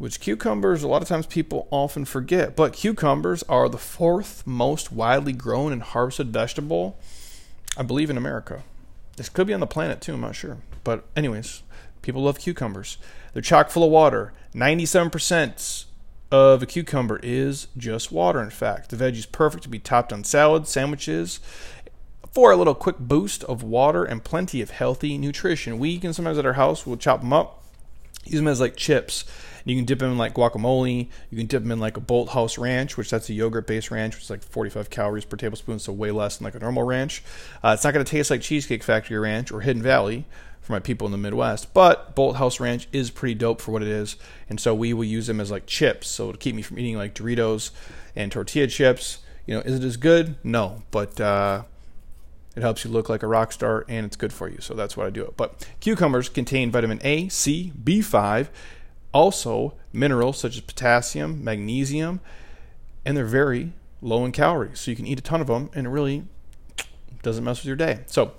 which 0.00 0.18
cucumbers 0.18 0.82
a 0.82 0.88
lot 0.88 1.02
of 1.02 1.08
times 1.08 1.26
people 1.26 1.68
often 1.70 2.06
forget. 2.06 2.56
But 2.56 2.72
cucumbers 2.72 3.42
are 3.50 3.68
the 3.68 3.76
fourth 3.76 4.46
most 4.46 4.90
widely 4.90 5.34
grown 5.34 5.72
and 5.74 5.82
harvested 5.82 6.32
vegetable, 6.32 6.98
I 7.76 7.82
believe, 7.82 8.08
in 8.08 8.16
America. 8.16 8.62
This 9.20 9.28
could 9.28 9.46
be 9.46 9.52
on 9.52 9.60
the 9.60 9.66
planet 9.66 10.00
too, 10.00 10.14
I'm 10.14 10.22
not 10.22 10.34
sure. 10.34 10.56
But, 10.82 11.04
anyways, 11.14 11.62
people 12.00 12.22
love 12.22 12.38
cucumbers. 12.38 12.96
They're 13.34 13.42
chock 13.42 13.68
full 13.68 13.84
of 13.84 13.90
water. 13.90 14.32
97% 14.54 15.84
of 16.32 16.62
a 16.62 16.66
cucumber 16.66 17.20
is 17.22 17.66
just 17.76 18.10
water, 18.10 18.42
in 18.42 18.48
fact. 18.48 18.88
The 18.88 18.96
veggie 18.96 19.18
is 19.18 19.26
perfect 19.26 19.64
to 19.64 19.68
be 19.68 19.78
topped 19.78 20.10
on 20.10 20.24
salads, 20.24 20.70
sandwiches, 20.70 21.38
for 22.32 22.50
a 22.50 22.56
little 22.56 22.74
quick 22.74 22.96
boost 22.98 23.44
of 23.44 23.62
water 23.62 24.04
and 24.04 24.24
plenty 24.24 24.62
of 24.62 24.70
healthy 24.70 25.18
nutrition. 25.18 25.78
We 25.78 25.98
can 25.98 26.14
sometimes 26.14 26.38
at 26.38 26.46
our 26.46 26.54
house, 26.54 26.86
we'll 26.86 26.96
chop 26.96 27.20
them 27.20 27.34
up, 27.34 27.59
use 28.24 28.36
them 28.36 28.48
as 28.48 28.60
like 28.60 28.76
chips 28.76 29.24
you 29.64 29.76
can 29.76 29.84
dip 29.84 29.98
them 29.98 30.12
in 30.12 30.18
like 30.18 30.34
guacamole. 30.34 31.08
You 31.30 31.38
can 31.38 31.46
dip 31.46 31.62
them 31.62 31.72
in 31.72 31.80
like 31.80 31.96
a 31.96 32.00
Bolthouse 32.00 32.58
Ranch, 32.58 32.96
which 32.96 33.10
that's 33.10 33.28
a 33.28 33.34
yogurt-based 33.34 33.90
ranch, 33.90 34.14
which 34.14 34.24
is 34.24 34.30
like 34.30 34.42
45 34.42 34.90
calories 34.90 35.24
per 35.24 35.36
tablespoon, 35.36 35.78
so 35.78 35.92
way 35.92 36.10
less 36.10 36.36
than 36.36 36.44
like 36.44 36.54
a 36.54 36.58
normal 36.58 36.82
ranch. 36.82 37.22
Uh, 37.62 37.72
it's 37.74 37.84
not 37.84 37.94
going 37.94 38.04
to 38.04 38.10
taste 38.10 38.30
like 38.30 38.40
Cheesecake 38.40 38.82
Factory 38.82 39.18
Ranch 39.18 39.50
or 39.50 39.60
Hidden 39.60 39.82
Valley 39.82 40.26
for 40.60 40.72
my 40.72 40.80
people 40.80 41.06
in 41.06 41.12
the 41.12 41.18
Midwest, 41.18 41.72
but 41.72 42.14
Bolthouse 42.14 42.60
Ranch 42.60 42.86
is 42.92 43.10
pretty 43.10 43.34
dope 43.34 43.60
for 43.60 43.72
what 43.72 43.82
it 43.82 43.88
is, 43.88 44.16
and 44.48 44.60
so 44.60 44.74
we 44.74 44.92
will 44.92 45.04
use 45.04 45.26
them 45.26 45.40
as 45.40 45.50
like 45.50 45.66
chips, 45.66 46.08
so 46.08 46.32
to 46.32 46.38
keep 46.38 46.54
me 46.54 46.62
from 46.62 46.78
eating 46.78 46.96
like 46.96 47.14
Doritos 47.14 47.70
and 48.14 48.30
tortilla 48.30 48.66
chips. 48.66 49.18
You 49.46 49.54
know, 49.54 49.60
is 49.62 49.76
it 49.76 49.84
as 49.84 49.96
good? 49.96 50.36
No, 50.44 50.82
but 50.90 51.20
uh, 51.20 51.62
it 52.56 52.62
helps 52.62 52.84
you 52.84 52.90
look 52.90 53.08
like 53.08 53.22
a 53.22 53.26
rock 53.26 53.52
star 53.52 53.84
and 53.88 54.04
it's 54.04 54.16
good 54.16 54.32
for 54.32 54.48
you. 54.48 54.60
So 54.60 54.74
that's 54.74 54.96
why 54.96 55.06
I 55.06 55.10
do 55.10 55.22
it. 55.22 55.36
But 55.36 55.66
cucumbers 55.80 56.28
contain 56.28 56.70
vitamin 56.70 57.00
A, 57.02 57.28
C, 57.28 57.72
B5, 57.82 58.48
also 59.12 59.74
minerals 59.92 60.38
such 60.38 60.56
as 60.56 60.60
potassium, 60.60 61.44
magnesium, 61.44 62.20
and 63.04 63.16
they're 63.16 63.24
very 63.24 63.72
low 64.02 64.24
in 64.24 64.32
calories. 64.32 64.80
So 64.80 64.90
you 64.90 64.96
can 64.96 65.06
eat 65.06 65.18
a 65.18 65.22
ton 65.22 65.40
of 65.40 65.46
them 65.46 65.70
and 65.74 65.86
it 65.86 65.90
really 65.90 66.24
doesn't 67.22 67.44
mess 67.44 67.60
with 67.60 67.66
your 67.66 67.76
day. 67.76 68.00
So 68.06 68.32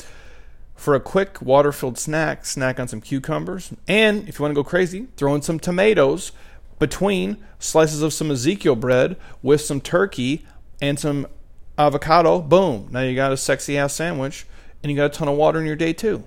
for 0.76 0.96
a 0.96 1.00
quick 1.00 1.42
water 1.42 1.72
filled 1.72 1.98
snack, 1.98 2.46
snack 2.46 2.80
on 2.80 2.88
some 2.88 3.02
cucumbers. 3.02 3.72
And 3.88 4.28
if 4.28 4.40
you 4.40 4.44
want 4.44 4.52
to 4.52 4.62
go 4.62 4.68
crazy, 4.68 5.08
throw 5.16 5.36
in 5.36 5.42
some 5.42 5.60
tomatoes 5.60 6.32
between 6.80 7.38
slices 7.60 8.02
of 8.02 8.12
some 8.12 8.32
Ezekiel 8.32 8.76
bread 8.76 9.16
with 9.44 9.62
some 9.62 9.80
turkey 9.80 10.46
and 10.82 11.00
some 11.00 11.28
avocado. 11.78 12.40
Boom. 12.42 12.88
Now 12.92 13.02
you 13.02 13.16
got 13.16 13.32
a 13.32 13.38
sexy 13.38 13.78
ass 13.78 13.94
sandwich 13.94 14.46
and 14.82 14.92
you 14.92 14.98
got 14.98 15.06
a 15.06 15.10
ton 15.10 15.28
of 15.28 15.38
water 15.38 15.60
in 15.60 15.66
your 15.66 15.76
day 15.76 15.94
too. 15.94 16.24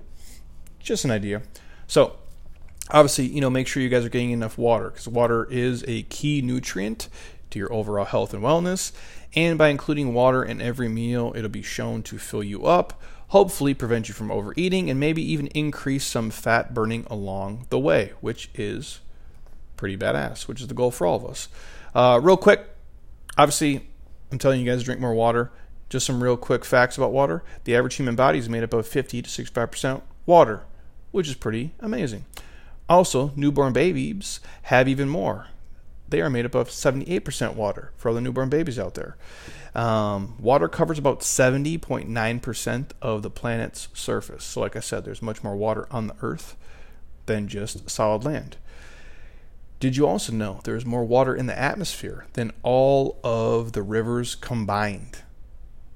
Just 0.78 1.04
an 1.04 1.11
idea. 1.11 1.42
So 1.87 2.16
obviously, 2.90 3.26
you 3.26 3.40
know, 3.40 3.50
make 3.50 3.66
sure 3.66 3.83
you 3.83 3.88
guys 3.88 4.04
are 4.04 4.11
getting 4.11 4.30
enough 4.30 4.59
water 4.59 4.90
because 4.90 5.09
water 5.09 5.46
is 5.50 5.85
a 5.87 6.02
key 6.04 6.42
nutrient 6.42 7.09
to 7.50 7.59
your 7.59 7.72
overall 7.72 8.04
health 8.04 8.35
and 8.35 8.42
wellness. 8.42 8.92
And 9.35 9.59
by 9.59 9.68
including 9.68 10.14
water 10.14 10.44
in 10.44 10.61
every 10.61 10.88
meal, 10.88 11.33
it'll 11.35 11.48
be 11.48 11.62
shown 11.62 12.02
to 12.04 12.18
fill 12.18 12.44
you 12.44 12.66
up, 12.66 13.02
hopefully 13.28 13.74
prevent 13.74 14.09
you 14.09 14.14
from 14.14 14.30
overeating, 14.30 14.90
and 14.90 15.00
maybe 15.00 15.22
even 15.22 15.48
increase 15.48 16.04
some 16.04 16.30
fat 16.30 16.72
burning 16.72 17.04
along 17.11 17.66
the 17.70 17.78
way, 17.78 18.12
which 18.20 18.50
is 18.54 19.00
pretty 19.76 19.96
badass, 19.96 20.46
which 20.46 20.61
is 20.61 20.68
the 20.68 20.74
goal 20.74 20.92
for 20.92 21.07
all 21.07 21.16
of 21.16 21.26
us. 21.26 21.48
Uh, 21.94 22.20
real 22.22 22.37
quick, 22.37 22.64
obviously, 23.37 23.88
I'm 24.30 24.38
telling 24.38 24.60
you 24.60 24.70
guys 24.70 24.80
to 24.80 24.84
drink 24.84 25.00
more 25.00 25.14
water. 25.14 25.50
Just 25.88 26.06
some 26.06 26.22
real 26.22 26.37
quick 26.37 26.64
facts 26.64 26.96
about 26.96 27.12
water. 27.12 27.42
The 27.64 27.76
average 27.76 27.96
human 27.96 28.16
body 28.16 28.38
is 28.38 28.48
made 28.48 28.62
up 28.62 28.72
of 28.72 28.87
50 28.87 29.22
to 29.22 29.28
65% 29.28 30.02
water, 30.26 30.62
which 31.12 31.28
is 31.28 31.34
pretty 31.34 31.72
amazing. 31.80 32.24
Also, 32.88 33.32
newborn 33.37 33.72
babies 33.72 34.40
have 34.62 34.88
even 34.88 35.08
more. 35.08 35.48
They 36.08 36.20
are 36.20 36.30
made 36.30 36.44
up 36.44 36.54
of 36.54 36.68
78% 36.68 37.54
water 37.54 37.92
for 37.96 38.08
all 38.08 38.14
the 38.14 38.20
newborn 38.20 38.48
babies 38.48 38.78
out 38.78 38.94
there. 38.94 39.16
Um, 39.74 40.37
water 40.38 40.68
covers 40.68 40.98
about 40.98 41.20
70.9% 41.20 42.87
of 43.02 43.22
the 43.22 43.30
planet's 43.30 43.88
surface. 43.94 44.44
So, 44.44 44.60
like 44.60 44.76
I 44.76 44.80
said, 44.80 45.04
there's 45.04 45.22
much 45.22 45.42
more 45.42 45.56
water 45.56 45.88
on 45.90 46.06
the 46.06 46.16
earth 46.22 46.56
than 47.26 47.48
just 47.48 47.88
solid 47.90 48.24
land. 48.24 48.56
Did 49.85 49.99
you 49.99 50.07
also 50.07 50.33
know 50.33 50.61
there's 50.64 50.87
more 50.87 51.05
water 51.05 51.37
in 51.37 51.44
the 51.44 51.59
atmosphere 51.59 52.25
than 52.33 52.53
all 52.62 53.20
of 53.23 53.73
the 53.73 53.83
rivers 53.83 54.35
combined? 54.35 55.18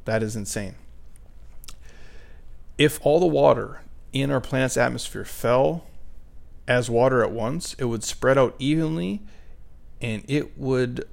That 0.04 0.22
is 0.22 0.36
insane. 0.36 0.74
If 2.76 3.00
all 3.02 3.18
the 3.18 3.24
water 3.24 3.80
in 4.12 4.30
our 4.30 4.42
planet's 4.42 4.76
atmosphere 4.76 5.24
fell 5.24 5.86
as 6.66 6.90
water 6.90 7.22
at 7.22 7.32
once, 7.32 7.72
it 7.78 7.86
would 7.86 8.04
spread 8.04 8.36
out 8.36 8.54
evenly 8.58 9.22
and 10.02 10.22
it 10.28 10.58
would 10.58 11.08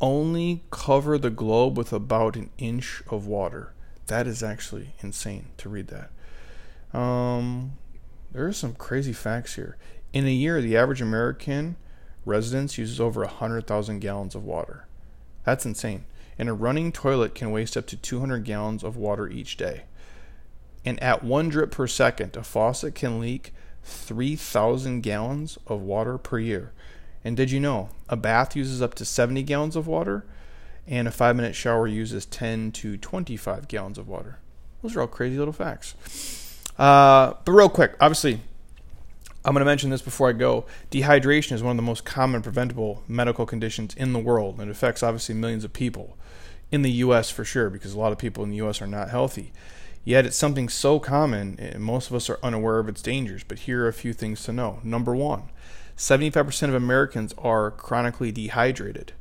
only 0.00 0.64
cover 0.72 1.18
the 1.18 1.30
globe 1.30 1.78
with 1.78 1.92
about 1.92 2.34
an 2.34 2.50
inch 2.58 3.00
of 3.08 3.28
water. 3.28 3.74
That 4.08 4.26
is 4.26 4.42
actually 4.42 4.94
insane 5.02 5.50
to 5.58 5.68
read 5.68 5.86
that. 5.86 6.98
Um, 6.98 7.74
there 8.32 8.44
are 8.44 8.52
some 8.52 8.74
crazy 8.74 9.12
facts 9.12 9.54
here. 9.54 9.76
In 10.12 10.26
a 10.26 10.30
year, 10.30 10.60
the 10.60 10.76
average 10.76 11.00
American 11.00 11.76
residence 12.24 12.78
uses 12.78 13.00
over 13.00 13.20
100,000 13.20 14.00
gallons 14.00 14.34
of 14.34 14.44
water. 14.44 14.86
That's 15.44 15.64
insane. 15.64 16.04
And 16.38 16.48
a 16.48 16.52
running 16.52 16.92
toilet 16.92 17.34
can 17.34 17.52
waste 17.52 17.76
up 17.76 17.86
to 17.88 17.96
200 17.96 18.44
gallons 18.44 18.82
of 18.82 18.96
water 18.96 19.28
each 19.28 19.56
day. 19.56 19.82
And 20.84 21.00
at 21.02 21.22
one 21.22 21.48
drip 21.48 21.70
per 21.70 21.86
second, 21.86 22.36
a 22.36 22.42
faucet 22.42 22.94
can 22.94 23.20
leak 23.20 23.52
3,000 23.84 25.02
gallons 25.02 25.58
of 25.66 25.82
water 25.82 26.18
per 26.18 26.38
year. 26.38 26.72
And 27.22 27.36
did 27.36 27.50
you 27.50 27.60
know 27.60 27.90
a 28.08 28.16
bath 28.16 28.56
uses 28.56 28.80
up 28.80 28.94
to 28.94 29.04
70 29.04 29.42
gallons 29.42 29.76
of 29.76 29.86
water 29.86 30.24
and 30.86 31.06
a 31.06 31.10
five 31.10 31.36
minute 31.36 31.54
shower 31.54 31.86
uses 31.86 32.24
10 32.26 32.72
to 32.72 32.96
25 32.96 33.68
gallons 33.68 33.98
of 33.98 34.08
water? 34.08 34.38
Those 34.82 34.96
are 34.96 35.02
all 35.02 35.06
crazy 35.06 35.38
little 35.38 35.52
facts. 35.52 35.94
Uh, 36.78 37.34
but 37.44 37.52
real 37.52 37.68
quick, 37.68 37.94
obviously, 38.00 38.40
I'm 39.42 39.54
going 39.54 39.60
to 39.60 39.66
mention 39.66 39.88
this 39.88 40.02
before 40.02 40.28
I 40.28 40.32
go. 40.32 40.66
Dehydration 40.90 41.52
is 41.52 41.62
one 41.62 41.70
of 41.70 41.76
the 41.76 41.82
most 41.82 42.04
common 42.04 42.42
preventable 42.42 43.02
medical 43.08 43.46
conditions 43.46 43.94
in 43.94 44.12
the 44.12 44.18
world, 44.18 44.60
and 44.60 44.68
it 44.68 44.72
affects 44.72 45.02
obviously 45.02 45.34
millions 45.34 45.64
of 45.64 45.72
people 45.72 46.18
in 46.70 46.82
the 46.82 46.90
U.S. 46.92 47.30
for 47.30 47.44
sure, 47.44 47.70
because 47.70 47.94
a 47.94 47.98
lot 47.98 48.12
of 48.12 48.18
people 48.18 48.44
in 48.44 48.50
the 48.50 48.56
U.S. 48.56 48.82
are 48.82 48.86
not 48.86 49.08
healthy. 49.08 49.52
Yet 50.04 50.26
it's 50.26 50.36
something 50.36 50.68
so 50.68 50.98
common, 50.98 51.58
and 51.58 51.82
most 51.82 52.10
of 52.10 52.16
us 52.16 52.28
are 52.28 52.38
unaware 52.42 52.78
of 52.78 52.88
its 52.88 53.00
dangers. 53.00 53.42
But 53.42 53.60
here 53.60 53.84
are 53.84 53.88
a 53.88 53.94
few 53.94 54.12
things 54.12 54.44
to 54.44 54.52
know. 54.52 54.80
Number 54.82 55.16
one, 55.16 55.44
75% 55.96 56.68
of 56.68 56.74
Americans 56.74 57.34
are 57.38 57.70
chronically 57.70 58.32
dehydrated. 58.32 59.12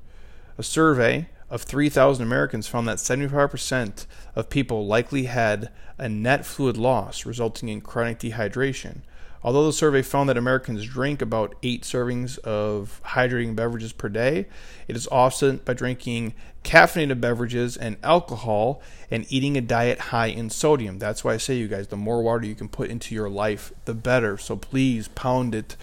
A 0.57 0.63
survey 0.63 1.29
of 1.49 1.63
3,000 1.63 2.23
Americans 2.23 2.67
found 2.67 2.87
that 2.87 2.97
75% 2.97 4.05
of 4.35 4.49
people 4.49 4.85
likely 4.85 5.23
had 5.23 5.71
a 5.97 6.07
net 6.07 6.45
fluid 6.45 6.77
loss 6.77 7.25
resulting 7.25 7.69
in 7.69 7.81
chronic 7.81 8.19
dehydration. 8.19 8.99
Although 9.41 9.65
the 9.65 9.73
survey 9.73 10.01
found 10.01 10.27
that 10.27 10.37
Americans 10.37 10.85
drink 10.85 11.21
about 11.21 11.55
eight 11.63 11.83
servings 11.83 12.37
of 12.39 13.01
hydrating 13.05 13.55
beverages 13.55 13.93
per 13.93 14.09
day, 14.09 14.47
it 14.87 14.97
is 14.97 15.07
offset 15.07 15.63
by 15.63 15.73
drinking 15.73 16.33
caffeinated 16.63 17.21
beverages 17.21 17.77
and 17.77 17.95
alcohol 18.03 18.81
and 19.09 19.25
eating 19.29 19.55
a 19.55 19.61
diet 19.61 19.99
high 19.99 20.27
in 20.27 20.49
sodium. 20.49 20.99
That's 20.99 21.23
why 21.23 21.35
I 21.35 21.37
say, 21.37 21.55
you 21.55 21.69
guys, 21.69 21.87
the 21.87 21.95
more 21.95 22.21
water 22.21 22.45
you 22.45 22.55
can 22.55 22.67
put 22.67 22.89
into 22.89 23.15
your 23.15 23.29
life, 23.29 23.71
the 23.85 23.93
better. 23.93 24.37
So 24.37 24.57
please 24.57 25.07
pound 25.07 25.55
it 25.55 25.77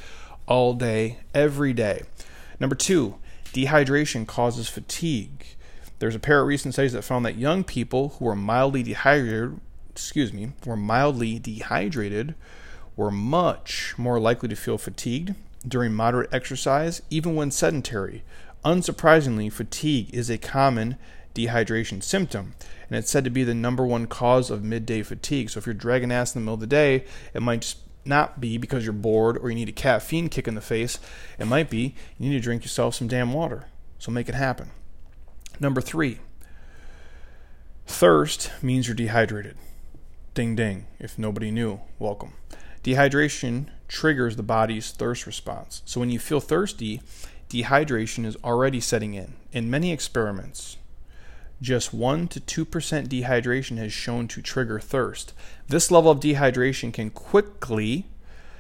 all 0.47 0.75
day, 0.75 1.21
every 1.35 1.73
day. 1.73 2.03
Number 2.61 2.77
two, 2.77 3.17
dehydration 3.53 4.27
causes 4.27 4.69
fatigue. 4.69 5.47
There's 5.99 6.15
a 6.15 6.21
pair 6.21 6.43
of 6.43 6.47
recent 6.47 6.75
studies 6.75 6.93
that 6.93 7.03
found 7.03 7.25
that 7.25 7.39
young 7.39 7.65
people 7.65 8.11
who 8.11 8.27
were 8.27 8.37
mildly 8.37 8.83
dehydrated, 8.83 9.59
excuse 9.91 10.31
me, 10.31 10.53
were 10.67 10.77
mildly 10.77 11.39
dehydrated, 11.39 12.35
were 12.97 13.11
much 13.11 13.95
more 13.99 14.19
likely 14.19 14.49
to 14.49 14.57
feel 14.57 14.79
fatigued 14.79 15.35
during 15.67 15.95
moderate 15.95 16.33
exercise, 16.33 17.03
even 17.11 17.35
when 17.35 17.51
sedentary. 17.51 18.23
Unsurprisingly, 18.65 19.53
fatigue 19.53 20.13
is 20.15 20.31
a 20.31 20.39
common 20.39 20.97
dehydration 21.35 22.03
symptom, 22.03 22.55
and 22.89 22.99
it's 22.99 23.11
said 23.11 23.25
to 23.25 23.31
be 23.31 23.45
the 23.45 23.55
number 23.55 23.85
one 23.85 24.07
cause 24.07 24.51
of 24.51 24.65
midday 24.65 25.03
fatigue. 25.03 25.51
So 25.51 25.59
if 25.59 25.67
you're 25.67 25.75
dragging 25.75 26.11
ass 26.11 26.35
in 26.35 26.41
the 26.41 26.45
middle 26.45 26.55
of 26.55 26.61
the 26.61 26.67
day, 26.67 27.05
it 27.35 27.43
might 27.43 27.61
just 27.63 27.79
not 28.05 28.41
be 28.41 28.57
because 28.57 28.85
you're 28.85 28.93
bored 28.93 29.37
or 29.39 29.51
you 29.51 29.57
need 29.57 29.69
a 29.69 29.73
caffeine 29.73 30.29
kick 30.29 30.49
in 30.49 30.55
the 30.55 30.61
face. 30.61 30.99
It 31.39 31.47
might 31.47 31.69
be 31.69 31.95
you 32.19 32.31
need 32.31 32.37
to 32.37 32.43
drink 32.43 32.63
yourself 32.63 32.95
some 32.95 33.09
damn 33.09 33.33
water. 33.33 33.67
So 33.99 34.13
make 34.13 34.29
it 34.29 34.35
happen. 34.35 34.71
Number 35.59 35.81
three, 35.81 36.21
thirst 37.87 38.53
means 38.63 38.87
you're 38.87 38.95
dehydrated. 38.95 39.57
Ding 40.35 40.55
ding. 40.55 40.87
If 40.99 41.19
nobody 41.19 41.51
knew, 41.51 41.81
welcome. 41.99 42.35
Dehydration 42.87 43.67
triggers 43.89 44.37
the 44.37 44.45
body's 44.45 44.93
thirst 44.93 45.27
response. 45.27 45.83
So 45.85 45.99
when 45.99 46.09
you 46.11 46.21
feel 46.21 46.39
thirsty, 46.39 47.03
dehydration 47.51 48.25
is 48.25 48.37
already 48.45 48.79
setting 48.79 49.15
in. 49.15 49.35
In 49.51 49.69
many 49.69 49.91
experiments, 49.91 50.77
just 51.61 51.93
1 51.93 52.29
to 52.29 52.41
2% 52.41 53.09
dehydration 53.09 53.79
has 53.79 53.93
shown 53.93 54.29
to 54.29 54.41
trigger 54.41 54.79
thirst. 54.79 55.33
This 55.67 55.91
level 55.91 56.13
of 56.13 56.21
dehydration 56.21 56.93
can 56.93 57.11
quickly 57.11 58.07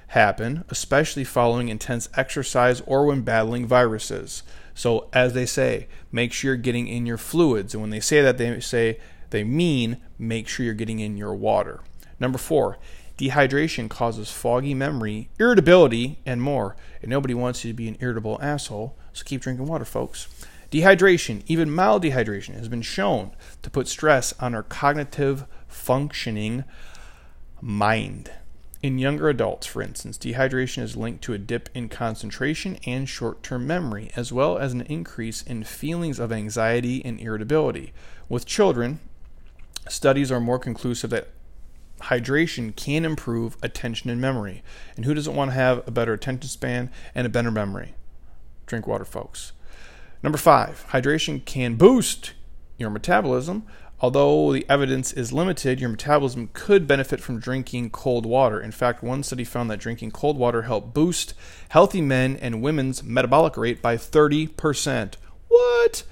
happen, 0.08 0.64
especially 0.70 1.22
following 1.22 1.68
intense 1.68 2.08
exercise 2.16 2.80
or 2.80 3.06
when 3.06 3.22
battling 3.22 3.64
viruses. 3.64 4.42
So, 4.74 5.08
as 5.12 5.34
they 5.34 5.46
say, 5.46 5.86
make 6.10 6.32
sure 6.32 6.48
you're 6.48 6.56
getting 6.56 6.88
in 6.88 7.06
your 7.06 7.16
fluids. 7.16 7.74
And 7.74 7.80
when 7.80 7.90
they 7.90 8.00
say 8.00 8.22
that, 8.22 8.38
they 8.38 8.58
say 8.58 8.98
they 9.30 9.44
mean 9.44 9.98
make 10.18 10.48
sure 10.48 10.66
you're 10.66 10.74
getting 10.74 10.98
in 10.98 11.16
your 11.16 11.34
water. 11.34 11.80
Number 12.18 12.38
four, 12.38 12.78
dehydration 13.18 13.88
causes 13.88 14.30
foggy 14.30 14.74
memory, 14.74 15.30
irritability, 15.38 16.18
and 16.26 16.42
more. 16.42 16.76
And 17.00 17.10
nobody 17.10 17.34
wants 17.34 17.64
you 17.64 17.70
to 17.72 17.76
be 17.76 17.88
an 17.88 17.96
irritable 18.00 18.38
asshole, 18.42 18.96
so 19.12 19.24
keep 19.24 19.40
drinking 19.40 19.66
water, 19.66 19.84
folks. 19.84 20.28
Dehydration, 20.70 21.42
even 21.46 21.70
mild 21.70 22.02
dehydration, 22.02 22.54
has 22.54 22.68
been 22.68 22.82
shown 22.82 23.30
to 23.62 23.70
put 23.70 23.88
stress 23.88 24.34
on 24.40 24.54
our 24.54 24.62
cognitive 24.62 25.46
functioning 25.68 26.64
mind. 27.60 28.30
In 28.82 28.98
younger 28.98 29.28
adults, 29.28 29.66
for 29.66 29.80
instance, 29.80 30.18
dehydration 30.18 30.82
is 30.82 30.96
linked 30.96 31.24
to 31.24 31.32
a 31.32 31.38
dip 31.38 31.70
in 31.74 31.88
concentration 31.88 32.78
and 32.86 33.08
short 33.08 33.42
term 33.42 33.66
memory, 33.66 34.10
as 34.14 34.32
well 34.32 34.58
as 34.58 34.72
an 34.72 34.82
increase 34.82 35.42
in 35.42 35.64
feelings 35.64 36.18
of 36.18 36.30
anxiety 36.30 37.02
and 37.04 37.18
irritability. 37.20 37.92
With 38.28 38.44
children, 38.44 39.00
studies 39.88 40.30
are 40.30 40.40
more 40.40 40.58
conclusive 40.58 41.10
that 41.10 41.28
hydration 42.02 42.74
can 42.74 43.04
improve 43.04 43.56
attention 43.62 44.10
and 44.10 44.20
memory. 44.20 44.62
And 44.96 45.04
who 45.04 45.14
doesn't 45.14 45.34
want 45.34 45.50
to 45.50 45.54
have 45.54 45.86
a 45.86 45.90
better 45.90 46.12
attention 46.12 46.48
span 46.48 46.90
and 47.14 47.26
a 47.26 47.30
better 47.30 47.50
memory? 47.50 47.94
Drink 48.66 48.86
water, 48.86 49.04
folks. 49.04 49.52
Number 50.22 50.38
five, 50.38 50.86
hydration 50.90 51.44
can 51.44 51.76
boost 51.76 52.32
your 52.78 52.90
metabolism. 52.90 53.64
Although 54.00 54.52
the 54.52 54.66
evidence 54.68 55.12
is 55.12 55.32
limited, 55.32 55.80
your 55.80 55.88
metabolism 55.88 56.50
could 56.52 56.86
benefit 56.86 57.20
from 57.20 57.40
drinking 57.40 57.90
cold 57.90 58.26
water. 58.26 58.60
In 58.60 58.70
fact, 58.70 59.02
one 59.02 59.22
study 59.22 59.44
found 59.44 59.70
that 59.70 59.80
drinking 59.80 60.10
cold 60.10 60.36
water 60.36 60.62
helped 60.62 60.92
boost 60.92 61.32
healthy 61.70 62.02
men 62.02 62.36
and 62.36 62.60
women's 62.60 63.02
metabolic 63.02 63.56
rate 63.56 63.80
by 63.80 63.96
30%. 63.96 65.14
What? 65.48 66.02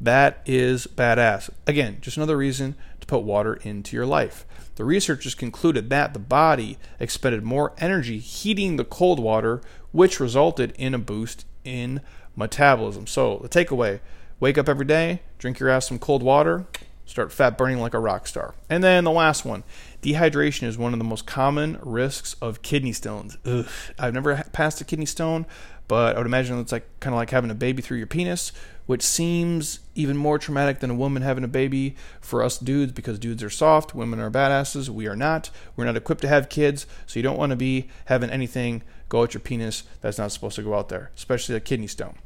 That 0.00 0.40
is 0.46 0.86
badass. 0.86 1.50
Again, 1.66 1.98
just 2.00 2.16
another 2.16 2.36
reason 2.36 2.76
to 3.00 3.06
put 3.06 3.24
water 3.24 3.54
into 3.62 3.94
your 3.94 4.06
life. 4.06 4.46
The 4.76 4.84
researchers 4.84 5.34
concluded 5.34 5.90
that 5.90 6.12
the 6.12 6.18
body 6.18 6.78
expended 6.98 7.42
more 7.44 7.72
energy 7.78 8.18
heating 8.18 8.76
the 8.76 8.84
cold 8.84 9.20
water, 9.20 9.60
which 9.92 10.20
resulted 10.20 10.74
in 10.76 10.94
a 10.94 10.98
boost 10.98 11.46
in 11.64 12.00
metabolism. 12.36 13.06
So, 13.06 13.38
the 13.42 13.48
takeaway 13.48 14.00
wake 14.40 14.58
up 14.58 14.68
every 14.68 14.84
day, 14.84 15.22
drink 15.38 15.58
your 15.60 15.68
ass 15.68 15.88
some 15.88 15.98
cold 15.98 16.22
water, 16.22 16.66
start 17.06 17.32
fat 17.32 17.56
burning 17.56 17.78
like 17.78 17.94
a 17.94 17.98
rock 17.98 18.26
star. 18.26 18.54
And 18.68 18.82
then 18.82 19.04
the 19.04 19.10
last 19.10 19.44
one 19.44 19.64
dehydration 20.02 20.64
is 20.64 20.76
one 20.76 20.92
of 20.92 20.98
the 20.98 21.04
most 21.04 21.26
common 21.26 21.78
risks 21.82 22.34
of 22.42 22.62
kidney 22.62 22.92
stones. 22.92 23.38
Ugh, 23.44 23.66
I've 23.98 24.12
never 24.14 24.44
passed 24.52 24.80
a 24.80 24.84
kidney 24.84 25.06
stone, 25.06 25.46
but 25.88 26.14
I 26.14 26.18
would 26.18 26.26
imagine 26.26 26.58
it's 26.58 26.72
like 26.72 26.88
kind 27.00 27.14
of 27.14 27.18
like 27.18 27.30
having 27.30 27.50
a 27.50 27.54
baby 27.54 27.80
through 27.80 27.98
your 27.98 28.06
penis, 28.06 28.52
which 28.86 29.02
seems 29.02 29.80
even 29.94 30.16
more 30.16 30.38
traumatic 30.38 30.80
than 30.80 30.90
a 30.90 30.94
woman 30.94 31.22
having 31.22 31.44
a 31.44 31.48
baby 31.48 31.96
for 32.20 32.42
us 32.42 32.58
dudes 32.58 32.92
because 32.92 33.18
dudes 33.18 33.42
are 33.42 33.50
soft, 33.50 33.94
women 33.94 34.20
are 34.20 34.30
badasses. 34.30 34.88
We 34.88 35.06
are 35.06 35.16
not. 35.16 35.50
We're 35.76 35.86
not 35.86 35.96
equipped 35.96 36.22
to 36.22 36.28
have 36.28 36.48
kids, 36.48 36.86
so 37.06 37.18
you 37.18 37.22
don't 37.22 37.38
want 37.38 37.50
to 37.50 37.56
be 37.56 37.88
having 38.06 38.30
anything 38.30 38.82
go 39.08 39.24
at 39.24 39.34
your 39.34 39.40
penis 39.40 39.84
that's 40.00 40.18
not 40.18 40.32
supposed 40.32 40.56
to 40.56 40.62
go 40.62 40.74
out 40.74 40.88
there, 40.88 41.10
especially 41.16 41.54
a 41.54 41.60
kidney 41.60 41.86
stone. 41.86 42.18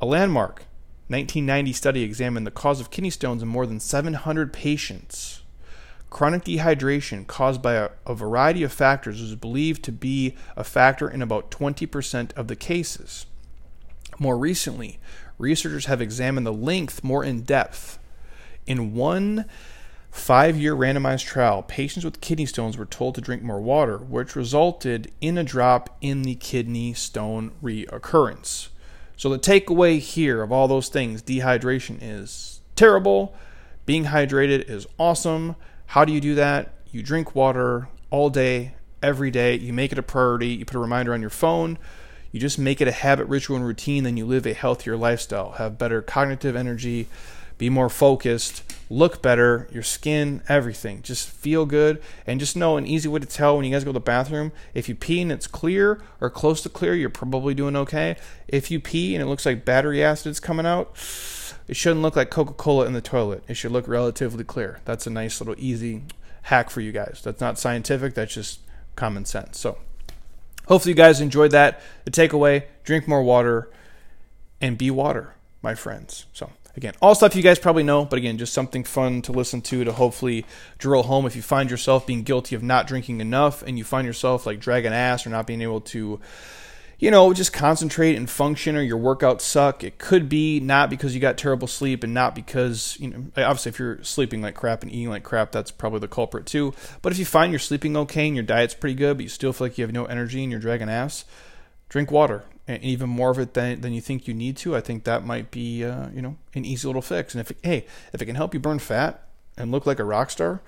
A 0.00 0.06
landmark 0.06 0.64
1990 1.08 1.72
study 1.74 2.02
examined 2.02 2.46
the 2.46 2.50
cause 2.50 2.80
of 2.80 2.90
kidney 2.90 3.10
stones 3.10 3.42
in 3.42 3.48
more 3.48 3.66
than 3.66 3.78
700 3.78 4.52
patients. 4.52 5.42
Chronic 6.08 6.44
dehydration 6.44 7.26
caused 7.26 7.60
by 7.60 7.74
a, 7.74 7.90
a, 8.06 8.14
variety 8.14 8.62
of 8.62 8.72
factors 8.72 9.20
is 9.20 9.34
believed 9.34 9.82
to 9.84 9.92
be 9.92 10.34
a 10.56 10.64
factor 10.64 11.10
in 11.10 11.20
about 11.20 11.50
20% 11.50 12.32
of 12.34 12.48
the 12.48 12.56
cases. 12.56 13.26
More 14.18 14.38
recently, 14.38 14.98
researchers 15.38 15.86
have 15.86 16.00
examined 16.00 16.46
the 16.46 16.52
length 16.52 17.02
more 17.02 17.24
in 17.24 17.42
depth. 17.42 17.98
In 18.66 18.94
one 18.94 19.44
five 20.10 20.56
year 20.56 20.76
randomized 20.76 21.24
trial, 21.24 21.62
patients 21.62 22.04
with 22.04 22.20
kidney 22.20 22.46
stones 22.46 22.78
were 22.78 22.86
told 22.86 23.14
to 23.16 23.20
drink 23.20 23.42
more 23.42 23.60
water, 23.60 23.98
which 23.98 24.36
resulted 24.36 25.10
in 25.20 25.36
a 25.36 25.44
drop 25.44 25.96
in 26.00 26.22
the 26.22 26.36
kidney 26.36 26.94
stone 26.94 27.50
reoccurrence. 27.62 28.68
So, 29.16 29.28
the 29.28 29.38
takeaway 29.38 29.98
here 29.98 30.42
of 30.42 30.52
all 30.52 30.68
those 30.68 30.88
things 30.88 31.22
dehydration 31.22 31.98
is 32.00 32.60
terrible, 32.76 33.34
being 33.86 34.04
hydrated 34.06 34.68
is 34.68 34.86
awesome. 34.98 35.56
How 35.86 36.04
do 36.04 36.12
you 36.12 36.20
do 36.20 36.34
that? 36.36 36.72
You 36.90 37.02
drink 37.02 37.34
water 37.34 37.88
all 38.10 38.30
day, 38.30 38.74
every 39.04 39.30
day. 39.30 39.56
You 39.56 39.72
make 39.72 39.92
it 39.92 39.98
a 39.98 40.02
priority. 40.02 40.48
You 40.48 40.64
put 40.64 40.76
a 40.76 40.80
reminder 40.80 41.12
on 41.12 41.20
your 41.20 41.30
phone. 41.30 41.78
You 42.34 42.40
just 42.40 42.58
make 42.58 42.80
it 42.80 42.88
a 42.88 42.92
habit, 42.92 43.28
ritual, 43.28 43.56
and 43.56 43.64
routine. 43.64 44.02
Then 44.02 44.16
you 44.16 44.26
live 44.26 44.44
a 44.44 44.54
healthier 44.54 44.96
lifestyle, 44.96 45.52
have 45.52 45.78
better 45.78 46.02
cognitive 46.02 46.56
energy, 46.56 47.06
be 47.58 47.70
more 47.70 47.88
focused, 47.88 48.64
look 48.90 49.22
better, 49.22 49.68
your 49.70 49.84
skin, 49.84 50.42
everything. 50.48 51.00
Just 51.02 51.28
feel 51.28 51.64
good. 51.64 52.02
And 52.26 52.40
just 52.40 52.56
know 52.56 52.76
an 52.76 52.88
easy 52.88 53.08
way 53.08 53.20
to 53.20 53.26
tell 53.26 53.54
when 53.54 53.64
you 53.64 53.70
guys 53.70 53.84
go 53.84 53.90
to 53.90 53.92
the 53.92 54.00
bathroom 54.00 54.50
if 54.74 54.88
you 54.88 54.96
pee 54.96 55.22
and 55.22 55.30
it's 55.30 55.46
clear 55.46 56.02
or 56.20 56.28
close 56.28 56.60
to 56.62 56.68
clear, 56.68 56.96
you're 56.96 57.08
probably 57.08 57.54
doing 57.54 57.76
okay. 57.76 58.16
If 58.48 58.68
you 58.68 58.80
pee 58.80 59.14
and 59.14 59.22
it 59.22 59.26
looks 59.26 59.46
like 59.46 59.64
battery 59.64 60.02
acid's 60.02 60.40
coming 60.40 60.66
out, 60.66 60.90
it 61.68 61.76
shouldn't 61.76 62.02
look 62.02 62.16
like 62.16 62.30
Coca 62.30 62.54
Cola 62.54 62.86
in 62.86 62.94
the 62.94 63.00
toilet. 63.00 63.44
It 63.46 63.54
should 63.54 63.70
look 63.70 63.86
relatively 63.86 64.42
clear. 64.42 64.80
That's 64.84 65.06
a 65.06 65.10
nice 65.10 65.40
little 65.40 65.54
easy 65.56 66.02
hack 66.42 66.68
for 66.68 66.80
you 66.80 66.90
guys. 66.90 67.20
That's 67.22 67.40
not 67.40 67.60
scientific, 67.60 68.14
that's 68.14 68.34
just 68.34 68.58
common 68.96 69.24
sense. 69.24 69.60
So, 69.60 69.78
hopefully, 70.66 70.92
you 70.92 70.96
guys 70.96 71.20
enjoyed 71.20 71.52
that. 71.52 71.80
The 72.04 72.10
takeaway 72.10 72.64
drink 72.84 73.08
more 73.08 73.22
water 73.22 73.70
and 74.60 74.78
be 74.78 74.90
water, 74.90 75.34
my 75.62 75.74
friends. 75.74 76.26
So, 76.32 76.50
Again, 76.76 76.94
all 77.00 77.14
stuff 77.14 77.36
you 77.36 77.42
guys 77.42 77.60
probably 77.60 77.84
know, 77.84 78.04
but 78.04 78.18
again, 78.18 78.36
just 78.36 78.52
something 78.52 78.82
fun 78.82 79.22
to 79.22 79.32
listen 79.32 79.62
to 79.62 79.84
to 79.84 79.92
hopefully 79.92 80.44
drill 80.78 81.04
home 81.04 81.24
if 81.24 81.36
you 81.36 81.42
find 81.42 81.70
yourself 81.70 82.04
being 82.04 82.24
guilty 82.24 82.56
of 82.56 82.64
not 82.64 82.88
drinking 82.88 83.20
enough 83.20 83.62
and 83.62 83.78
you 83.78 83.84
find 83.84 84.06
yourself 84.06 84.44
like 84.44 84.58
dragging 84.58 84.92
ass 84.92 85.24
or 85.24 85.30
not 85.30 85.46
being 85.46 85.62
able 85.62 85.80
to, 85.82 86.18
you 87.04 87.10
know, 87.10 87.34
just 87.34 87.52
concentrate 87.52 88.16
and 88.16 88.30
function 88.30 88.76
or 88.76 88.80
your 88.80 88.98
workouts 88.98 89.42
suck. 89.42 89.84
It 89.84 89.98
could 89.98 90.26
be 90.26 90.58
not 90.58 90.88
because 90.88 91.14
you 91.14 91.20
got 91.20 91.36
terrible 91.36 91.68
sleep 91.68 92.02
and 92.02 92.14
not 92.14 92.34
because, 92.34 92.96
you 92.98 93.08
know, 93.08 93.26
obviously 93.36 93.68
if 93.68 93.78
you're 93.78 94.02
sleeping 94.02 94.40
like 94.40 94.54
crap 94.54 94.82
and 94.82 94.90
eating 94.90 95.10
like 95.10 95.22
crap, 95.22 95.52
that's 95.52 95.70
probably 95.70 95.98
the 95.98 96.08
culprit 96.08 96.46
too. 96.46 96.72
But 97.02 97.12
if 97.12 97.18
you 97.18 97.26
find 97.26 97.52
you're 97.52 97.58
sleeping 97.58 97.94
okay 97.94 98.26
and 98.26 98.34
your 98.34 98.42
diet's 98.42 98.72
pretty 98.72 98.94
good, 98.94 99.18
but 99.18 99.24
you 99.24 99.28
still 99.28 99.52
feel 99.52 99.66
like 99.66 99.76
you 99.76 99.84
have 99.84 99.92
no 99.92 100.06
energy 100.06 100.42
and 100.42 100.50
you're 100.50 100.62
dragging 100.62 100.88
ass, 100.88 101.26
drink 101.90 102.10
water 102.10 102.44
and 102.66 102.82
even 102.82 103.10
more 103.10 103.28
of 103.28 103.38
it 103.38 103.52
than, 103.52 103.82
than 103.82 103.92
you 103.92 104.00
think 104.00 104.26
you 104.26 104.32
need 104.32 104.56
to, 104.56 104.74
I 104.74 104.80
think 104.80 105.04
that 105.04 105.26
might 105.26 105.50
be 105.50 105.84
uh, 105.84 106.08
you 106.08 106.22
know 106.22 106.38
an 106.54 106.64
easy 106.64 106.86
little 106.86 107.02
fix. 107.02 107.34
And 107.34 107.42
if 107.42 107.50
it, 107.50 107.58
hey, 107.62 107.84
if 108.14 108.22
it 108.22 108.24
can 108.24 108.36
help 108.36 108.54
you 108.54 108.60
burn 108.60 108.78
fat 108.78 109.28
and 109.58 109.70
look 109.70 109.84
like 109.84 109.98
a 109.98 110.04
rock 110.04 110.30
star, 110.30 110.62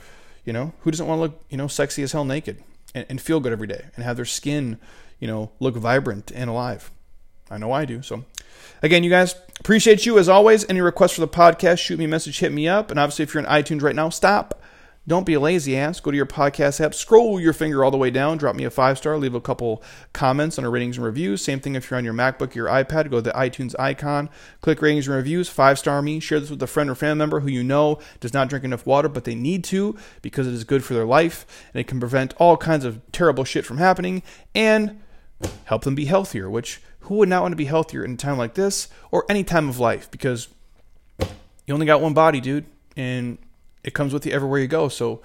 you 0.44 0.52
know 0.52 0.74
who 0.80 0.90
doesn't 0.90 1.06
want 1.06 1.16
to 1.16 1.22
look 1.22 1.44
you 1.48 1.56
know 1.56 1.66
sexy 1.66 2.02
as 2.02 2.12
hell 2.12 2.26
naked 2.26 2.62
and, 2.94 3.06
and 3.08 3.22
feel 3.22 3.40
good 3.40 3.52
every 3.52 3.66
day 3.66 3.86
and 3.94 4.04
have 4.04 4.16
their 4.16 4.26
skin 4.26 4.78
you 5.18 5.26
know 5.26 5.50
look 5.60 5.76
vibrant 5.76 6.32
and 6.34 6.50
alive. 6.50 6.90
I 7.50 7.58
know 7.58 7.72
I 7.72 7.84
do. 7.84 8.02
So 8.02 8.24
again, 8.82 9.04
you 9.04 9.10
guys 9.10 9.34
appreciate 9.60 10.04
you 10.04 10.18
as 10.18 10.28
always. 10.28 10.68
Any 10.68 10.80
requests 10.80 11.12
for 11.12 11.20
the 11.20 11.28
podcast, 11.28 11.78
shoot 11.78 11.98
me 11.98 12.06
a 12.06 12.08
message, 12.08 12.38
hit 12.40 12.52
me 12.52 12.68
up. 12.68 12.90
And 12.90 12.98
obviously, 12.98 13.22
if 13.22 13.34
you're 13.34 13.42
in 13.42 13.48
iTunes 13.48 13.82
right 13.82 13.94
now, 13.94 14.08
stop 14.08 14.62
don't 15.08 15.24
be 15.24 15.34
a 15.34 15.40
lazy 15.40 15.76
ass. 15.76 16.00
Go 16.00 16.10
to 16.10 16.16
your 16.16 16.26
podcast 16.26 16.84
app, 16.84 16.92
scroll 16.92 17.38
your 17.38 17.52
finger 17.52 17.84
all 17.84 17.92
the 17.92 17.96
way 17.96 18.10
down, 18.10 18.38
drop 18.38 18.56
me 18.56 18.64
a 18.64 18.70
five 18.70 18.98
star, 18.98 19.16
leave 19.18 19.34
a 19.34 19.40
couple 19.40 19.82
comments 20.12 20.58
on 20.58 20.64
our 20.64 20.70
ratings 20.70 20.96
and 20.96 21.06
reviews. 21.06 21.42
Same 21.42 21.60
thing 21.60 21.76
if 21.76 21.90
you're 21.90 21.98
on 21.98 22.04
your 22.04 22.14
MacBook 22.14 22.50
or 22.50 22.54
your 22.54 22.66
iPad, 22.66 23.10
go 23.10 23.18
to 23.18 23.22
the 23.22 23.30
iTunes 23.30 23.78
icon, 23.78 24.28
click 24.60 24.82
ratings 24.82 25.06
and 25.06 25.16
reviews, 25.16 25.48
five 25.48 25.78
star 25.78 26.02
me, 26.02 26.18
share 26.18 26.40
this 26.40 26.50
with 26.50 26.62
a 26.62 26.66
friend 26.66 26.90
or 26.90 26.96
family 26.96 27.18
member 27.18 27.40
who 27.40 27.48
you 27.48 27.62
know 27.62 28.00
does 28.18 28.34
not 28.34 28.48
drink 28.48 28.64
enough 28.64 28.84
water, 28.84 29.08
but 29.08 29.24
they 29.24 29.36
need 29.36 29.62
to 29.64 29.96
because 30.22 30.46
it 30.46 30.54
is 30.54 30.64
good 30.64 30.84
for 30.84 30.94
their 30.94 31.06
life 31.06 31.46
and 31.72 31.80
it 31.80 31.86
can 31.86 32.00
prevent 32.00 32.34
all 32.38 32.56
kinds 32.56 32.84
of 32.84 33.00
terrible 33.12 33.44
shit 33.44 33.64
from 33.64 33.78
happening 33.78 34.22
and 34.54 35.00
help 35.64 35.84
them 35.84 35.94
be 35.94 36.06
healthier, 36.06 36.48
which 36.48 36.80
who 37.00 37.16
would 37.16 37.28
not 37.28 37.42
want 37.42 37.52
to 37.52 37.56
be 37.56 37.66
healthier 37.66 38.04
in 38.04 38.12
a 38.12 38.16
time 38.16 38.38
like 38.38 38.54
this 38.54 38.88
or 39.10 39.24
any 39.28 39.44
time 39.44 39.68
of 39.68 39.78
life 39.78 40.10
because 40.10 40.48
you 41.18 41.74
only 41.74 41.86
got 41.86 42.00
one 42.00 42.14
body, 42.14 42.40
dude. 42.40 42.66
And 42.96 43.38
it 43.84 43.94
comes 43.94 44.12
with 44.12 44.26
you 44.26 44.32
everywhere 44.32 44.60
you 44.60 44.66
go. 44.66 44.88
So 44.88 45.22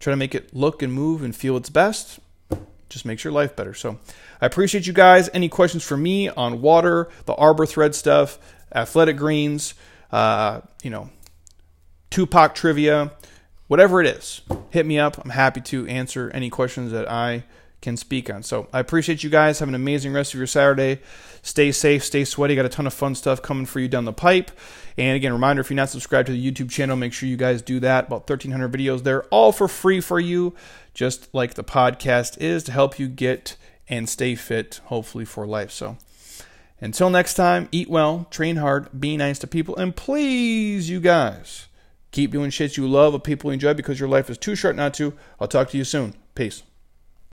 try 0.00 0.10
to 0.12 0.16
make 0.16 0.34
it 0.34 0.54
look 0.54 0.82
and 0.82 0.92
move 0.92 1.22
and 1.22 1.34
feel 1.34 1.56
its 1.56 1.70
best. 1.70 2.18
Just 2.88 3.04
makes 3.04 3.22
your 3.22 3.32
life 3.32 3.54
better. 3.54 3.74
So 3.74 3.98
I 4.40 4.46
appreciate 4.46 4.86
you 4.86 4.92
guys. 4.92 5.28
Any 5.32 5.48
questions 5.48 5.84
for 5.84 5.96
me 5.96 6.28
on 6.28 6.60
water, 6.60 7.08
the 7.26 7.34
Arbor 7.34 7.66
Thread 7.66 7.94
stuff, 7.94 8.38
athletic 8.74 9.16
greens, 9.16 9.74
uh, 10.10 10.62
you 10.82 10.90
know, 10.90 11.10
Tupac 12.10 12.56
trivia, 12.56 13.12
whatever 13.68 14.00
it 14.00 14.06
is, 14.08 14.40
hit 14.70 14.84
me 14.84 14.98
up. 14.98 15.18
I'm 15.22 15.30
happy 15.30 15.60
to 15.60 15.86
answer 15.86 16.30
any 16.34 16.50
questions 16.50 16.90
that 16.90 17.08
I 17.08 17.44
can 17.80 17.96
speak 17.96 18.28
on. 18.28 18.42
So 18.42 18.68
I 18.72 18.80
appreciate 18.80 19.24
you 19.24 19.30
guys. 19.30 19.58
Have 19.58 19.68
an 19.68 19.74
amazing 19.74 20.12
rest 20.12 20.34
of 20.34 20.38
your 20.38 20.46
Saturday. 20.46 21.00
Stay 21.42 21.72
safe, 21.72 22.04
stay 22.04 22.24
sweaty. 22.24 22.54
Got 22.54 22.66
a 22.66 22.70
ton 22.70 22.86
of 22.86 22.94
fun 22.94 23.14
stuff 23.14 23.40
coming 23.40 23.66
for 23.66 23.80
you 23.80 23.88
down 23.88 24.04
the 24.04 24.12
pipe. 24.12 24.50
And 24.98 25.16
again, 25.16 25.32
reminder 25.32 25.60
if 25.60 25.70
you're 25.70 25.76
not 25.76 25.88
subscribed 25.88 26.26
to 26.26 26.32
the 26.32 26.50
YouTube 26.52 26.70
channel, 26.70 26.96
make 26.96 27.12
sure 27.12 27.28
you 27.28 27.36
guys 27.36 27.62
do 27.62 27.80
that. 27.80 28.08
About 28.08 28.28
1,300 28.28 28.70
videos 28.70 29.02
there, 29.02 29.24
all 29.24 29.52
for 29.52 29.68
free 29.68 30.00
for 30.00 30.20
you, 30.20 30.54
just 30.92 31.32
like 31.34 31.54
the 31.54 31.64
podcast 31.64 32.38
is 32.38 32.64
to 32.64 32.72
help 32.72 32.98
you 32.98 33.08
get 33.08 33.56
and 33.88 34.08
stay 34.08 34.34
fit, 34.34 34.80
hopefully, 34.84 35.24
for 35.24 35.46
life. 35.46 35.70
So 35.70 35.96
until 36.80 37.10
next 37.10 37.34
time, 37.34 37.68
eat 37.72 37.88
well, 37.88 38.26
train 38.30 38.56
hard, 38.56 38.88
be 38.98 39.16
nice 39.16 39.38
to 39.40 39.46
people, 39.46 39.76
and 39.76 39.94
please, 39.94 40.88
you 40.88 41.00
guys, 41.00 41.66
keep 42.10 42.30
doing 42.30 42.50
shit 42.50 42.76
you 42.76 42.88
love 42.88 43.12
with 43.12 43.22
people 43.22 43.50
you 43.50 43.54
enjoy 43.54 43.74
because 43.74 43.98
your 43.98 44.08
life 44.08 44.30
is 44.30 44.38
too 44.38 44.54
short 44.54 44.76
not 44.76 44.94
to. 44.94 45.14
I'll 45.40 45.48
talk 45.48 45.70
to 45.70 45.78
you 45.78 45.84
soon. 45.84 46.14
Peace. 46.34 46.62